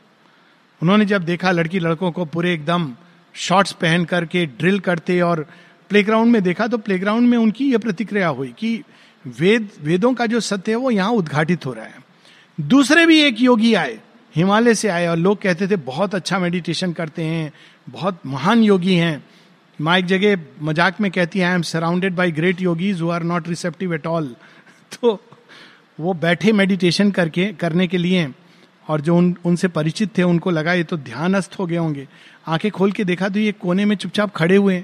उन्होंने 0.82 1.06
जब 1.06 1.24
देखा, 1.24 1.52
लड़की 1.52 1.80
लड़कों 1.80 2.12
को 2.12 2.26
पूरे 2.26 2.54
एकदम 2.54 2.92
शॉर्ट्स 3.36 3.72
पहन 3.72 4.06
करके 4.06 4.46
ड्रिल 4.46 4.80
करते 4.80 5.20
और 5.22 5.46
प्लेग्राउंड 5.90 6.32
में 6.32 6.42
देखा 6.44 6.68
तो 6.68 6.78
प्लेग्राउंड 6.78 7.30
में 7.30 7.38
उनकी 7.38 7.72
यह 7.72 7.78
प्रतिक्रिया 7.78 8.28
हुई 8.28 8.54
कि 8.60 8.82
वेद, 9.26 9.70
वेदों 9.84 10.14
का 10.14 10.26
जो 10.26 10.40
सत्य 10.40 10.72
है 10.72 10.78
वो 10.78 10.92
यहाँ 10.92 11.12
उद्घाटित 11.12 11.66
हो 11.66 11.74
रहा 11.74 11.86
है। 11.86 12.04
दूसरे 12.58 13.06
भी 13.06 13.20
एक 13.20 13.42
योगी 13.42 13.74
आए, 13.74 14.00
हिमालय 14.36 14.76
से 14.76 14.90
आए 14.90 15.08
और 15.08 15.18
लोग 15.18 15.42
कहते 15.42 15.68
थे, 15.68 15.76
बहुत 15.76 16.16
अच्छा 16.16 16.40
मेडिटेशन 16.40 16.94
करते 16.94 17.24
हैं, 17.24 17.52
बहुत 17.88 18.20
महान 18.26 18.64
योगी 18.64 18.96
हैं। 18.96 19.24
माँ 19.80 19.98
एक 20.00 20.06
जगह 20.06 20.38
मज़ाक 20.62 21.00
में 21.02 21.10
कहती 21.12 21.40
है 21.40 21.46
I 21.46 21.56
am 21.56 21.62
surrounded 21.62 22.16
by 22.16 22.32
great 22.32 22.62
yogis 22.62 23.02
who 23.02 23.10
are 23.10 23.24
not 23.24 23.48
receptive 23.48 23.94
at 23.94 24.08
all 24.08 24.36
तो 24.92 25.20
वो 26.00 26.14
बैठे 26.14 26.52
मेडिटेशन 26.52 27.12
करके, 27.12 27.52
करने 27.54 27.88
के 27.88 27.98
लिए 27.98 28.28
और 28.88 29.02
जो 29.02 29.16
उन, 29.18 29.36
उनसे 29.46 29.68
परिचित 29.68 30.18
थे, 30.18 30.24
उनको 30.24 30.52
लगा 30.52 30.74
ये 30.74 30.84
तो 30.84 30.98
ध्यानस्थ 30.98 31.56
हो 31.60 31.66
गए 31.66 31.78
होंगे। 31.78 32.08
आँखें 32.48 32.72
खोल 32.72 32.92
के 32.92 33.04
देखा 33.04 33.30
तो 33.30 33.40
ये 33.40 33.52
कोने 33.52 33.86
में 33.86 33.96
चुपचाप 33.96 34.34
खड़े 34.36 34.56
हुए 34.56 34.80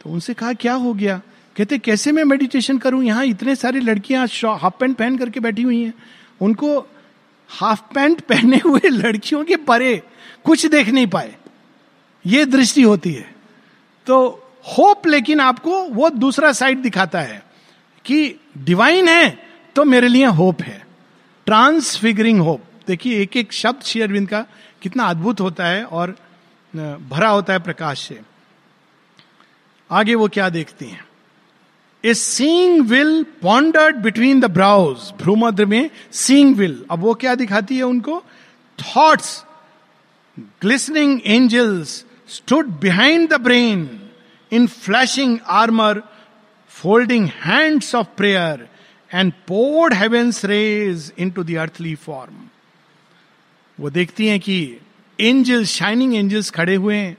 तो 0.00 0.10
उनसे 0.10 0.34
कहा, 0.34 0.52
क्या 0.52 0.74
हो 0.74 0.92
गया? 0.94 1.20
कहते, 1.56 1.78
कैसे 1.78 2.12
मैं 2.12 2.24
मेडिटेशन 2.24 2.78
करूँ? 2.78 3.02
यहाँ 3.04 3.24
इतने 3.24 3.54
सारी 3.56 3.80
लड़कियाँ 3.80 4.26
हाफ़ 4.44 4.78
पैंट 4.80 4.96
पहन 4.96 5.18
करके 5.18 5.40
बैठी 5.40 5.62
हुई 5.62 5.82
हैं। 5.82 5.94
उनको 6.40 6.78
हाफ़ 7.50 7.80
पैंट 7.94 8.20
पहने 8.20 8.56
हुए 8.56 8.88
लड़कियों 8.88 9.44
के 9.44 9.56
परे 9.56 9.96
कुछ 10.44 10.66
देख 10.66 10.88
नहीं 10.88 11.06
पाए। 11.06 11.34
ये 12.24 12.44
दृष्टि 12.46 12.82
होती 12.82 13.12
है। 13.12 13.37
तो 14.08 14.18
होप 14.68 15.06
लेकिन 15.06 15.40
आपको 15.40 15.82
वो 15.84 16.08
दूसरा 16.10 16.52
साइड 16.52 16.78
दिखाता 16.78 17.20
है 17.20 17.42
कि 18.04 18.34
डिवाइन 18.58 19.08
है 19.08 19.38
तो 19.76 19.84
मेरे 19.84 20.08
लिए 20.08 20.26
होप 20.26 20.62
है। 20.62 20.86
ट्रांसफिगरिंग 21.46 22.40
होप 22.40 22.62
देखिए 22.88 23.20
एक 23.22 23.36
एक 23.36 23.52
शब्द 23.52 23.82
शेयरविंद 23.82 24.28
का 24.28 24.44
कितना 24.82 25.04
अद्भुत 25.04 25.40
होता 25.40 25.66
है 25.66 25.84
और 25.84 26.16
भरा 27.10 27.28
होता 27.28 27.52
है 27.52 27.58
प्रकाश 27.58 28.00
से। 28.00 28.20
आगे 29.90 30.14
वो 30.14 30.28
क्या 30.28 30.48
देखती 30.48 30.86
हैं? 30.86 31.04
A 32.04 32.14
seeing 32.14 32.82
will 32.88 33.22
pondered 33.42 33.96
between 33.96 34.40
the 34.40 34.50
brows 34.50 35.12
भ्रूमद्र 35.20 35.66
में 35.66 35.90
सींग 36.12 36.54
विल 36.56 36.84
अब 36.90 36.98
वो 36.98 37.14
क्या 37.14 37.34
दिखाती 37.34 37.76
है 37.76 37.82
उनको? 37.82 38.22
Thoughts 38.78 39.44
glistening 40.36 41.20
angels 41.24 42.04
stood 42.28 42.66
behind 42.66 43.28
the 43.28 43.34
brain 43.34 44.10
in 44.52 44.66
flashing 44.66 45.38
armour 45.48 46.02
folding 46.68 47.28
hands 47.28 47.94
of 47.94 48.06
prayer 48.16 48.68
and 49.14 49.32
poured 49.32 49.94
heaven's 49.94 50.44
rays 50.44 51.12
into 51.30 51.44
earthly 51.44 51.94
form 51.94 52.34
वो 53.80 53.90
देखती 53.90 54.28
हैं 54.28 54.40
कि 54.40 54.76
एंजल्स 55.20 55.68
शाइनिंग 55.68 56.14
एंजल्स 56.14 56.50
खड़े 56.50 56.74
हुए 56.74 56.96
हैं 56.96 57.18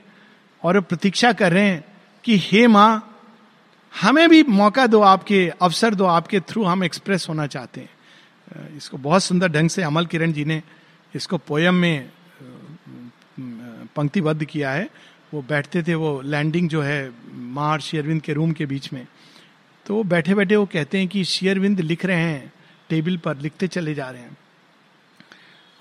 और 0.64 0.80
प्रतीक्षा 0.80 1.32
कर 1.32 1.52
रहे 1.52 1.64
हैं 1.64 1.84
कि, 2.24 2.38
हे 2.38 2.66
माँ, 2.66 3.06
हमें 4.00 4.28
भी 4.28 4.42
मौका 4.42 4.86
दो 4.86 5.00
आपके, 5.00 5.52
अवसर 5.62 5.94
दो 5.94 6.04
आपके 6.04 6.40
थ्रू 6.40 6.64
हम 6.64 6.84
एक्सप्रेस 6.84 7.26
होना 7.28 7.46
चाहते 7.46 7.80
हैं. 7.80 7.90
इसको 8.76 8.96
बहुत 8.96 9.22
सुंदर 9.22 9.48
ढंग 9.48 9.68
से 9.68 9.82
अमल 9.82 10.06
किरण 10.06 10.32
जी 10.32 10.44
ने 10.44 10.62
इसको 11.14 11.38
पोयम 11.38 11.74
में 11.74 12.10
पंक्तिबद्ध 13.96 14.44
किया 14.44 14.70
है। 14.70 14.90
वो 15.34 15.42
बैठते 15.42 15.82
थे, 15.82 15.94
वो 15.94 16.20
लैंडिंग 16.20 16.68
जो 16.68 16.82
है 16.82 17.12
मार 17.32 17.80
शेयरविंद 17.80 18.22
के 18.22 18.32
रूम 18.32 18.52
के 18.52 18.66
बीच 18.66 18.92
में। 18.92 19.06
तो 19.86 19.94
वो 19.94 20.04
बैठे 20.04 20.34
बैठे 20.34 20.56
वो 20.56 20.66
कहते 20.66 20.98
हैं 20.98 21.08
कि 21.08 21.24
शेयरविंद 21.24 21.80
लिख 21.80 22.04
रहे 22.04 22.20
हैं, 22.20 22.52
टेबल 22.88 23.16
पर 23.16 23.36
लिखते 23.36 23.68
चले 23.68 23.94
जा 23.94 24.10
रहे 24.10 24.22
हैं। 24.22 24.36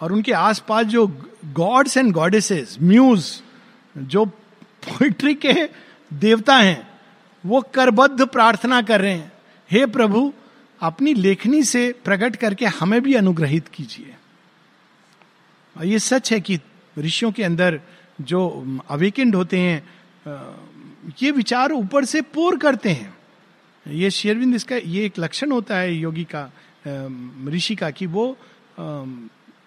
और 0.01 0.11
उनके 0.11 0.31
आसपास 0.31 0.85
जो 0.85 1.07
गॉड्स 1.45 1.97
एंड 1.97 2.11
गॉडेसेस, 2.11 2.77
म्यूज, 2.81 3.41
जो 3.97 4.25
पोइट्री 4.25 5.35
के 5.35 5.69
देवता 6.13 6.55
हैं, 6.55 6.89
वो 7.45 7.61
करबद्ध 7.61 8.25
प्रार्थना 8.27 8.81
कर 8.81 9.01
रहे 9.01 9.13
हैं। 9.13 9.31
हे 9.71 9.85
प्रभु, 9.85 10.33
अपनी 10.81 11.13
लेखनी 11.13 11.63
से 11.63 11.95
प्रकट 12.05 12.35
करके 12.35 12.65
हमें 12.65 13.01
भी 13.01 13.13
अनुग्रहित 13.13 13.67
कीजिए। 13.67 14.15
और 15.77 15.85
ये 15.85 15.99
सच 15.99 16.33
है 16.33 16.39
कि 16.39 16.59
ऋषियों 16.97 17.31
के 17.31 17.43
अंदर 17.43 17.81
जो 18.21 18.41
अवेकेंड 18.89 19.35
होते 19.35 19.59
हैं 19.59 19.83
ये 21.21 21.31
विचार 21.31 21.71
ऊपर 21.71 22.05
से 22.05 22.21
पोर 22.21 22.57
करते 22.57 22.89
हैं। 22.89 23.17
ये 23.85 24.09
शेरविंद 24.11 24.55
इसका, 24.55 24.75
ये 24.75 25.05
एक 25.05 25.19
लक्षण 25.19 25.51
होता 25.51 25.77
है 25.77 25.93
योगी 25.93 26.27
का 26.35 26.49
ऋषि 27.53 27.75
का 27.75 27.89
कि 27.91 28.05
वो 28.05 28.25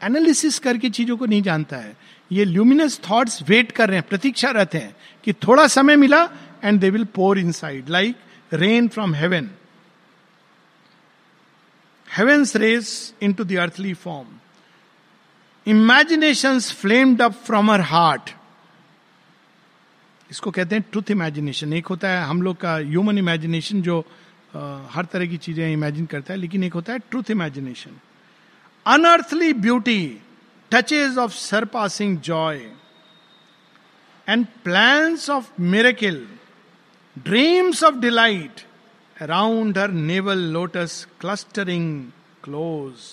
एनालिसिस 0.05 0.59
करके 0.59 0.90
चीज़ों 0.90 1.16
को 1.16 1.26
नहीं 1.26 1.42
जानता 1.42 1.76
है। 1.76 1.96
ये 2.30 2.44
ल्यूमिनस 2.44 3.00
थॉट्स 3.11 3.42
वेट 3.48 3.72
कर 3.72 3.88
रहे 3.88 3.98
हैं, 3.98 4.07
प्रतीक्षा 4.09 4.50
रहते 4.50 4.78
हैं 4.78 4.94
कि 5.24 5.32
थोड़ा 5.32 5.66
समय 5.66 5.96
मिला 5.96 6.22
and 6.64 6.80
they 6.80 6.90
will 6.90 7.05
pour 7.05 7.38
inside 7.53 7.88
like 7.88 8.16
rain 8.53 8.88
from 8.88 9.14
heaven 9.14 9.50
heaven's 12.09 12.57
rays 12.57 13.14
into 13.32 13.44
earthly 13.44 13.92
form 13.94 14.26
imagination 15.66 16.61
flamed 16.61 17.22
up 17.22 17.32
from 17.46 17.70
her 17.70 17.80
heart 17.80 18.30
इसको 20.33 20.51
कहते 20.51 20.76
हैं 20.76 20.85
ट्रुथ 20.93 21.11
इमेजिनेशन 21.11 21.72
एक 21.72 21.87
होता 21.87 22.09
है 22.09 22.24
हम 22.26 22.43
लोग 22.43 22.57
का 22.57 22.74
ह्यूमन 22.76 23.18
इमेजिनेशन 23.18 23.83
जो 23.83 23.99
आ, 24.01 24.61
हर 24.91 25.05
तरह 25.12 25.26
की 25.26 25.37
चीज़ें 25.37 25.72
इमेजिन 25.72 26.07
करता 26.07 26.33
है 26.33 26.39
लेकिन 26.41 26.64
एक 26.64 26.74
होता 26.74 26.93
है 26.93 26.99
truth 27.11 27.30
imagination 27.30 27.99
unearthly 28.87 29.53
beauty 29.66 30.01
touches 30.70 31.18
of 31.18 31.33
surpassing 31.33 32.18
joy 32.20 32.61
and 34.26 34.47
plans 34.64 35.28
of 35.30 35.51
miracle 35.61 36.26
dreams 37.16 37.85
of 37.85 37.95
delight 38.01 38.66
around 39.16 39.78
her 39.78 39.91
navel 40.11 40.39
lotus 40.53 41.07
clustering 41.20 41.89
close 42.45 43.09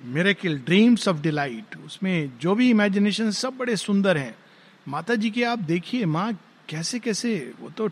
miracle 0.00 0.58
dreams 0.66 1.08
of 1.08 1.20
delight 1.22 1.76
उसमें 1.86 2.38
जो 2.38 2.54
भी 2.54 2.70
इमेजिनेशन 2.70 3.30
सब 3.30 3.56
बड़े 3.56 3.76
सुंदर 3.76 4.18
हैं। 4.18 4.34
माता 4.86 5.14
जी 5.14 5.30
के 5.30 5.44
आप 5.44 5.58
देखिए, 5.58 6.04
माँ 6.06 6.32
कैसे 6.68 6.98
कैसे, 6.98 7.52
वो 7.60 7.70
तो 7.70 7.88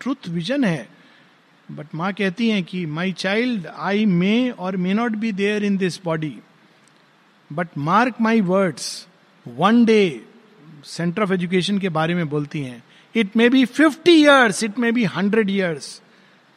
ट्रुथ 0.00 0.28
विजन 0.28 0.64
है। 0.64 0.88
बट 1.68 1.94
माँ 1.94 2.12
कहती 2.12 2.48
हैं 2.50 2.62
कि 2.64 2.84
माई 2.86 3.12
child 3.12 3.66
I 3.66 4.04
may 4.06 4.50
or 4.50 4.76
may 4.76 4.94
not 4.94 5.12
be 5.12 5.30
there 5.32 5.64
in 5.64 5.76
this 5.76 6.00
body 6.04 6.34
but 7.50 7.68
mark 7.78 8.20
my 8.20 8.40
words 8.40 9.06
one 9.46 9.84
day 9.84 10.24
centre 10.84 11.22
of 11.22 11.32
education 11.32 11.78
के 11.78 11.88
बारे 11.88 12.14
में 12.14 12.28
बोलती 12.28 12.62
हैं 12.62 12.82
it 13.14 13.36
may 13.36 13.48
be 13.48 13.64
fifty 13.64 14.12
years 14.12 14.62
it 14.64 14.78
may 14.78 14.92
be 14.92 15.04
hundred 15.04 15.50
years 15.50 16.00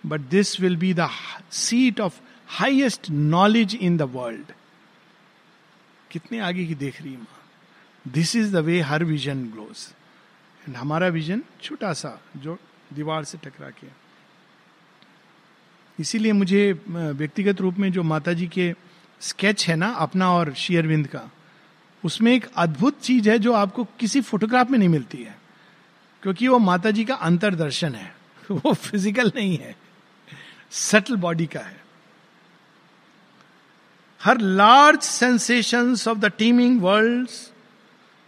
but 0.03 0.21
this 0.31 0.59
will 0.61 0.77
be 0.77 0.93
the 0.93 1.09
seat 1.51 1.99
of 2.01 2.19
highest 2.47 3.09
knowledge 3.11 3.75
in 3.75 3.97
the 3.97 4.01
world 4.13 4.51
कितने 6.11 6.39
आगे 6.39 6.65
की 6.65 6.75
देख 6.75 7.01
रही 7.01 7.15
माँ। 7.17 7.34
This 8.07 8.35
is 8.35 8.53
the 8.53 8.55
way 8.55 8.81
her 8.81 9.03
vision 9.03 9.45
glows 9.45 9.93
and 10.67 10.75
हमारा 10.75 11.07
विजन 11.07 11.43
छोटा 11.61 11.93
सा, 11.93 12.21
जो 12.37 12.57
दीवार 12.93 13.23
से 13.23 13.37
टकरा 13.37 13.69
के। 13.69 13.87
इसीलिए 15.99 16.33
मुझे 16.33 16.81
व्यक्तिगत 16.89 17.61
रूप 17.61 17.75
में 17.75 17.91
जो 17.91 18.03
माता 18.03 18.33
जी 18.33 18.47
के 18.47 18.75
स्केच 19.21 19.67
है 19.67 19.75
ना, 19.75 19.87
अपना 19.87 20.31
और 20.31 20.53
शेयरविंद 20.53 21.07
का, 21.07 21.31
उसमें 22.05 22.33
एक 22.33 22.47
अद्भुत 22.55 23.01
चीज़ 23.01 23.29
है 23.29 23.39
जो 23.39 23.53
आपको 23.53 23.83
किसी 23.83 24.21
फोटोग्राफ 24.21 24.69
में 24.69 24.79
नहीं 24.79 24.89
मिलती 24.89 25.17
है। 25.17 25.39
क्योंकि 26.21 26.47
वो 26.47 26.59
माता 26.59 26.91
जी 26.91 27.05
का 27.05 27.15
अंतरदर्शन 27.15 27.95
है। 27.95 28.15
वो 28.51 28.73
फ़िज़िकल 28.73 29.31
नहीं 29.35 29.57
है। 29.57 29.75
सटल 30.71 31.15
बॉडी 31.15 31.45
का 31.45 31.59
है। 31.59 31.83
Her 34.23 34.37
large 34.37 35.01
sensation 35.01 35.91
of 35.91 36.17
the 36.17 36.25
teeming 36.25 36.81
world 36.81 37.29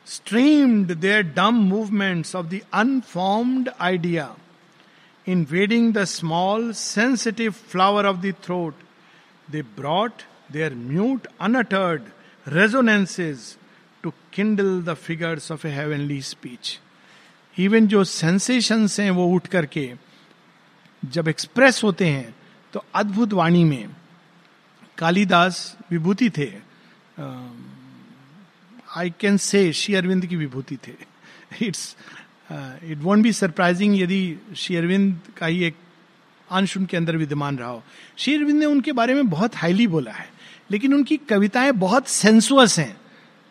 their 0.07 1.21
dumb 1.35 1.55
movements 1.69 2.35
of 2.35 2.45
the 2.47 2.59
unformed 2.73 3.69
idea 3.81 4.35
invading 5.51 5.93
the 5.93 6.03
small 6.03 6.71
sensitive 6.73 7.51
flower 7.71 8.05
of 8.05 8.17
the 8.17 8.33
throat 8.43 8.73
they 9.51 9.61
brought 9.77 10.21
their 10.51 10.75
mute 10.75 11.27
unuttered 11.41 12.01
resonances 12.45 13.55
to 14.03 14.13
kindle 14.33 14.81
the 14.83 14.93
figures 14.93 15.51
of 15.51 15.67
a 15.67 15.71
heavenly 15.71 16.21
speech 16.21 16.79
even 17.57 17.87
जो 17.87 18.03
sensations 18.03 18.99
हैं 18.99 19.11
वो 19.11 19.27
उठ 19.35 19.47
करके 19.47 19.91
जब 21.03 21.27
express 21.27 21.83
होते 21.83 22.05
हैं 22.05 22.33
तो 22.73 22.83
अद्भुत 22.95 23.33
वाणी 23.33 23.63
में 23.63 23.89
कालिदास 24.97 25.77
विभूति 25.91 26.29
थे 26.37 26.51
I 28.97 29.13
can 29.19 29.37
say 29.37 29.71
Shri 29.73 29.95
Arvind 29.95 30.25
की 30.25 30.35
विभूति 30.35 30.77
थे 30.87 30.93
it's 31.61 31.95
it 32.51 32.97
won't 32.97 33.23
be 33.23 33.33
surprising 33.33 33.99
यदि 33.99 34.37
श्री 34.55 34.75
अरविंद 34.75 35.19
का 35.37 35.45
ही 35.45 35.63
एक 35.63 35.75
अंश 36.51 36.77
उनके 36.77 36.97
अंदर 36.97 37.17
विद्यमान 37.17 37.57
रहा 37.57 37.69
हो 37.69 37.83
श्री 38.17 38.35
अरविंद 38.35 38.59
ने 38.59 38.65
उनके 38.65 38.91
बारे 38.91 39.13
में 39.13 39.29
बहुत 39.29 39.55
हाईली 39.55 39.87
बोला 39.87 40.11
है 40.11 40.29
लेकिन 40.71 40.93
उनकी 40.93 41.17
कविताएँ 41.17 41.71
बहुत 41.71 42.07
सेंसुअस 42.07 42.79
हैं 42.79 42.95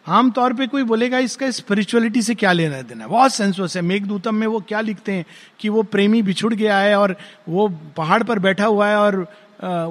आमतौर 0.07 0.53
पे 0.53 0.67
कोई 0.67 0.83
बोलेगा 0.83 1.19
इसका 1.19 1.51
स्पिरिचुअलिटी 1.51 2.23
से 2.23 2.35
क्या 2.35 2.53
लेना 2.53 2.83
देना 2.83 3.07
बहुत 3.07 3.35
सेंसुअस 3.35 3.77
है 3.77 3.83
मेघदूतम 3.83 4.35
में 4.35 4.47
वो 4.47 4.61
क्या 4.61 4.81
लिखते 4.81 5.13
हैं 5.13 5.25
कि 5.59 5.69
वो 5.69 5.83
प्रेमी 5.83 6.23
बिछुड़ 6.23 6.55
गया 6.55 6.79
है 6.79 6.97
और 6.97 7.17
वो 7.49 7.69
पहाड़ 7.97 8.23
पर 8.23 8.39
बैठा 8.39 8.65
हुआ 8.65 8.89
है 8.89 8.97
और 8.97 9.27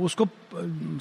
उसको 0.04 0.28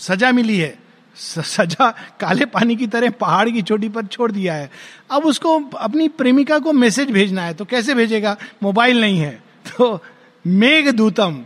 सजा 0.01 0.33
मिली 0.33 0.59
है 0.59 0.84
सजा 1.17 1.91
काले 2.21 2.45
पानी 2.47 2.77
की 2.77 2.87
तरह 2.87 3.11
पहाड़ 3.11 3.49
की 3.51 3.63
चोटी 3.63 3.89
पर 3.89 4.07
छोड़ 4.07 4.31
दिया 4.33 4.55
है। 4.55 4.71
अब 5.11 5.25
उसको 5.25 5.59
अपनी 5.79 6.09
प्रेमिका 6.11 6.59
को 6.59 6.73
मैसेज 6.73 7.11
भेजना 7.11 7.43
है 7.43 7.55
तो 7.55 7.65
कैसे 7.65 7.95
भेजेगा? 7.95 8.37
मोबाइल 8.63 9.01
नहीं 9.01 9.19
है। 9.19 9.43
तो 9.69 9.99
मेघ 10.45 10.91
दूतम 10.91 11.45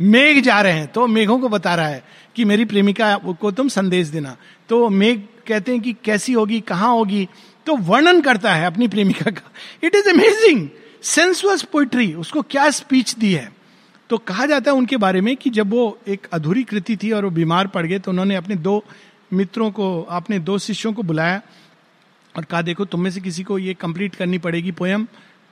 मेघ 0.00 0.42
जा 0.44 0.60
रहे 0.60 0.72
हैं 0.72 0.86
तो 0.86 1.06
मेघों 1.06 1.38
को 1.38 1.48
बता 1.48 1.74
रहा 1.74 1.86
है 1.86 2.02
कि 2.36 2.44
मेरी 2.44 2.64
प्रेमिका 2.64 3.16
को 3.16 3.50
तुम 3.50 3.68
संदेश 3.68 4.08
देना। 4.08 4.36
तो 4.68 4.88
मेघ 4.88 5.18
कहते 5.48 5.72
हैं 5.72 5.80
कि 5.80 5.92
कैसी 6.04 6.32
होगी, 6.32 6.60
कहाँ 6.60 6.90
होगी? 6.90 7.28
तो 7.66 7.76
वर्णन 7.76 8.20
करता 8.20 8.54
है 8.54 8.66
अपनी 8.66 8.88
प्रेमिका 8.88 9.30
का। 9.30 9.50
It 9.84 9.94
is 9.94 10.08
amazing 10.10 10.68
sensuous 11.02 11.62
poetry 11.62 12.12
उसको 12.14 12.42
क्या 12.42 12.68
स्पीच 12.70 13.14
दी 13.14 13.32
है? 13.32 13.52
तो 14.10 14.18
कहा 14.18 14.46
जाता 14.46 14.70
है 14.70 14.76
उनके 14.76 14.96
बारे 14.96 15.20
में 15.20 15.36
कि 15.36 15.50
जब 15.50 15.70
वो 15.70 15.98
एक 16.08 16.26
अधूरी 16.32 16.64
कृति 16.64 16.96
थी 16.96 17.12
और 17.12 17.24
वो 17.24 17.30
बीमार 17.30 17.66
पड़ 17.66 17.86
गए 17.86 17.98
तो 17.98 18.10
उन्होंने 18.10 18.36
अपने 18.36 18.56
दो 18.56 18.84
मित्रों 19.32 19.70
को, 19.70 20.02
अपने 20.02 20.38
दो 20.38 20.58
शिष्यों 20.58 20.92
को 20.92 21.02
बुलाया 21.02 21.40
और 22.36 22.44
कहा, 22.44 22.62
देखो, 22.62 22.84
तुम 22.84 23.00
में 23.00 23.10
से 23.10 23.20
किसी 23.20 23.42
को 23.42 23.58
ये 23.58 23.74
कंप्लीट 23.74 24.14
करनी 24.14 24.38
पड़ेगी 24.38 24.72
पोयम 24.72 25.06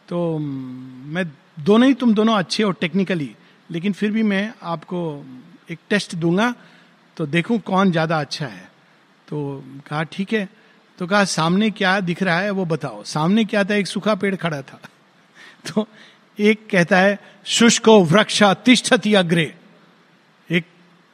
तो 0.09 0.38
मैं 0.38 1.24
दोनों 1.61 1.88
ही, 1.88 1.94
तुम 1.94 2.14
दोनों 2.14 2.34
अच्छे 2.34 2.62
हो 2.62 2.70
टेक्निकली 2.70 3.36
लेकिन 3.70 3.92
फिर 3.92 4.11
भी 4.11 4.22
मैं 4.22 4.53
आपको 4.62 5.24
एक 5.70 5.78
टेस्ट 5.90 6.14
दूँगा 6.14 6.55
तो 7.16 7.26
देखूँ 7.26 7.59
कौन 7.59 7.90
ज़्यादा 7.92 8.20
अच्छा 8.20 8.46
है। 8.46 8.70
तो 9.28 9.64
कहा, 9.86 10.03
ठीक 10.03 10.32
है। 10.32 10.48
तो 10.98 11.07
कहा, 11.07 11.24
सामने 11.24 11.70
क्या 11.70 12.00
दिख 12.00 12.22
रहा 12.22 12.38
है, 12.38 12.50
वो 12.50 12.64
बताओ। 12.64 13.03
सामने 13.05 13.44
क्या 13.44 13.64
था, 13.64 13.74
एक 13.74 13.86
सूखा 13.86 14.14
पेड़ 14.14 14.36
खड़ा 14.36 14.62
था। 14.62 14.80
तो 15.74 15.88
एक 16.38 16.68
कहता 16.70 16.98
है, 16.98 17.18
शुष्को 17.44 18.04
वृक्ष 18.04 18.42
तिष्ठति 18.42 19.14
अग्रे। 19.14 19.56
एक 20.50 20.66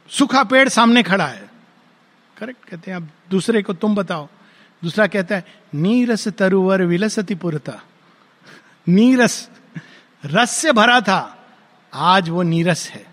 सूखा 0.09 0.45
पेड़ 0.45 0.69
सामने 0.69 1.03
खड़ा 1.03 1.27
है। 1.27 1.51
करेक्ट 2.39 2.69
कहते 2.69 2.91
हैं, 2.91 2.97
अब 2.97 3.09
दूसरे 3.31 3.63
को 3.63 3.73
तुम 3.73 3.95
बताओ। 3.95 4.29
दूसरा 4.85 5.07
कहता 5.07 5.35
है, 5.35 5.45
नीरस 5.75 6.29
तरुवर 6.29 6.83
विलसती 6.83 7.35
पुरता। 7.35 7.83
नीरस, 8.89 9.51
रस 10.25 10.51
से 10.51 10.73
भरा 10.73 11.01
था, 11.01 11.49
आज 11.95 12.29
वो 12.29 12.43
नीरस 12.43 12.89
है। 12.89 13.07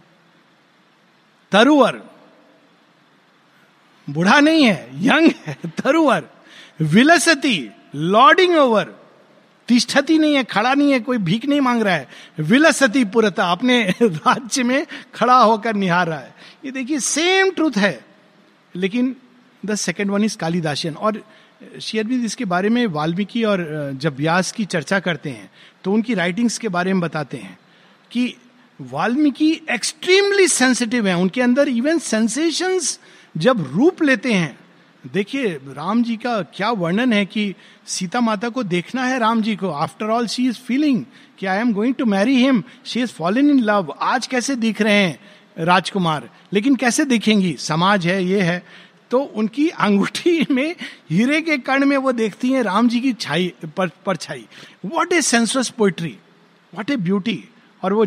तरुवर, 1.52 2.02
बुढ़ा 4.10 4.40
नहीं 4.40 4.66
है, 4.66 4.90
यंग 4.94 5.32
है, 5.46 5.58
तरुवर, 5.66 6.24
विलसती 6.82 7.72
लॉर्डिंग 7.96 8.56
ओवर 8.56 9.05
तिष्ठती 9.68 10.18
नहीं 10.20 10.36
है, 10.36 10.44
खड़ा 10.44 10.74
नहीं 10.74 10.92
है, 10.92 11.00
कोई 11.00 11.18
भीख 11.20 11.46
नहीं 11.46 11.62
मांग 11.62 11.82
रहा 11.82 11.96
है। 11.96 12.08
विलसती 12.40 13.04
पुरता 13.06 13.52
अपने 13.52 13.84
राज्य 14.02 14.64
में 14.64 14.86
खड़ा 15.16 15.38
होकर 15.38 15.76
निहार 15.76 16.08
रहा 16.08 16.20
है। 16.20 16.34
ये 16.66 16.72
देखिए 16.72 17.00
सेम 17.00 17.50
ट्रूथ 17.52 17.78
है, 17.78 18.00
लेकिन 18.76 19.16
the 19.64 19.76
second 19.76 20.12
one 20.12 20.24
is 20.24 20.38
Kalidasian 20.38 20.96
और 20.96 21.24
शेयरबिंद 21.82 22.26
इसके 22.26 22.46
बारे 22.46 22.70
में 22.70 22.86
वाल्मीकि 22.88 23.44
और 23.44 23.92
जब 24.02 24.16
व्यास 24.16 24.52
की 24.52 24.66
चर्चा 24.66 25.00
करते 25.00 25.30
हैं 25.30 25.50
तो 25.84 25.92
उनकी 25.92 26.14
राइटिंग्स 26.14 26.58
के 26.58 26.68
बारे 26.68 26.94
में 26.94 27.02
बताते 27.02 27.38
हैं 27.38 27.58
कि 28.12 28.36
वाल्मीकि 28.80 29.50
एक्सट्रीमली 29.72 30.48
सेंसिटिव 30.48 31.08
है। 31.08 31.16
उनके 31.18 31.42
अंदर 31.42 31.70
इवन 31.70 32.00
सेंसेशंस 32.00 33.00
जब 33.38 33.64
रूप 33.74 34.04
लेते 34.04 34.34
हैं 34.34 34.58
देखिए 35.14 35.48
राम 35.48 36.04
जी 36.04 36.18
का 36.18 36.42
क्या 36.42 36.72
वर्णन 36.72 37.14
है 37.14 37.26
कि 37.26 37.56
सीता 37.86 38.22
माता 38.22 38.50
को 38.50 38.64
देखना 38.64 39.04
है 39.04 39.20
राम 39.20 39.42
जी 39.42 39.56
को। 39.56 39.70
After 39.70 40.06
all 40.06 40.28
she 40.28 40.48
is 40.48 40.56
feeling 40.56 41.06
कि 41.40 41.46
I 41.46 41.58
am 41.58 41.74
going 41.74 41.96
to 41.96 42.06
marry 42.06 42.36
him 42.36 42.64
she 42.86 43.02
is 43.02 43.10
fallen 43.10 43.50
in 43.50 43.60
love 43.60 43.96
आज 44.02 44.28
कैसे 44.28 44.56
दिख 44.56 44.82
रहे 44.82 44.94
हैं 44.94 45.20
राजकुमार? 45.60 46.30
लेकिन 46.54 46.76
कैसे 46.76 47.06
दिखेंगी? 47.06 47.56
समाज 47.60 48.08
है 48.08 48.26
ये 48.26 48.42
है। 48.42 48.66
तो 49.12 49.20
उनकी 49.20 49.70
अंगूठी 49.70 50.46
में 50.52 50.76
हीरे 51.12 51.42
के 51.42 51.58
कर्ण 51.58 51.86
में 51.86 51.98
वो 51.98 52.12
देखती 52.12 52.52
हैं 52.52 52.64
राम 52.64 52.88
जी 52.90 53.00
की 53.00 53.14
छाई 53.14 53.54
पर, 53.78 53.88
परछाई। 54.06 54.48
What 54.86 55.14
a 55.14 55.22
sensuous 55.22 55.70
poetry 55.70 56.18
what 56.76 56.90
a 56.90 56.96
beauty 56.96 57.44
और 57.84 57.94
वो 57.94 58.06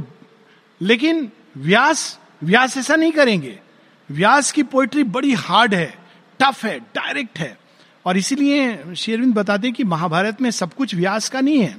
लेकिन 0.80 1.32
व्यास 1.56 2.18
व्यास 2.44 2.76
ऐसा 2.76 2.96
नहीं 2.96 3.12
करेंगे। 3.12 3.58
व्यास 4.10 4.52
की 4.52 4.62
पोइट्री 4.62 5.02
बड़ी 5.02 5.32
हार्ड 5.32 5.74
है। 5.74 5.97
टफ 6.40 6.64
है, 6.64 6.78
डायरेक्ट 6.80 7.38
है। 7.38 7.58
और 8.06 8.16
इसीलिए 8.16 8.84
शेरविंद 8.96 9.34
बताते 9.34 9.70
कि 9.70 9.84
महाभारत 9.84 10.42
में 10.42 10.50
सब 10.50 10.74
कुछ 10.74 10.94
व्यास 10.94 11.28
का 11.28 11.40
नहीं 11.40 11.60
है। 11.60 11.78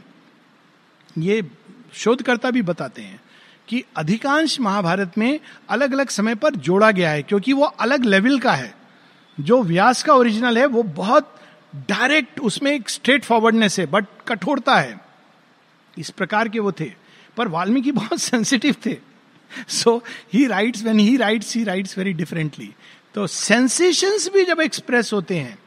ये 1.18 1.52
शोधकर्ता 1.94 2.52
भी 2.52 2.62
बताते 2.62 3.02
हैं 3.02 3.22
कि 3.68 3.84
अधिकांश 3.96 4.60
महाभारत 4.60 5.18
में 5.18 5.40
अलग 5.70 5.94
अलग 5.94 6.10
समय 6.10 6.36
पर 6.36 6.56
जोड़ा 6.56 6.92
गया 6.92 7.10
है, 7.10 7.24
क्योंकि 7.24 7.54
वो 7.54 7.64
अलग 7.64 8.06
लेवल 8.06 8.40
का 8.40 8.54
है। 8.54 8.76
जो 9.40 9.64
व्यास 9.64 10.04
का 10.04 10.14
ओरिजिनल 10.14 10.58
है, 10.58 10.66
वो 10.66 10.84
बहुत 10.84 11.42
डायरेक्ट, 11.76 12.40
उसमें 12.40 12.72
एक 12.72 12.90
स्ट्रेट 12.90 13.24
फॉरवर्डनेस 13.24 13.80
है 13.80 13.86
बट 13.86 14.06
कठोरता 14.28 14.76
है। 14.76 15.02
इस 15.98 16.10
प्रकार 16.10 16.50
के 16.50 16.60
वो 16.60 16.72
थे। 16.72 16.94
पर 17.38 17.48
वाल्मीकि 17.48 17.92
बहुत 17.92 18.20
सेंसिटिव 18.20 18.76
थे। 18.86 18.98
So 19.70 20.04
he 20.34 20.48
writes 20.48 20.84
when 20.84 21.00
he 21.00 21.18
writes 21.18 21.56
he 21.56 21.64
writes 21.64 21.98
very 21.98 22.14
differently 22.14 22.74
तो 23.16 23.26
सेंसेशंस 23.28 24.28
भी 24.34 24.44
जब 24.46 24.62
एक्सप्रेस 24.62 25.12
होते 25.14 25.38
हैं 25.38 25.58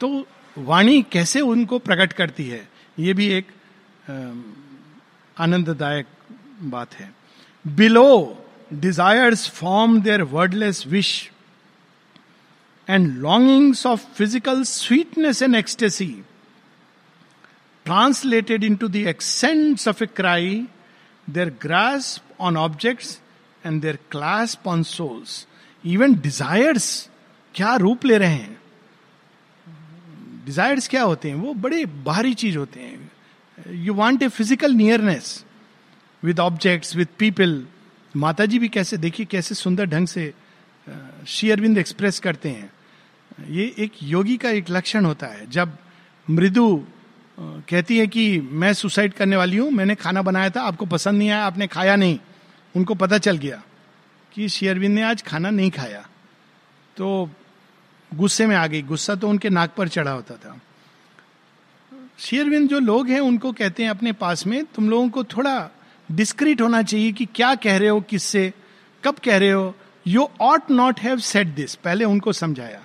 तो 0.00 0.08
वाणी 0.56 1.02
कैसे 1.12 1.40
उनको 1.40 1.78
प्रकट 1.78 2.12
करती 2.12 2.46
है, 2.48 2.68
ये 2.98 3.12
भी 3.14 3.26
एक 3.32 3.46
आनंददायक 5.36 6.06
बात 6.70 6.94
है। 6.94 7.12
Below 7.64 8.36
desires 8.72 9.48
form 9.50 10.00
their 10.02 10.22
wordless 10.22 10.86
wish 10.86 11.30
and 12.88 13.16
longings 13.18 13.86
of 13.86 14.06
physical 14.16 14.62
sweetness 14.64 15.42
and 15.42 15.54
ecstasy 15.56 16.06
translated 17.86 18.64
into 18.76 18.88
the 18.88 18.96
accents 19.08 19.88
of 19.88 20.02
a 20.04 20.06
cry 20.06 20.64
their 21.28 21.50
grasp 21.62 22.20
on 22.40 22.56
objects 22.56 23.18
and 23.64 23.80
their 23.82 23.98
clasp 24.10 24.58
on 24.66 24.82
souls 24.82 25.46
even 25.84 26.14
desires 26.14 27.08
क्या 27.54 27.74
रूप 27.76 28.04
ले 28.04 28.18
रहे 28.18 28.34
हैं? 28.34 28.58
Desires 30.46 30.88
क्या 30.88 31.02
होते 31.02 31.28
हैं? 31.28 31.36
वो 31.36 31.54
बड़े 31.54 31.84
बाहरी 32.04 32.34
चीज़ 32.34 32.58
होते 32.58 32.80
हैं। 32.80 33.10
You 33.76 33.94
want 33.94 34.22
a 34.22 34.28
physical 34.28 34.72
nearness 34.72 35.44
with 36.22 36.40
objects 36.40 36.96
with 36.96 37.08
people 37.18 37.64
Mata 38.14 38.46
ji 38.46 38.58
भी 38.58 38.68
कैसे, 38.68 38.96
देखिए 38.96 39.26
कैसे 39.26 39.54
सुंदर 39.54 39.86
ढंग 39.86 40.06
से 40.06 40.32
शेयरविंद 41.28 41.78
एक्सप्रेस 41.78 42.18
करते 42.20 42.48
हैं। 42.48 42.70
ये 43.48 43.74
एक 43.78 43.92
योगी 44.02 44.36
का 44.36 44.50
एक 44.50 44.70
लक्षण 44.70 45.04
होता 45.04 45.26
है। 45.26 45.50
जब 45.50 45.76
मृदु 46.28 46.84
कहती 47.38 47.98
है 47.98 48.06
कि 48.06 48.40
मैं 48.40 48.72
सुसाइड 48.74 49.12
करने 49.12 49.36
वाली 49.36 49.56
हूँ, 49.56 49.70
मैंने 49.70 49.94
खाना 49.94 50.22
बनाया 50.22 50.50
था, 50.50 50.62
आपको 50.62 50.86
पसंद 50.86 51.18
नहीं 51.18 51.30
आया, 51.30 51.44
आपने 51.44 51.66
खाया 51.66 51.96
नहीं, 51.96 52.18
उनको 52.74 52.94
पता 52.94 53.18
चल 53.18 53.36
गया। 53.36 53.62
कि 54.32 54.48
शेयरविंद 54.48 54.94
ने 54.94 55.02
आज 55.02 55.22
खाना 55.22 55.50
नहीं 55.50 55.70
खाया। 55.70 56.08
तो 56.96 57.30
गुस्से 58.14 58.46
में 58.46 58.56
आ 58.56 58.66
गई। 58.66 58.82
गुस्सा 58.82 59.14
तो 59.14 59.28
उनके 59.28 59.50
नाक 59.50 59.74
पर 59.74 59.88
चढ़ा 59.88 60.10
होता 60.10 60.34
था। 60.34 60.60
शेयरविंद 62.18 62.68
जो 62.68 62.78
लोग 62.78 63.08
हैं, 63.08 63.20
उनको 63.20 63.52
कहते 63.52 63.82
हैं 63.82 63.90
अपने 63.90 64.12
पास 64.12 64.46
में, 64.46 64.64
तुम 64.64 64.90
लोगों 64.90 65.08
को 65.08 65.24
थोड़ा 65.24 65.70
डिस्क्रीट 66.12 66.60
होना 66.60 66.82
चाहिए 66.82 67.12
कि 67.12 67.24
क्या 67.24 67.54
कह 67.54 67.76
रहे 67.76 67.88
हो, 67.88 68.00
किससे, 68.00 68.54
कब 69.04 69.14
कह 69.14 69.36
रहे 69.38 69.50
हो? 69.50 69.74
You 70.06 70.28
ought 70.40 70.70
not 70.70 71.00
have 71.00 71.18
said 71.18 71.46
this 71.46 71.74
पहले 71.74 72.04
उनको 72.04 72.32
समझाया। 72.32 72.80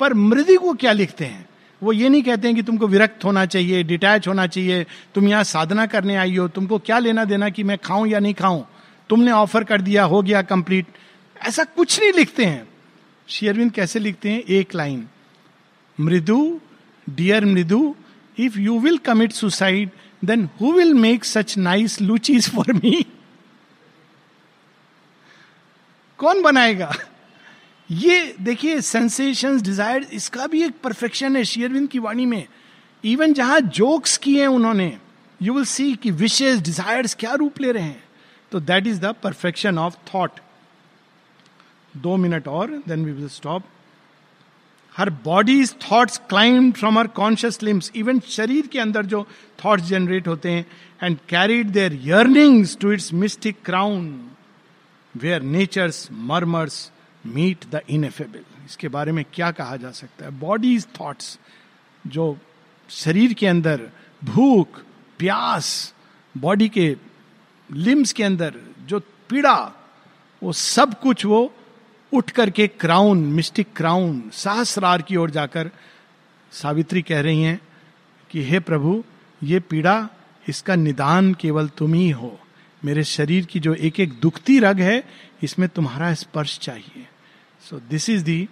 पर 0.00 0.14
मृदि 0.14 0.56
को 0.56 0.74
क्या 0.74 0.92
लिखते 0.92 1.24
हैं? 1.24 1.48
वो 1.82 1.92
ये 1.92 2.08
नहीं 2.08 2.22
कहते 2.22 2.48
हैं 2.48 2.56
कि 2.56 2.62
तुमको 2.62 2.86
विरक्त 2.86 3.24
होना 3.24 3.46
चाहिए 3.46 3.82
डिटैच 3.82 4.28
होना 4.28 4.46
चाहिए, 4.46 4.86
तुम 5.14 5.28
यहाँ 5.28 5.44
साधना 5.44 5.86
करने 5.86 6.16
आई 6.16 6.36
हो, 6.36 6.48
तुमको 6.48 6.78
क्या 6.78 6.98
लेना 6.98 7.24
देना 7.24 7.48
कि 7.48 7.62
मैं 7.62 7.78
खाऊं 7.78 8.06
या 8.06 8.18
नहीं 8.18 8.34
खाऊं? 8.34 8.64
तुमने 9.10 9.30
ऑफ़र 9.32 9.64
कर 9.64 9.80
दिया, 9.80 10.04
हो 10.04 10.22
गया 10.22 10.42
कंप्लीट। 10.44 10.86
ऐसा 11.36 11.64
कुछ 11.66 11.98
नहीं 12.00 12.12
लिखते 12.12 12.44
हैं। 12.44 12.66
शेयरविंद 13.28 13.72
कैसे 13.72 13.98
लिखते 13.98 14.30
हैं? 14.30 14.42
एक 14.42 14.74
line, 14.74 15.06
Mridu, 15.98 16.60
dear 17.06 17.44
Mridu 17.44 17.94
if 18.36 18.58
you 18.58 18.78
will 18.80 18.98
commit 18.98 19.32
suicide 19.32 19.90
then 20.22 20.48
who 20.60 20.72
will 20.72 20.94
make 20.94 21.24
such 21.24 21.56
nice 21.58 22.00
luchis 22.00 22.48
for 22.50 22.72
me 22.74 23.04
कौन 26.18 26.42
बनाएगा? 26.42 26.94
ये 27.90 28.34
देखिए 28.40 28.80
सेंसेशन 28.80 29.60
डिज़ायर 29.62 30.06
इसका 30.12 30.46
भी 30.46 30.62
एक 30.62 30.80
परफेक्शन 30.84 31.36
है 31.36 31.44
शेयरविंद 31.44 31.88
की 31.88 31.98
वाणी 31.98 32.26
में। 32.26 32.46
इवन 33.04 33.32
जहाँ 33.34 33.60
जोक्स 33.60 34.16
किए 34.16 34.46
उन्होंने 34.46 34.96
यू 35.40 35.54
विल 35.54 35.64
सी 35.64 35.94
कि 35.94 36.10
विशेष 36.12 36.58
डिजायर्स 36.58 37.14
क्या 37.14 37.34
रूप 37.34 37.60
ले 37.60 37.72
रहे 37.72 37.82
हैं। 37.82 38.02
तो 38.52 38.60
that 38.60 38.86
is 38.86 39.00
the 39.00 39.14
perfection 39.22 39.78
of 39.78 39.96
thought 40.14 40.40
दो 41.96 42.16
मिनट 42.16 42.48
और 42.48 42.70
then 42.88 43.04
we 43.04 43.12
will 43.12 43.28
stop 43.28 43.64
her 44.96 45.10
body's 45.24 45.74
thoughts 45.82 46.18
climb 46.28 46.70
from 46.72 46.98
her 46.98 47.06
conscious 47.06 47.62
limbs 47.62 47.90
even 47.96 48.20
शरीर 48.20 48.66
के 48.66 48.78
अंदर 48.78 49.06
जो 49.06 49.26
थॉट्स 49.64 49.84
जनरेट 49.84 50.28
होते 50.28 50.50
हैं 50.50 50.66
and 51.02 51.18
carried 51.28 51.66
their 51.66 52.00
yearnings 52.04 52.76
to 52.76 52.92
its 52.92 53.12
mystic 53.14 53.56
crown 53.64 54.30
where 55.16 55.42
nature's 55.42 56.08
murmurs 56.12 56.90
meet 57.26 57.64
the 57.70 57.80
ineffable 57.90 58.44
इसके 58.66 58.88
बारे 58.88 59.12
में 59.12 59.24
क्या 59.34 59.50
कहा 59.50 59.76
जा 59.76 59.90
सकता 59.90 60.24
है? 60.24 60.30
बॉडीज 60.30 60.86
थॉट्स 61.00 61.38
जो 62.06 62.36
शरीर 62.88 63.32
के 63.34 63.46
अंदर 63.46 63.88
भूख, 64.24 64.80
प्यास 65.18 65.94
बॉडी 66.36 66.68
के 66.68 66.96
लिम्स 67.72 68.12
के 68.12 68.24
अंदर 68.24 68.54
जो 68.86 69.00
पीड़ा, 69.28 69.72
वो 70.42 70.52
सब 70.52 71.00
कुछ 71.00 71.24
वो 71.24 71.54
उठ 72.12 72.30
करके 72.30 72.66
क्राउन, 72.68 73.18
मिस्टिक 73.18 73.68
क्राउन, 73.76 74.30
सहस्रार 74.32 75.02
की 75.02 75.16
ओर 75.16 75.30
जाकर 75.30 75.70
सावित्री 76.52 77.02
कह 77.02 77.20
रही 77.20 77.42
हैं 77.42 77.60
कि, 78.30 78.42
हे 78.42 78.60
प्रभु, 78.60 79.04
ये 79.42 79.60
पीड़ा, 79.60 80.08
इसका 80.48 80.74
निदान 80.74 81.34
केवल 81.34 81.68
तुम 81.68 81.94
ही 81.94 82.10
हो। 82.10 82.40
मेरे 82.84 83.04
शरीर 83.04 83.46
की 83.46 83.60
जो 83.60 83.74
एक 83.74 84.00
एक 84.00 84.12
दुखती 84.20 84.58
रग 84.58 84.80
है, 84.80 85.04
इसमें 85.42 85.68
तुम्हारा 85.68 86.14
स्पर्श 86.14 86.58
चाहिए। 86.58 87.06
So 87.70 87.80
this 87.80 88.10
is 88.10 88.24
the 88.24 88.48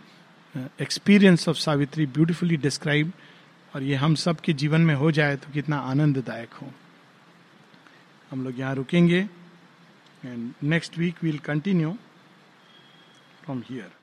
experience 0.80 1.48
of 1.48 1.56
Savitri 1.56 2.06
beautifully 2.06 2.56
describe 2.56 3.12
और 3.74 3.82
ये 3.82 3.94
हम 3.94 4.14
सब 4.14 4.40
के 4.40 4.52
जीवन 4.52 4.80
में 4.80 4.94
हो 4.94 5.10
जाए 5.10 5.36
तो 5.36 5.52
कितना 5.52 5.76
आनंददायक 5.76 6.54
हो। 6.54 6.72
हम 8.30 8.44
लोग 8.44 8.58
यहाँ 8.58 8.74
रुकेंगे। 8.74 9.20
And 10.24 10.52
next 10.62 10.98
week 10.98 11.22
we'll 11.24 11.38
continue 11.44 11.92
from 13.44 13.62
here 13.68 13.95